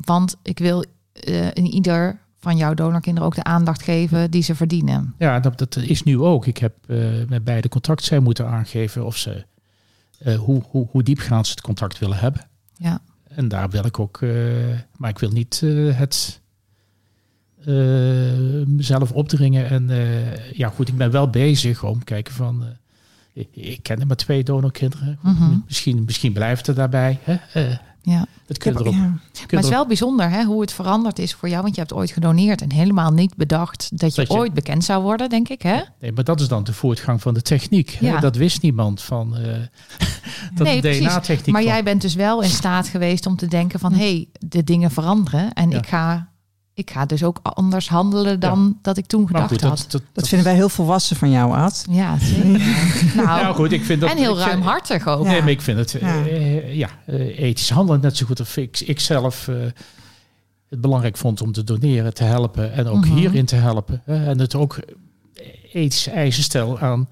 [0.05, 4.55] want ik wil eh, in ieder van jouw donorkinderen ook de aandacht geven die ze
[4.55, 5.15] verdienen.
[5.19, 6.47] Ja, dat, dat is nu ook.
[6.47, 6.97] Ik heb eh,
[7.29, 9.45] met beide contact zij moeten aangeven of ze
[10.39, 12.47] hoe, hoe, hoe diepgaand ze het contact willen hebben.
[12.75, 14.21] Ja, En daar wil ik ook,
[14.97, 15.61] maar ik wil niet
[15.95, 16.40] het
[18.67, 19.69] mezelf opdringen.
[19.69, 22.63] En eh, ja, goed, ik ben wel bezig om kijken van.
[22.63, 22.69] eh,
[23.33, 25.19] ik, ik ken er maar twee donorkinderen.
[25.23, 25.57] Mhm.
[25.67, 27.19] Misschien, misschien blijft het daarbij.
[27.23, 27.37] Hè?
[27.53, 28.27] Eh, ja.
[28.47, 28.93] het heb- erop.
[28.95, 28.99] ja.
[29.01, 31.63] Maar het is wel bijzonder hè, hoe het veranderd is voor jou.
[31.63, 34.85] Want je hebt ooit gedoneerd en helemaal niet bedacht dat je, Dat je- ooit bekend
[34.85, 35.63] zou worden, denk ik.
[35.63, 35.81] Hè?
[36.01, 37.91] Nee, maar dat is dan de voortgang van de techniek.
[37.91, 38.07] hè.
[38.09, 38.21] Ja.
[38.21, 39.43] Dat wist niemand van eh
[40.55, 40.81] dat Nee.
[40.81, 41.53] DNA-techniek.
[41.55, 43.93] Maar jij bent dus wel in staat geweest om te denken van...
[43.93, 45.79] hé, hey, de dingen veranderen en Ja.
[45.79, 46.29] ik, ga,
[46.81, 49.79] ik ga dus ook anders handelen dan dat ik toen maar gedacht goed, had.
[49.79, 51.85] dat, dat, Dat vinden wij heel volwassen van jou, Ad.
[51.91, 52.51] Ja, zeker.
[53.17, 55.25] nou, Ja, goed, ik vind dat en heel vind- ruimhartig ook.
[55.25, 55.31] Ja.
[55.31, 56.25] Nee, maar ik vind het Ja.
[56.25, 59.57] eh, ja, eh, ethisch handelen net zo goed of ik, ik zelf eh,
[60.69, 63.15] het belangrijk vond om te doneren, te helpen en ook Mhm.
[63.17, 64.03] hierin te helpen.
[64.05, 64.27] hè.
[64.27, 64.79] en het ook
[65.73, 67.09] ethische eisen stel aan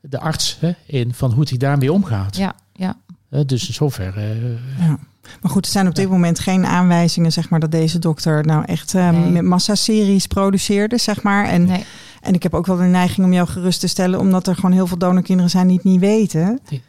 [0.00, 2.36] de arts hè, in van hoe hij daarmee omgaat.
[2.36, 2.96] Ja, ja.
[3.30, 4.20] Hè, dus in zoverre.
[4.20, 4.98] eh, Ja.
[5.42, 8.64] Maar goed, er zijn op dit moment geen aanwijzingen, zeg maar, dat deze dokter nou
[8.64, 9.12] echt Nee.
[9.30, 11.44] met massaseries produceerde, zeg maar.
[11.44, 11.84] En, Nee.
[12.20, 14.72] en ik heb ook wel de neiging om jou gerust te stellen, omdat er gewoon
[14.72, 16.60] heel veel donorkinderen zijn die het niet weten.
[16.70, 16.82] Nee.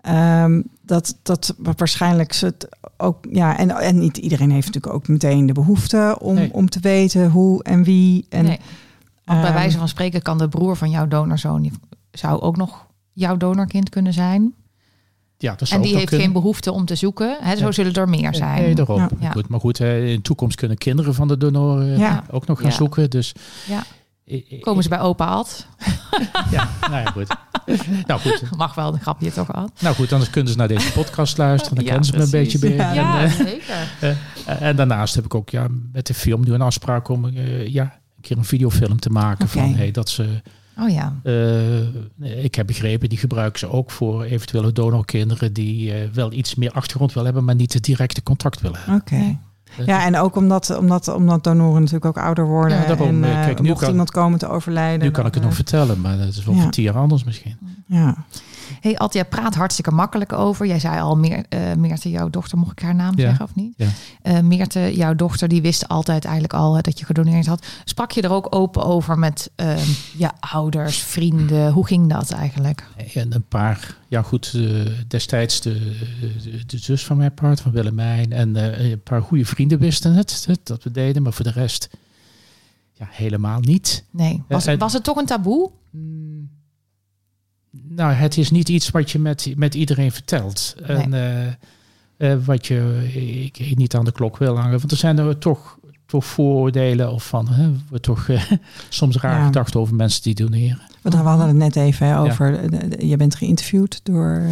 [0.00, 5.08] Ehm, dat, dat waarschijnlijk ze het ook, ja, en, en niet iedereen heeft natuurlijk ook
[5.08, 6.52] meteen de behoefte om, Nee.
[6.52, 8.26] om te weten hoe en wie.
[8.28, 8.58] En, nee.
[9.24, 11.70] Want bij ehm, wijze van spreken kan de broer van jouw donorzoon...
[12.10, 14.54] zou ook nog jouw donorkind kunnen zijn.
[15.38, 16.24] Ja, dat zou En die heeft kunnen.
[16.26, 17.36] geen behoefte om te zoeken.
[17.40, 17.72] Hè, zo Ja.
[17.72, 18.62] zullen er meer zijn.
[18.62, 19.08] Nee, daarom.
[19.20, 19.30] Ja.
[19.30, 22.24] Goed, maar goed, in de toekomst kunnen kinderen van de donor eh, Ja.
[22.30, 22.74] ook nog gaan Ja.
[22.76, 23.10] zoeken.
[23.10, 23.32] Dus
[23.66, 23.84] Ja.
[24.60, 25.66] Komen ze bij opa Ad?
[26.50, 27.36] Ja, nou ja, goed.
[28.06, 28.42] nou goed.
[28.56, 29.70] Mag wel, een grapje toch Ad?
[29.80, 31.74] Nou goed, anders kunnen ze naar deze podcast luisteren.
[31.76, 32.94] Dan Ja, kennen ze me een beetje beter.
[32.94, 33.18] Ja.
[33.20, 33.88] En, eh, zeker.
[34.46, 37.66] Eh, en daarnaast heb ik ook ja, met de film nu een afspraak om eh,
[37.66, 39.48] ja, een keer een videofilm te maken.
[39.48, 40.42] Van, hey, dat ze,
[40.78, 41.14] Oh ja.
[41.22, 46.54] eh, ik heb begrepen, die gebruiken ze ook voor eventuele donorkinderen die eh, wel iets
[46.54, 48.94] meer achtergrond willen hebben, maar niet het directe contact willen hebben.
[49.00, 49.14] Oké.
[49.78, 52.78] Eh, Ja, en ook omdat, omdat, omdat donoren natuurlijk ook ouder worden.
[52.78, 55.06] Ja, daarom, en kijk, nu mocht kan- iemand komen te overlijden.
[55.06, 56.62] nu kan ik het nog vertellen, maar dat is wel ja.
[56.62, 57.56] voor tien jaar anders misschien.
[57.86, 58.24] Ja.
[58.84, 60.66] Hey jij praat hartstikke makkelijk over.
[60.66, 63.26] Jij zei al, Meer, eh, Meerte, jouw dochter, mocht ik haar naam Ja.
[63.28, 63.74] zeggen of niet?
[63.76, 63.88] Ja.
[64.22, 67.66] Eh, Meerte, jouw dochter, die wist altijd eigenlijk al dat je gedoneerd had.
[67.84, 71.72] Sprak je er ook open over met eh, je ouders, vrienden?
[71.72, 72.88] Hoe ging dat eigenlijk?
[73.14, 74.62] En een paar, ja goed, eh,
[75.08, 75.98] destijds de,
[76.42, 78.32] de, de zus van mijn part, van Willemijn.
[78.32, 81.22] En een paar goede vrienden wisten het, het, dat we deden.
[81.22, 81.88] Maar voor de rest,
[82.92, 84.04] ja, helemaal niet.
[84.10, 84.42] Nee.
[84.48, 85.70] Was, was het toch een taboe?
[87.88, 90.74] Nou, het is niet iets wat je met, met iedereen vertelt.
[90.82, 91.46] En eh,
[92.16, 93.08] eh, wat je
[93.44, 94.78] ik, ik niet aan de klok wil hangen.
[94.78, 98.42] Want er zijn er toch, toch vooroordelen of van, hè, we toch eh,
[98.88, 99.44] soms raar Ja.
[99.44, 100.80] gedacht over mensen die doneren.
[101.02, 102.60] We we hadden het net even hè, over.
[103.06, 104.42] je bent geïnterviewd door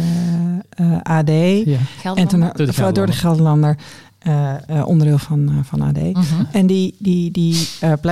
[0.75, 1.29] eh, eh, AD.
[1.65, 1.77] Ja.
[2.15, 2.39] En toen?
[2.39, 3.77] Door de door de Gelderlander.
[4.23, 5.97] Eh, eh, onderdeel van, eh, van AD.
[5.97, 6.23] Mhm.
[6.51, 7.67] En die, die, die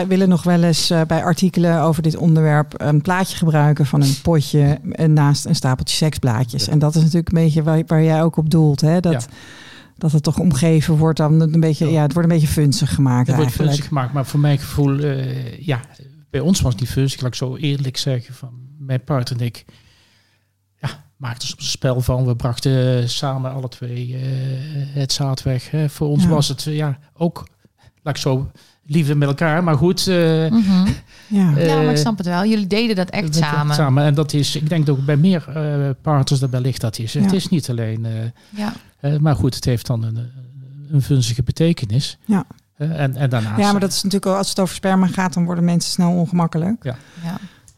[0.07, 4.79] willen nog wel eens bij artikelen over dit onderwerp een plaatje gebruiken van een potje
[5.07, 6.67] naast een stapeltje seksblaadjes.
[6.67, 8.81] En dat is natuurlijk een beetje waar, waar jij ook op doelt.
[8.81, 8.99] Hè?
[8.99, 9.21] Dat, Ja.
[9.97, 13.27] dat het toch omgeven wordt dan een beetje, ja, het wordt een beetje funzig gemaakt
[13.27, 15.05] Het wordt funstig gemaakt, maar voor mijn gevoel,
[15.59, 15.79] ja,
[16.29, 17.21] bij ons was het niet funstig.
[17.21, 19.65] Laat ik zo eerlijk zeggen, van mijn partner en ik,
[21.21, 22.25] maakten soms een spel van.
[22.25, 24.21] We brachten samen alle twee eh,
[24.93, 25.71] het zaad weg.
[25.71, 25.89] Hè.
[25.89, 26.29] Voor ons Ja.
[26.29, 27.47] was het, eh, ja, ook,
[28.01, 28.51] laat ik zo,
[28.85, 29.63] liefde met elkaar.
[29.63, 30.15] Maar goed, eh,
[30.49, 30.87] Mhm.
[31.27, 31.57] Ja.
[31.57, 32.45] Ja, maar ik snap het wel.
[32.45, 33.75] Jullie deden dat echt dat samen.
[33.75, 34.03] samen.
[34.03, 37.13] En dat is, ik denk dat ook bij meer eh, partners dat wellicht dat is.
[37.13, 37.31] Het Ja.
[37.37, 38.11] is niet alleen, eh,
[38.49, 38.73] Ja.
[39.19, 40.17] maar goed, het heeft dan een,
[40.91, 42.17] een vunzige betekenis.
[42.25, 42.43] Ja.
[42.77, 43.59] En, en daarnaast...
[43.59, 46.11] ja, maar dat is natuurlijk ook, als het over sperma gaat, dan worden mensen snel
[46.11, 46.83] ongemakkelijk.
[46.83, 46.95] ja.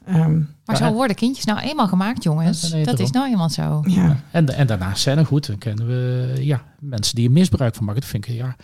[0.05, 2.71] Ehm, Maar zo en- worden kindjes nou eenmaal gemaakt, jongens.
[2.71, 3.83] Ja, dat is nou eenmaal zo.
[3.87, 4.19] ja.
[4.31, 7.85] En, en daarnaast zijn er goed, dan kennen we ja, mensen die er misbruik van
[7.85, 8.01] maken.
[8.01, 8.55] Dat vind ik, ja,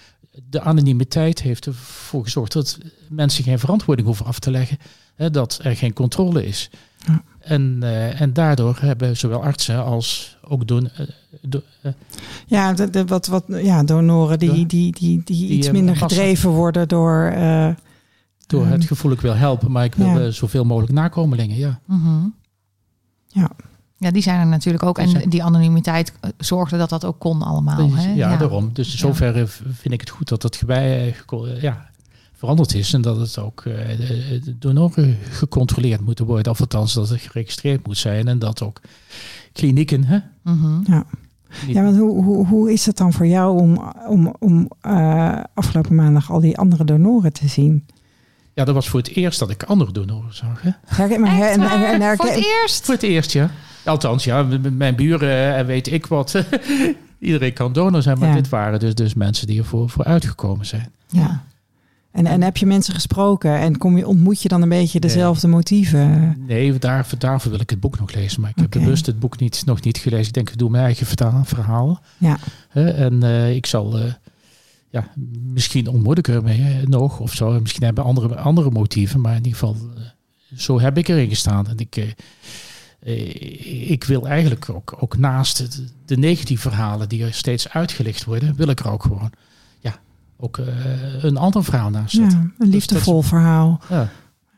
[0.50, 2.78] de anonimiteit heeft ervoor gezorgd dat
[3.10, 4.78] mensen geen verantwoording hoeven af te leggen.
[5.16, 6.70] Hè, dat er geen controle is.
[7.06, 7.22] Ja.
[7.40, 11.06] En, eh, en daardoor hebben zowel artsen als ook doen, eh,
[11.42, 11.92] do- eh,
[12.48, 16.18] Ja, de, de, wat, wat, ja, donoren die, die, die, die, Die, iets minder passen.
[16.18, 17.32] gedreven worden door...
[18.50, 20.20] door het gevoel ik wil helpen, maar ik wil Ja.
[20.20, 21.58] eh, zoveel mogelijk nakomelingen.
[21.58, 21.80] Ja.
[21.86, 22.26] Mhm.
[23.28, 23.52] Ja.
[23.98, 24.98] Ja, die zijn er natuurlijk ook.
[24.98, 27.90] En die anonimiteit eh, zorgde dat dat ook kon allemaal.
[27.90, 28.14] Dus, Hè?
[28.14, 28.70] ja, daarom.
[28.74, 31.90] Dus in zoverre vind ik het goed dat dat gebij, eh, geko- ja,
[32.34, 32.94] veranderd is.
[32.94, 36.52] En dat het ook eh, de, de donoren gecontroleerd moeten worden.
[36.52, 38.28] Of althans dat het geregistreerd moet zijn.
[38.28, 38.82] En dat ook
[39.54, 40.04] klinieken...
[40.04, 40.80] Hè, Mhm.
[40.92, 41.06] Ja.
[41.68, 45.96] Ja, want hoe, hoe, hoe is het dan voor jou om, om, om eh, afgelopen
[45.96, 47.86] maandag al die andere donoren te zien?
[48.54, 50.62] Ja, dat was voor het eerst dat ik andere donoren zag.
[50.62, 50.70] Hè?
[50.86, 52.86] Herken, maar, Echt en- en- Voor het eerst?
[52.86, 53.50] Voor het eerst, ja.
[53.86, 56.44] Althans, ja, mijn buren en weet ik wat.
[57.20, 58.36] Iedereen kan donor zijn, maar Ja.
[58.36, 60.92] dit waren dus, dus mensen die ervoor voor uitgekomen zijn.
[61.08, 61.44] ja.
[62.12, 65.10] En, en heb je mensen gesproken en kom je, ontmoet je dan een beetje Nee.
[65.10, 66.36] dezelfde motieven?
[66.48, 68.42] Nee, daar, daarvoor wil ik het boek nog lezen.
[68.42, 70.28] Maar ik heb bewust het boek niet, nog niet gelezen.
[70.28, 72.02] Ik denk, ik doe mijn eigen vertaal, verhaal.
[72.18, 72.38] Ja.
[72.70, 73.98] Hè, en eh, ik zal...
[73.98, 74.04] eh,
[74.90, 75.08] ja,
[75.44, 77.60] misschien ontmoet ik ermee hè, nog of zo.
[77.60, 79.22] Misschien hebben andere, andere motieven.
[79.22, 80.02] Maar in ieder geval, eh,
[80.58, 81.68] zo heb ik erin gestaan.
[81.68, 82.10] En ik, eh,
[83.00, 88.24] eh, ik wil eigenlijk ook, ook naast het- de negatieve verhalen die er steeds uitgelicht
[88.26, 89.32] worden, wil ik er ook gewoon
[89.80, 90.00] ja,
[90.38, 92.54] ook, eh, een ander verhaal naast Ja, zetten.
[92.58, 93.82] een liefdevol verhaal.
[93.90, 94.10] Ja.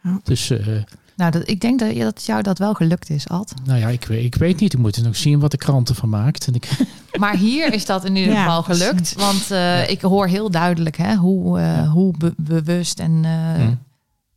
[0.04, 0.20] Ja.
[0.24, 0.78] Dus eh,
[1.22, 3.54] Nou, dat, ik denk dat, dat jou dat wel gelukt is, Ad.
[3.64, 4.74] nou ja, ik, weet- ik weet niet.
[4.74, 6.48] Ik moet nog zien wat de kranten van maakt.
[6.48, 6.70] En ik,
[7.20, 8.96] Maar hier is dat in ieder Ja, geval gelukt.
[8.96, 9.14] precies.
[9.16, 11.86] Want eh, ik hoor heel duidelijk hè, hoe, eh, Ja.
[11.88, 13.74] hoe be- bewust en eh, Hm.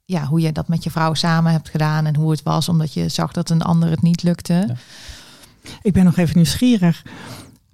[0.05, 2.07] ja, hoe je dat met je vrouw samen hebt gedaan.
[2.07, 4.53] En hoe het was omdat je zag dat een ander het niet lukte.
[4.53, 4.74] Ja.
[5.82, 7.03] Ik ben nog even nieuwsgierig.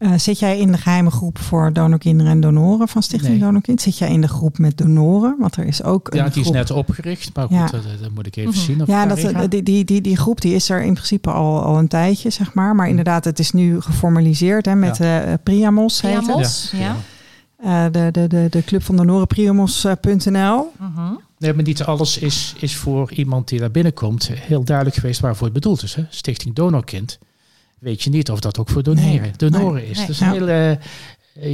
[0.01, 3.41] Eh, zit jij in de geheime groep voor donorkinderen en donoren van Stichting Nee.
[3.41, 3.81] Donorkind?
[3.83, 5.37] Zit jij in de groep met donoren?
[5.39, 7.31] Want er is ook een ja, die is net opgericht.
[7.35, 7.67] Maar goed, Ja.
[7.67, 8.59] dat, dat moet ik even Mhm.
[8.61, 8.81] zien.
[8.83, 11.79] Of Ja, dat, die, die, die, die groep die is er in principe al, al
[11.79, 12.75] een tijdje, zeg maar.
[12.75, 16.01] Maar inderdaad, het is nu geformaliseerd hè, met eh Priamos.
[16.01, 16.23] heet het.
[16.25, 16.79] Priamos, ja.
[16.79, 17.87] Ja.
[17.87, 20.73] Eh, de, de, de, de club van donoren, priamos.nl.
[20.79, 21.13] Mhm.
[21.39, 25.45] Nee, maar niet alles is, is voor iemand die daar binnenkomt heel duidelijk geweest waarvoor
[25.45, 25.95] het bedoeld is.
[25.95, 26.05] Hè?
[26.11, 27.19] Stichting Donorkind.
[27.81, 29.99] Weet je niet of dat ook voor doneren, Nee, donoren nee, is.
[29.99, 30.07] nee.
[30.07, 30.31] Dus Ja.
[30.33, 30.77] heel, eh,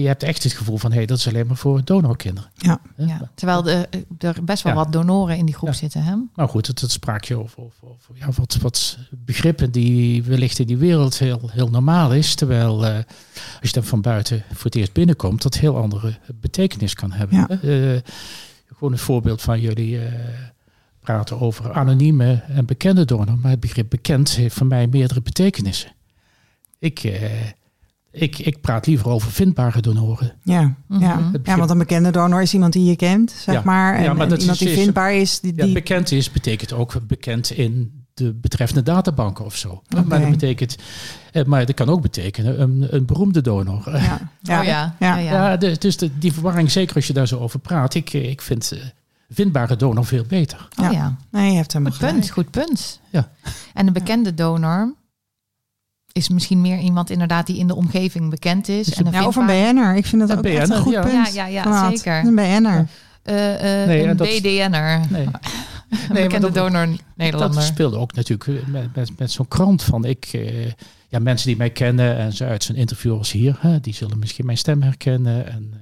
[0.01, 2.51] je hebt echt het gevoel van, hé, hey, dat is alleen maar voor donorkinderen.
[2.55, 2.81] Ja.
[2.97, 3.31] Ja.
[3.35, 4.79] Terwijl de, er best wel Ja.
[4.79, 5.75] wat donoren in die groep Ja.
[5.75, 6.03] zitten.
[6.03, 6.15] Hè?
[6.35, 10.59] Nou goed, het, het sprak je over, over, over ja, wat, wat begrippen die wellicht
[10.59, 12.35] in die wereld heel, heel normaal is.
[12.35, 12.95] Terwijl eh,
[13.61, 17.49] als je dan van buiten voor het eerst binnenkomt, dat heel andere betekenis kan hebben.
[17.49, 18.01] Eh,
[18.75, 20.13] gewoon een voorbeeld van jullie eh,
[21.01, 23.39] praten over anonieme en bekende donor.
[23.39, 25.91] Maar het begrip bekend heeft voor mij meerdere betekenissen.
[26.79, 27.31] Ik, eh,
[28.11, 30.33] ik, ik praat liever over vindbare donoren.
[30.43, 31.01] Ja, Mhm.
[31.03, 31.31] ja.
[31.43, 33.63] Ja, want een bekende donor is iemand die je kent, zeg Ja.
[33.65, 33.95] maar.
[33.97, 35.53] En, Ja, maar en dat iemand is- die vindbaar is, die...
[35.67, 39.83] Ja, bekend is betekent ook bekend in de betreffende databanken of zo.
[40.09, 40.77] Maar dat betekent,
[41.33, 43.83] eh, maar dat kan ook betekenen een, een beroemde donor.
[43.91, 44.95] Ja, ja, ja, oh ja.
[44.99, 45.17] ja.
[45.19, 45.19] ja.
[45.19, 45.57] ja.
[45.57, 48.43] de- dus de, die verwarring, zeker als je daar zo over praat, ik, eh, ik
[48.43, 48.81] vind eh,
[49.31, 50.69] vindbare donor veel beter.
[50.81, 50.91] Oh Ja.
[50.91, 51.17] ja.
[51.31, 53.01] Nee, je hebt hem Goed punt, goed punt.
[53.11, 53.31] Ja.
[53.75, 54.95] En een bekende donor
[56.17, 58.89] is misschien meer iemand inderdaad die in de omgeving bekend is.
[58.89, 59.97] Is En een Ja, of een BN'er.
[59.97, 61.01] Ik vind dat Een ook echt een goed ja.
[61.03, 61.35] punt.
[61.35, 62.19] Ja, ja, zeker.
[62.25, 62.87] Een BN'er.
[63.23, 65.01] Eh, eh, Nee, een en dat- BDN'er.
[65.11, 65.27] Nee.
[66.09, 67.63] Een bekende dat- donor Dat Nederlander.
[67.63, 70.29] speelde ook natuurlijk eh, met, met, met zo'n krant van ik.
[70.33, 70.67] eh,
[71.09, 74.47] ja, mensen die mij kennen en ze uit zijn interviewers hier, hè, die zullen misschien
[74.47, 75.79] mijn stem herkennen en eh,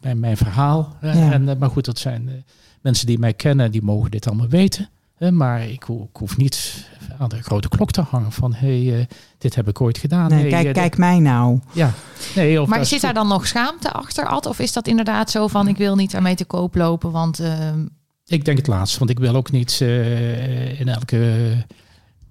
[0.00, 0.96] mijn, mijn verhaal.
[1.00, 1.30] hè.
[1.32, 2.44] En, maar goed, dat zijn
[2.80, 4.88] mensen die mij kennen, die mogen dit allemaal weten.
[5.22, 5.30] Hè.
[5.32, 6.86] maar ik, ho- ik hoef niet
[7.18, 9.06] aan de grote klok te hangen van hé, hey, eh,
[9.38, 10.30] dit heb ik ooit gedaan.
[10.30, 11.58] Nee, kijk, eh, kijk mij nou.
[11.72, 11.90] Ja,
[12.34, 14.46] nee, of Maar zit daar dan nog schaamte achter, Ad?
[14.46, 17.86] Of is dat inderdaad zo van ik wil niet ermee te koop lopen, want ehm,
[18.26, 21.52] Ik denk het laatste, want ik wil ook niet eh, in elke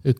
[0.01, 0.13] eh,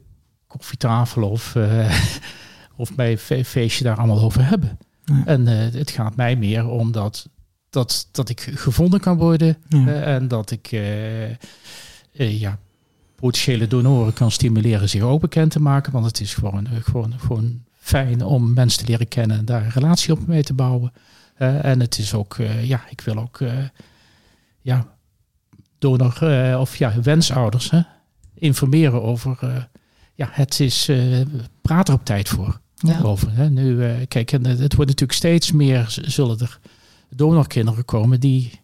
[0.48, 1.96] koffietafel of, eh,
[2.76, 4.78] of bij feestje daar allemaal over hebben.
[5.26, 7.30] En eh, het gaat mij meer om dat,
[7.70, 9.88] dat, dat ik gevonden kan worden Ja.
[9.88, 11.38] eh, en dat ik eh, eh,
[12.12, 12.60] ja,
[13.16, 15.92] potentiële donoren kan stimuleren zich ook bekend te maken.
[15.92, 19.64] Want het is gewoon, eh, gewoon, gewoon fijn om mensen te leren kennen en daar
[19.64, 20.92] een relatie op mee te bouwen.
[21.36, 23.54] Eh, en het is ook, eh, ja, ik wil ook eh,
[24.62, 24.96] ja,
[25.80, 27.82] donor eh, of ja, wensouders hè,
[28.34, 29.38] informeren over.
[29.42, 29.64] eh,
[30.16, 31.22] ja, het is eh
[31.62, 33.02] praat er op tijd voor ja.
[33.02, 33.32] over.
[33.32, 33.50] Hè.
[33.50, 36.60] Nu, eh, kijk, en, eh, het wordt natuurlijk steeds meer, zullen er
[37.10, 38.61] donorkinderen komen die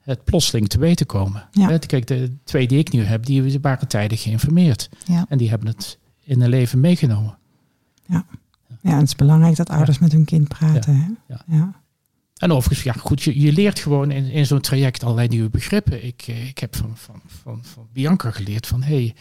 [0.00, 1.48] het plotseling te weten komen.
[1.52, 1.78] Ja.
[1.78, 4.88] Kijk, de twee die ik nu heb, die waren tijdig geïnformeerd.
[5.04, 5.26] Ja.
[5.28, 7.38] En die hebben het in hun leven meegenomen.
[8.06, 8.24] Ja,
[8.82, 10.96] en het is belangrijk dat ouders met hun kind praten.
[10.96, 11.06] hè?
[11.34, 11.42] Ja.
[11.46, 11.80] Ja.
[12.36, 16.04] En overigens, ja goed, je, je leert gewoon in, in zo'n traject allerlei nieuwe begrippen.
[16.04, 19.14] Ik, eh, ik heb van, van, van, van Bianca geleerd van, hé, hey,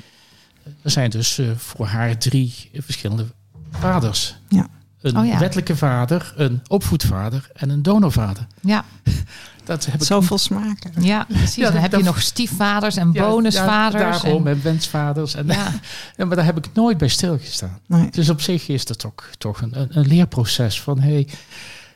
[0.82, 3.26] er zijn dus eh, voor haar drie verschillende
[3.72, 4.40] vaders.
[4.50, 4.68] Ja.
[5.02, 5.40] Een Oh ja.
[5.40, 8.48] wettelijke vader, een opvoedvader en een donorvader.
[8.62, 8.86] Ja,
[9.70, 10.92] Dat heb ik Zoveel smaken.
[11.02, 11.56] ja, precies.
[11.56, 14.04] Ja, dan dat- heb je nog stiefvaders en Ja, bonusvaders.
[14.04, 15.36] Ja, daarom, en, en wensvaders.
[15.36, 15.72] En, ja,
[16.18, 17.80] ja, maar daar heb ik nooit bij stilgestaan.
[17.88, 18.10] Nee.
[18.12, 21.28] Dus op zich is dat ook toch een, een, een leerproces van, hey,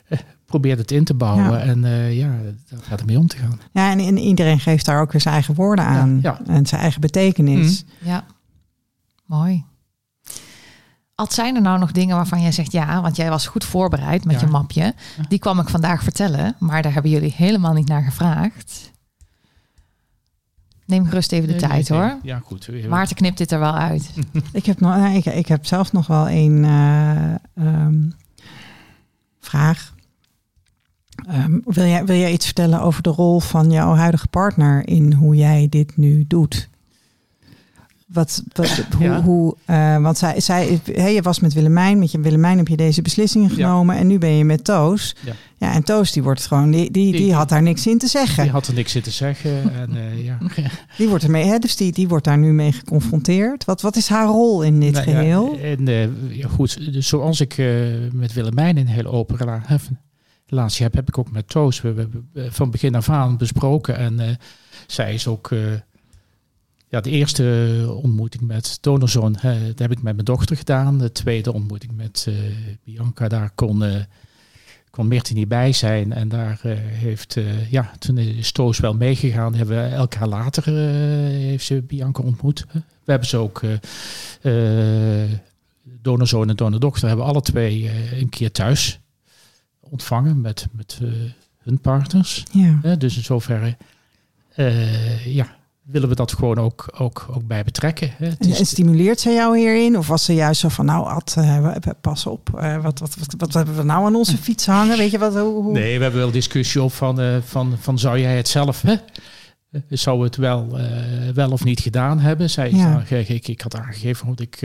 [0.08, 1.58] eh, probeert het in te bouwen Ja.
[1.58, 2.30] en eh, ja,
[2.68, 3.60] daar gaat ermee om te gaan.
[3.72, 6.18] Ja, en, en iedereen geeft daar ook weer zijn eigen woorden aan.
[6.22, 7.84] Ja, En zijn eigen betekenis.
[8.00, 8.24] Ja,
[9.26, 9.64] mooi.
[11.14, 14.24] Ad, zijn er nou nog dingen waarvan jij zegt ja, want jij was goed voorbereid
[14.24, 14.46] met Ja.
[14.46, 14.94] je mapje.
[15.28, 18.92] Die kwam ik vandaag vertellen, maar daar hebben jullie helemaal niet naar gevraagd.
[20.86, 22.08] Neem gerust even de Nee, tijd nee, nee.
[22.08, 22.18] hoor.
[22.22, 22.88] Ja, goed.
[22.88, 24.10] Maarten knipt dit er wel uit.
[24.52, 28.10] Ik, heb nog, nou, ik, ik heb zelf nog wel een eh, ehm,
[29.40, 29.92] vraag.
[31.28, 35.12] Ehm, wil, jij, wil jij iets vertellen over de rol van jouw huidige partner in
[35.12, 36.68] hoe jij dit nu doet?
[38.14, 39.22] Wat, wat, hoe, Ja.
[39.22, 42.76] hoe, eh, want zij, zij, hè, je was met Willemijn, met je Willemijn heb je
[42.76, 43.54] deze beslissingen Ja.
[43.54, 45.16] genomen en nu ben je met Toos.
[45.24, 45.32] Ja.
[45.58, 48.06] Ja, en Toos die wordt gewoon, die, die, die, Die- had daar niks in te
[48.06, 48.42] zeggen.
[48.42, 49.50] Die had er niks in te zeggen.
[49.80, 50.38] En, eh, ja.
[50.96, 53.64] Die wordt ermee, hè, dus die, die wordt daar nu mee geconfronteerd.
[53.64, 55.58] Wat, wat is haar rol in dit Nou ja, geheel?
[55.62, 57.56] en eh, ja, goed, dus zoals ik
[58.12, 59.62] met Willemijn een hele open
[60.46, 61.80] relatie heb, heb ik ook met Toos.
[61.80, 63.96] We hebben van begin af aan besproken.
[63.96, 64.38] En
[64.86, 65.50] zij is ook.
[66.94, 70.98] Eh, ja, de eerste ontmoeting met Donorzoon, hè, dat heb ik met mijn dochter gedaan.
[70.98, 72.34] De tweede ontmoeting met eh,
[72.84, 74.00] Bianca, daar kon, eh
[74.90, 76.12] kon Mirti niet bij zijn.
[76.12, 79.54] En daar eh, heeft, eh, ja, toen is Toos wel meegegaan.
[79.54, 80.74] Hebben we elk jaar later eh,
[81.48, 82.66] heeft ze Bianca ontmoet.
[82.72, 85.30] We hebben ze ook eh, eh,
[86.02, 89.00] donorzoon en donordochter hebben alle twee eh, een keer thuis
[89.80, 91.08] ontvangen met, met eh,
[91.58, 92.44] hun partners.
[92.52, 92.96] Ja.
[92.96, 93.76] Dus in zoverre
[94.54, 98.10] eh, ja, willen we dat gewoon ook, ook, ook bij betrekken.
[98.16, 98.26] Hè.
[98.38, 99.98] En, stimuleert ze jou hierin?
[99.98, 101.68] Of was ze juist zo van, nou Ad, eh,
[102.00, 102.54] pas op.
[102.58, 104.96] eh, wat, wat, wat, wat hebben we nou aan onze fiets hangen?
[104.98, 105.34] Weet je wat?
[105.34, 108.48] Hoe, hoe- Nee, we hebben wel discussie op van, eh, van, van zou jij het
[108.48, 108.94] zelf, hè?
[109.88, 110.78] Zou het wel,
[111.34, 112.50] wel of niet gedaan hebben?
[112.50, 112.84] Zij Ja.
[112.86, 114.60] aange- ik, ik had aangegeven dat ik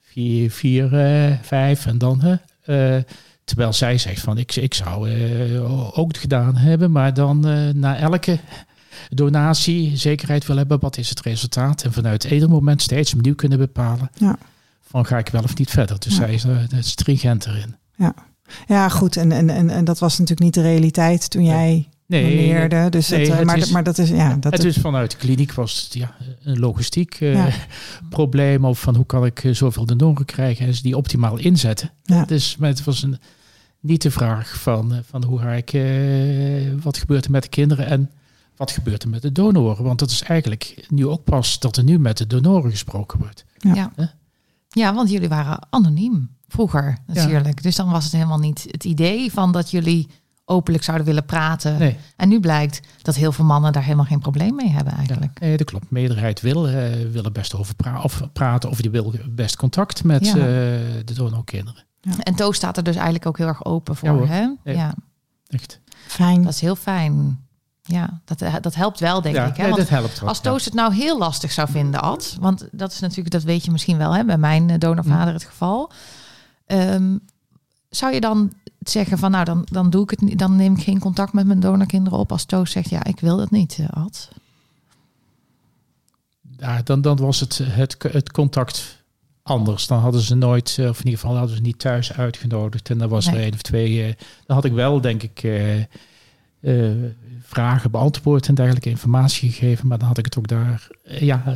[0.00, 0.88] vier, vier
[1.42, 3.00] vijf en dan, hè?
[3.44, 5.10] Terwijl zij zegt van ik, ik zou
[5.94, 7.40] ook het gedaan hebben, maar dan
[7.78, 8.38] na elke
[9.08, 13.58] donatie zekerheid wil hebben wat is het resultaat en vanuit ieder moment steeds opnieuw kunnen
[13.58, 14.38] bepalen Ja.
[14.80, 15.98] van ga ik wel of niet verder.
[15.98, 16.18] Dus Ja.
[16.18, 17.76] zij is er er stringent erin.
[18.66, 19.16] Ja, goed.
[19.16, 22.88] En, en, en, en dat was natuurlijk niet de realiteit toen jij Nee, doneerde.
[22.90, 25.10] Dus nee, het, eh, het maar, is- maar dat is, ja, dat het is vanuit
[25.10, 27.48] de kliniek was het ja, een logistiek eh, Ja.
[28.10, 28.64] probleem.
[28.64, 31.90] Of van hoe kan ik eh, zoveel donoren krijgen en ze die optimaal inzetten.
[32.02, 32.24] Ja.
[32.24, 33.18] Dus maar het was een,
[33.80, 35.70] niet de vraag van, van hoe ga ik,
[36.82, 38.10] wat gebeurt er met de kinderen en
[38.62, 39.84] wat gebeurt er met de donoren.
[39.84, 43.44] Want dat is eigenlijk nu ook pas dat er nu met de donoren gesproken wordt.
[43.58, 43.74] Ja.
[43.96, 44.12] Ja.
[44.68, 47.62] Ja, want jullie waren anoniem vroeger natuurlijk.
[47.62, 50.08] Dus dan was het helemaal niet het idee van dat jullie
[50.44, 51.78] openlijk zouden willen praten.
[51.78, 54.98] Nee, En nu blijkt dat heel veel mannen daar helemaal geen probleem mee hebben ja,
[54.98, 55.40] eigenlijk.
[55.40, 55.90] nee, dat klopt.
[55.90, 60.04] meerderheid wil, eh, wil er best over pra of praten of die wil best contact
[60.04, 60.32] met Ja.
[60.34, 60.40] eh,
[61.04, 61.84] de donorkinderen.
[62.22, 64.26] En Toos staat er dus eigenlijk ook heel erg open voor.
[64.26, 64.40] Ja hè?
[64.40, 64.56] Ja.
[64.72, 64.94] Ja,
[65.48, 65.80] Echt.
[66.06, 66.42] fijn.
[66.42, 67.46] dat is heel fijn.
[67.84, 69.56] Ja, dat, dat helpt wel, denk ja, ik.
[69.56, 69.68] Hè?
[69.68, 70.22] nee, dat.
[70.24, 70.40] Als.
[70.40, 73.70] Toos het nou heel lastig zou vinden, Ad, want dat is natuurlijk, dat weet je
[73.70, 75.90] misschien wel, hè, bij mijn eh, donorvader het geval.
[76.66, 77.16] Ehm,
[77.90, 80.82] zou je dan zeggen van, nou, dan, dan doe ik het niet, dan neem ik
[80.82, 84.02] geen contact met mijn donorkinderen op als Toos zegt, ja, ik wil dat niet, eh,
[84.04, 84.28] Ad.
[86.58, 89.02] ja, dan, dan was het, het, het contact
[89.42, 89.86] anders.
[89.86, 92.90] Dan hadden ze nooit, eh, of in ieder geval hadden ze niet thuis uitgenodigd.
[92.90, 93.42] En dan was er Nee.
[93.42, 94.02] één of twee.
[94.06, 94.14] eh,
[94.46, 95.84] dan had ik wel, denk ik, eh, eh,
[97.42, 99.86] vragen beantwoord en dergelijke informatie gegeven.
[99.88, 100.86] Maar dan had ik het ook daar.
[101.04, 101.52] eh, ja, eh,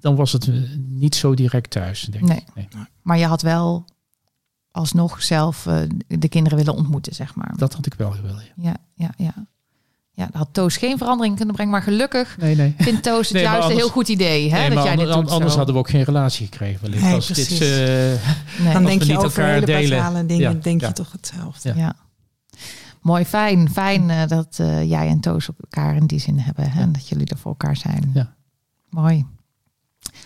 [0.00, 0.54] dan was het eh,
[0.88, 2.00] niet zo direct thuis.
[2.02, 2.36] Denk Nee.
[2.36, 2.44] ik.
[2.54, 2.68] Nee.
[3.02, 3.84] Maar je had wel
[4.70, 5.76] alsnog zelf eh,
[6.08, 7.52] de kinderen willen ontmoeten, zeg maar.
[7.56, 8.42] Dat had ik wel gewild.
[8.56, 8.76] Ja.
[8.94, 9.46] Ja, ja, ja.
[10.14, 12.74] Ja, had Toos geen verandering kunnen brengen, maar gelukkig Nee, nee.
[12.78, 15.30] vindt Toos het Nee, juist een heel goed idee, hè, nee dat jij dit doet
[15.30, 15.56] anders zo.
[15.56, 16.80] hadden we ook geen relatie gekregen.
[16.82, 17.02] wellicht.
[17.12, 17.60] Als dit, precies.
[17.60, 18.72] eh, Nee.
[18.72, 19.98] Dan Als denk je niet over elkaar hele delen.
[19.98, 20.86] basale dingen, Ja, denk ja.
[20.86, 21.72] je toch hetzelfde.
[21.76, 21.94] Ja.
[23.02, 23.70] Mooi, fijn.
[23.70, 26.70] Fijn eh, dat eh, jij en Toos op elkaar in die zin hebben.
[26.70, 26.78] Hè?
[26.78, 26.84] Ja.
[26.84, 28.10] En dat jullie er voor elkaar zijn.
[28.14, 28.34] Ja.
[28.90, 29.26] Mooi.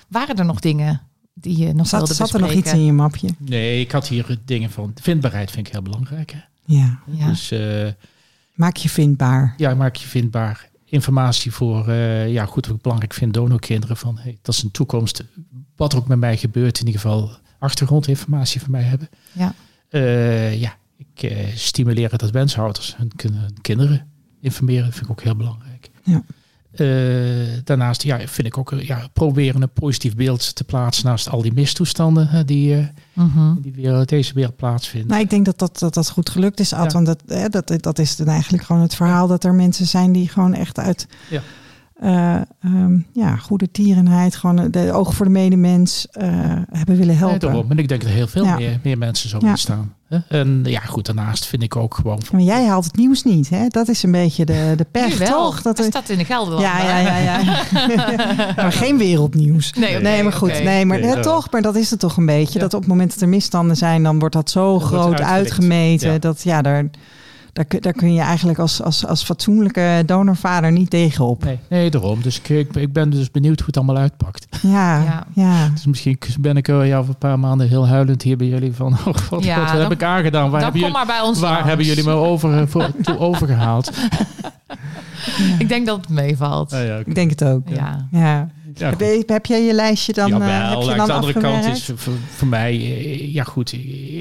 [0.08, 1.00] Waren er nog dingen
[1.34, 3.28] die je nog Zat, wilde zat er nog iets in je mapje?
[3.38, 4.92] nee, ik had hier dingen van.
[5.00, 6.32] Vindbaarheid vind ik heel belangrijk.
[6.32, 6.38] Hè?
[6.64, 6.98] Ja.
[7.06, 7.26] Ja.
[7.28, 7.88] Dus eh,
[8.54, 9.54] Maak je vindbaar.
[9.56, 14.18] ja, maak je vindbaar informatie voor, eh, ja goed, wat ik belangrijk vind, donorkinderen van,
[14.18, 15.24] hey, dat is een toekomst,
[15.76, 19.08] wat er ook met mij gebeurt, in ieder geval achtergrondinformatie van mij hebben.
[19.32, 19.54] Ja.
[19.88, 20.76] Eh, ja,
[21.22, 24.06] eh, stimuleer dat wenshouders hun, kin- hun kinderen
[24.40, 25.90] informeren, dat vind ik ook heel belangrijk.
[26.02, 26.22] Ja.
[26.72, 26.86] Eh,
[27.64, 31.42] daarnaast ja, vind ik ook eh, ja, proberen een positief beeld te plaatsen naast al
[31.42, 33.54] die mistoestanden hè, die, Mhm.
[33.60, 35.08] die weer deze wereld plaatsvinden.
[35.10, 36.84] Nou, ik denk dat dat, dat, dat goed gelukt is, Ad.
[36.84, 36.90] Ja.
[36.92, 40.12] Want dat, hè, dat, dat is dan eigenlijk gewoon het verhaal dat er mensen zijn
[40.12, 41.42] die gewoon echt uit, Ja.
[41.94, 46.06] eh, ehm, ja, goede tierenheid, gewoon de oog voor de medemens
[46.70, 47.38] hebben willen helpen.
[47.40, 47.70] Nee, daarom.
[47.70, 48.56] En ik denk dat heel veel Ja.
[48.56, 49.56] meer, meer mensen zo Ja.
[49.56, 49.94] staan.
[50.28, 52.20] En ja, goed, daarnaast vind ik ook gewoon...
[52.32, 53.66] Maar jij haalt het nieuws niet, hè?
[53.68, 55.28] Dat is een beetje de, de pech, wel.
[55.28, 55.62] toch?
[55.62, 56.62] Dat Hij er- staat in de Gelderland.
[56.64, 57.42] ja, ja, ja, ja.
[58.56, 59.72] maar geen wereldnieuws.
[59.72, 60.62] Nee, nee, maar goed.
[60.62, 61.20] Nee, maar Nee, ja.
[61.20, 61.50] toch?
[61.50, 62.54] Maar dat is het toch een beetje.
[62.54, 62.60] Ja.
[62.60, 66.12] Dat op het moment dat er misstanden zijn, dan wordt dat zo groot uitgemeten.
[66.12, 66.18] Ja.
[66.18, 66.84] Dat ja, daar,
[67.56, 71.44] daar, kun- daar kun je eigenlijk als, als, als fatsoenlijke donorvader niet tegenop.
[71.44, 72.22] Nee, nee, daarom.
[72.22, 74.46] Dus ik, ik, ik ben dus benieuwd hoe het allemaal uitpakt.
[74.62, 75.26] Ja, Ja.
[75.34, 75.68] ja.
[75.68, 78.72] Dus misschien ben ik eh, ja, over een paar maanden heel huilend hier bij jullie
[78.72, 78.92] van...
[79.06, 80.50] Oh, god, Ja, god, wat dan- heb ik aangedaan?
[80.50, 81.66] Waar, Dan hebben kom jullie, maar bij ons waar langs.
[81.68, 83.90] hebben jullie me over, eh, voor, toe overgehaald?
[85.58, 86.70] Ik denk dat het meevalt.
[86.70, 87.68] Ja, ja, Ik denk het ook.
[87.68, 88.08] Ja.
[88.10, 88.48] Ja.
[88.74, 90.38] ja, Heb, je, heb jij je lijstje dan, eh,
[90.70, 93.72] heb je aan dan de andere kant is voor, voor mij, eh, ja goed,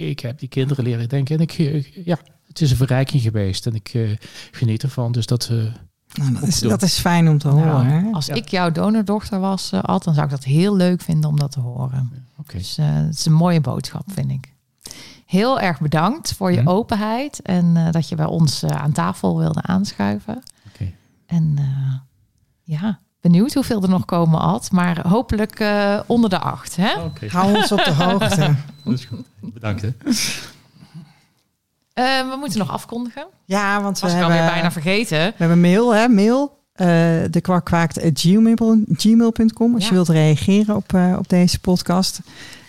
[0.09, 1.51] ik heb die kinderen leren denken en ik,
[2.05, 2.17] ja,
[2.60, 4.10] het is een verrijking geweest en ik eh,
[4.52, 5.11] geniet ervan.
[5.11, 5.57] Dus dat, eh,
[6.14, 7.86] Nou, dat, is, dat is fijn om te Nou, horen.
[7.86, 8.11] hè?
[8.11, 8.34] als Ja.
[8.34, 11.52] ik jouw donordochter was, eh, Ad, dan zou ik dat heel leuk vinden om dat
[11.52, 12.11] te horen.
[12.48, 14.53] Dus eh, het is een mooie boodschap, vind ik.
[15.26, 16.68] Heel erg bedankt voor je Mhm.
[16.69, 20.44] openheid en eh, dat je bij ons aan tafel wilde aanschuiven.
[20.68, 20.91] Oké.
[21.26, 21.94] En eh,
[22.64, 24.72] ja, benieuwd hoeveel er nog komen, Ad.
[24.72, 26.76] Maar hopelijk eh, onder de acht.
[26.76, 26.94] Hè?
[27.27, 28.56] Hou ons op de hoogte.
[28.84, 29.26] dat is goed.
[29.41, 29.90] Bedankt hè.
[31.95, 33.27] Eh, we moeten nog afkondigen.
[33.45, 35.17] Ja, want we Was hebben, alweer bijna vergeten.
[35.17, 36.07] we hebben mail, hè?
[36.07, 36.53] Mail.
[36.73, 36.88] eh
[37.30, 37.41] de
[38.13, 39.89] gmail.com gmail.com als Ja.
[39.89, 42.19] je wilt reageren op, eh, op deze podcast.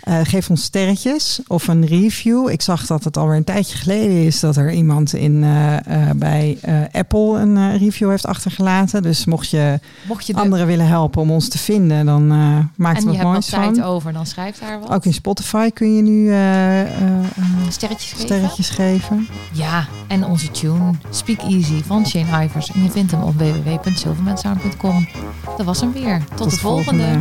[0.06, 2.48] Eh, geef ons sterretjes of een review.
[2.48, 6.10] Ik zag dat het alweer een tijdje geleden is dat er iemand in, eh, eh,
[6.16, 6.58] bij
[6.92, 9.02] Apple een review heeft achtergelaten.
[9.02, 12.96] Dus mocht je Mocht je de, anderen willen helpen om ons te vinden, dan maak
[12.96, 13.82] en er je wat hebt wat moois tijd van.
[13.82, 14.90] over, dan schrijf daar wat.
[14.90, 18.26] Ook in Spotify kun je nu eh, Sterretjes geven.
[18.26, 19.28] sterretjes geven.
[19.52, 22.70] Ja, en onze tune Speak Easy van Shane Ivers.
[22.72, 25.08] En je vindt hem op www.silvermansound.com.
[25.56, 26.24] Dat was hem weer.
[26.34, 27.20] Tot, de volgende.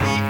[0.00, 0.29] Beep.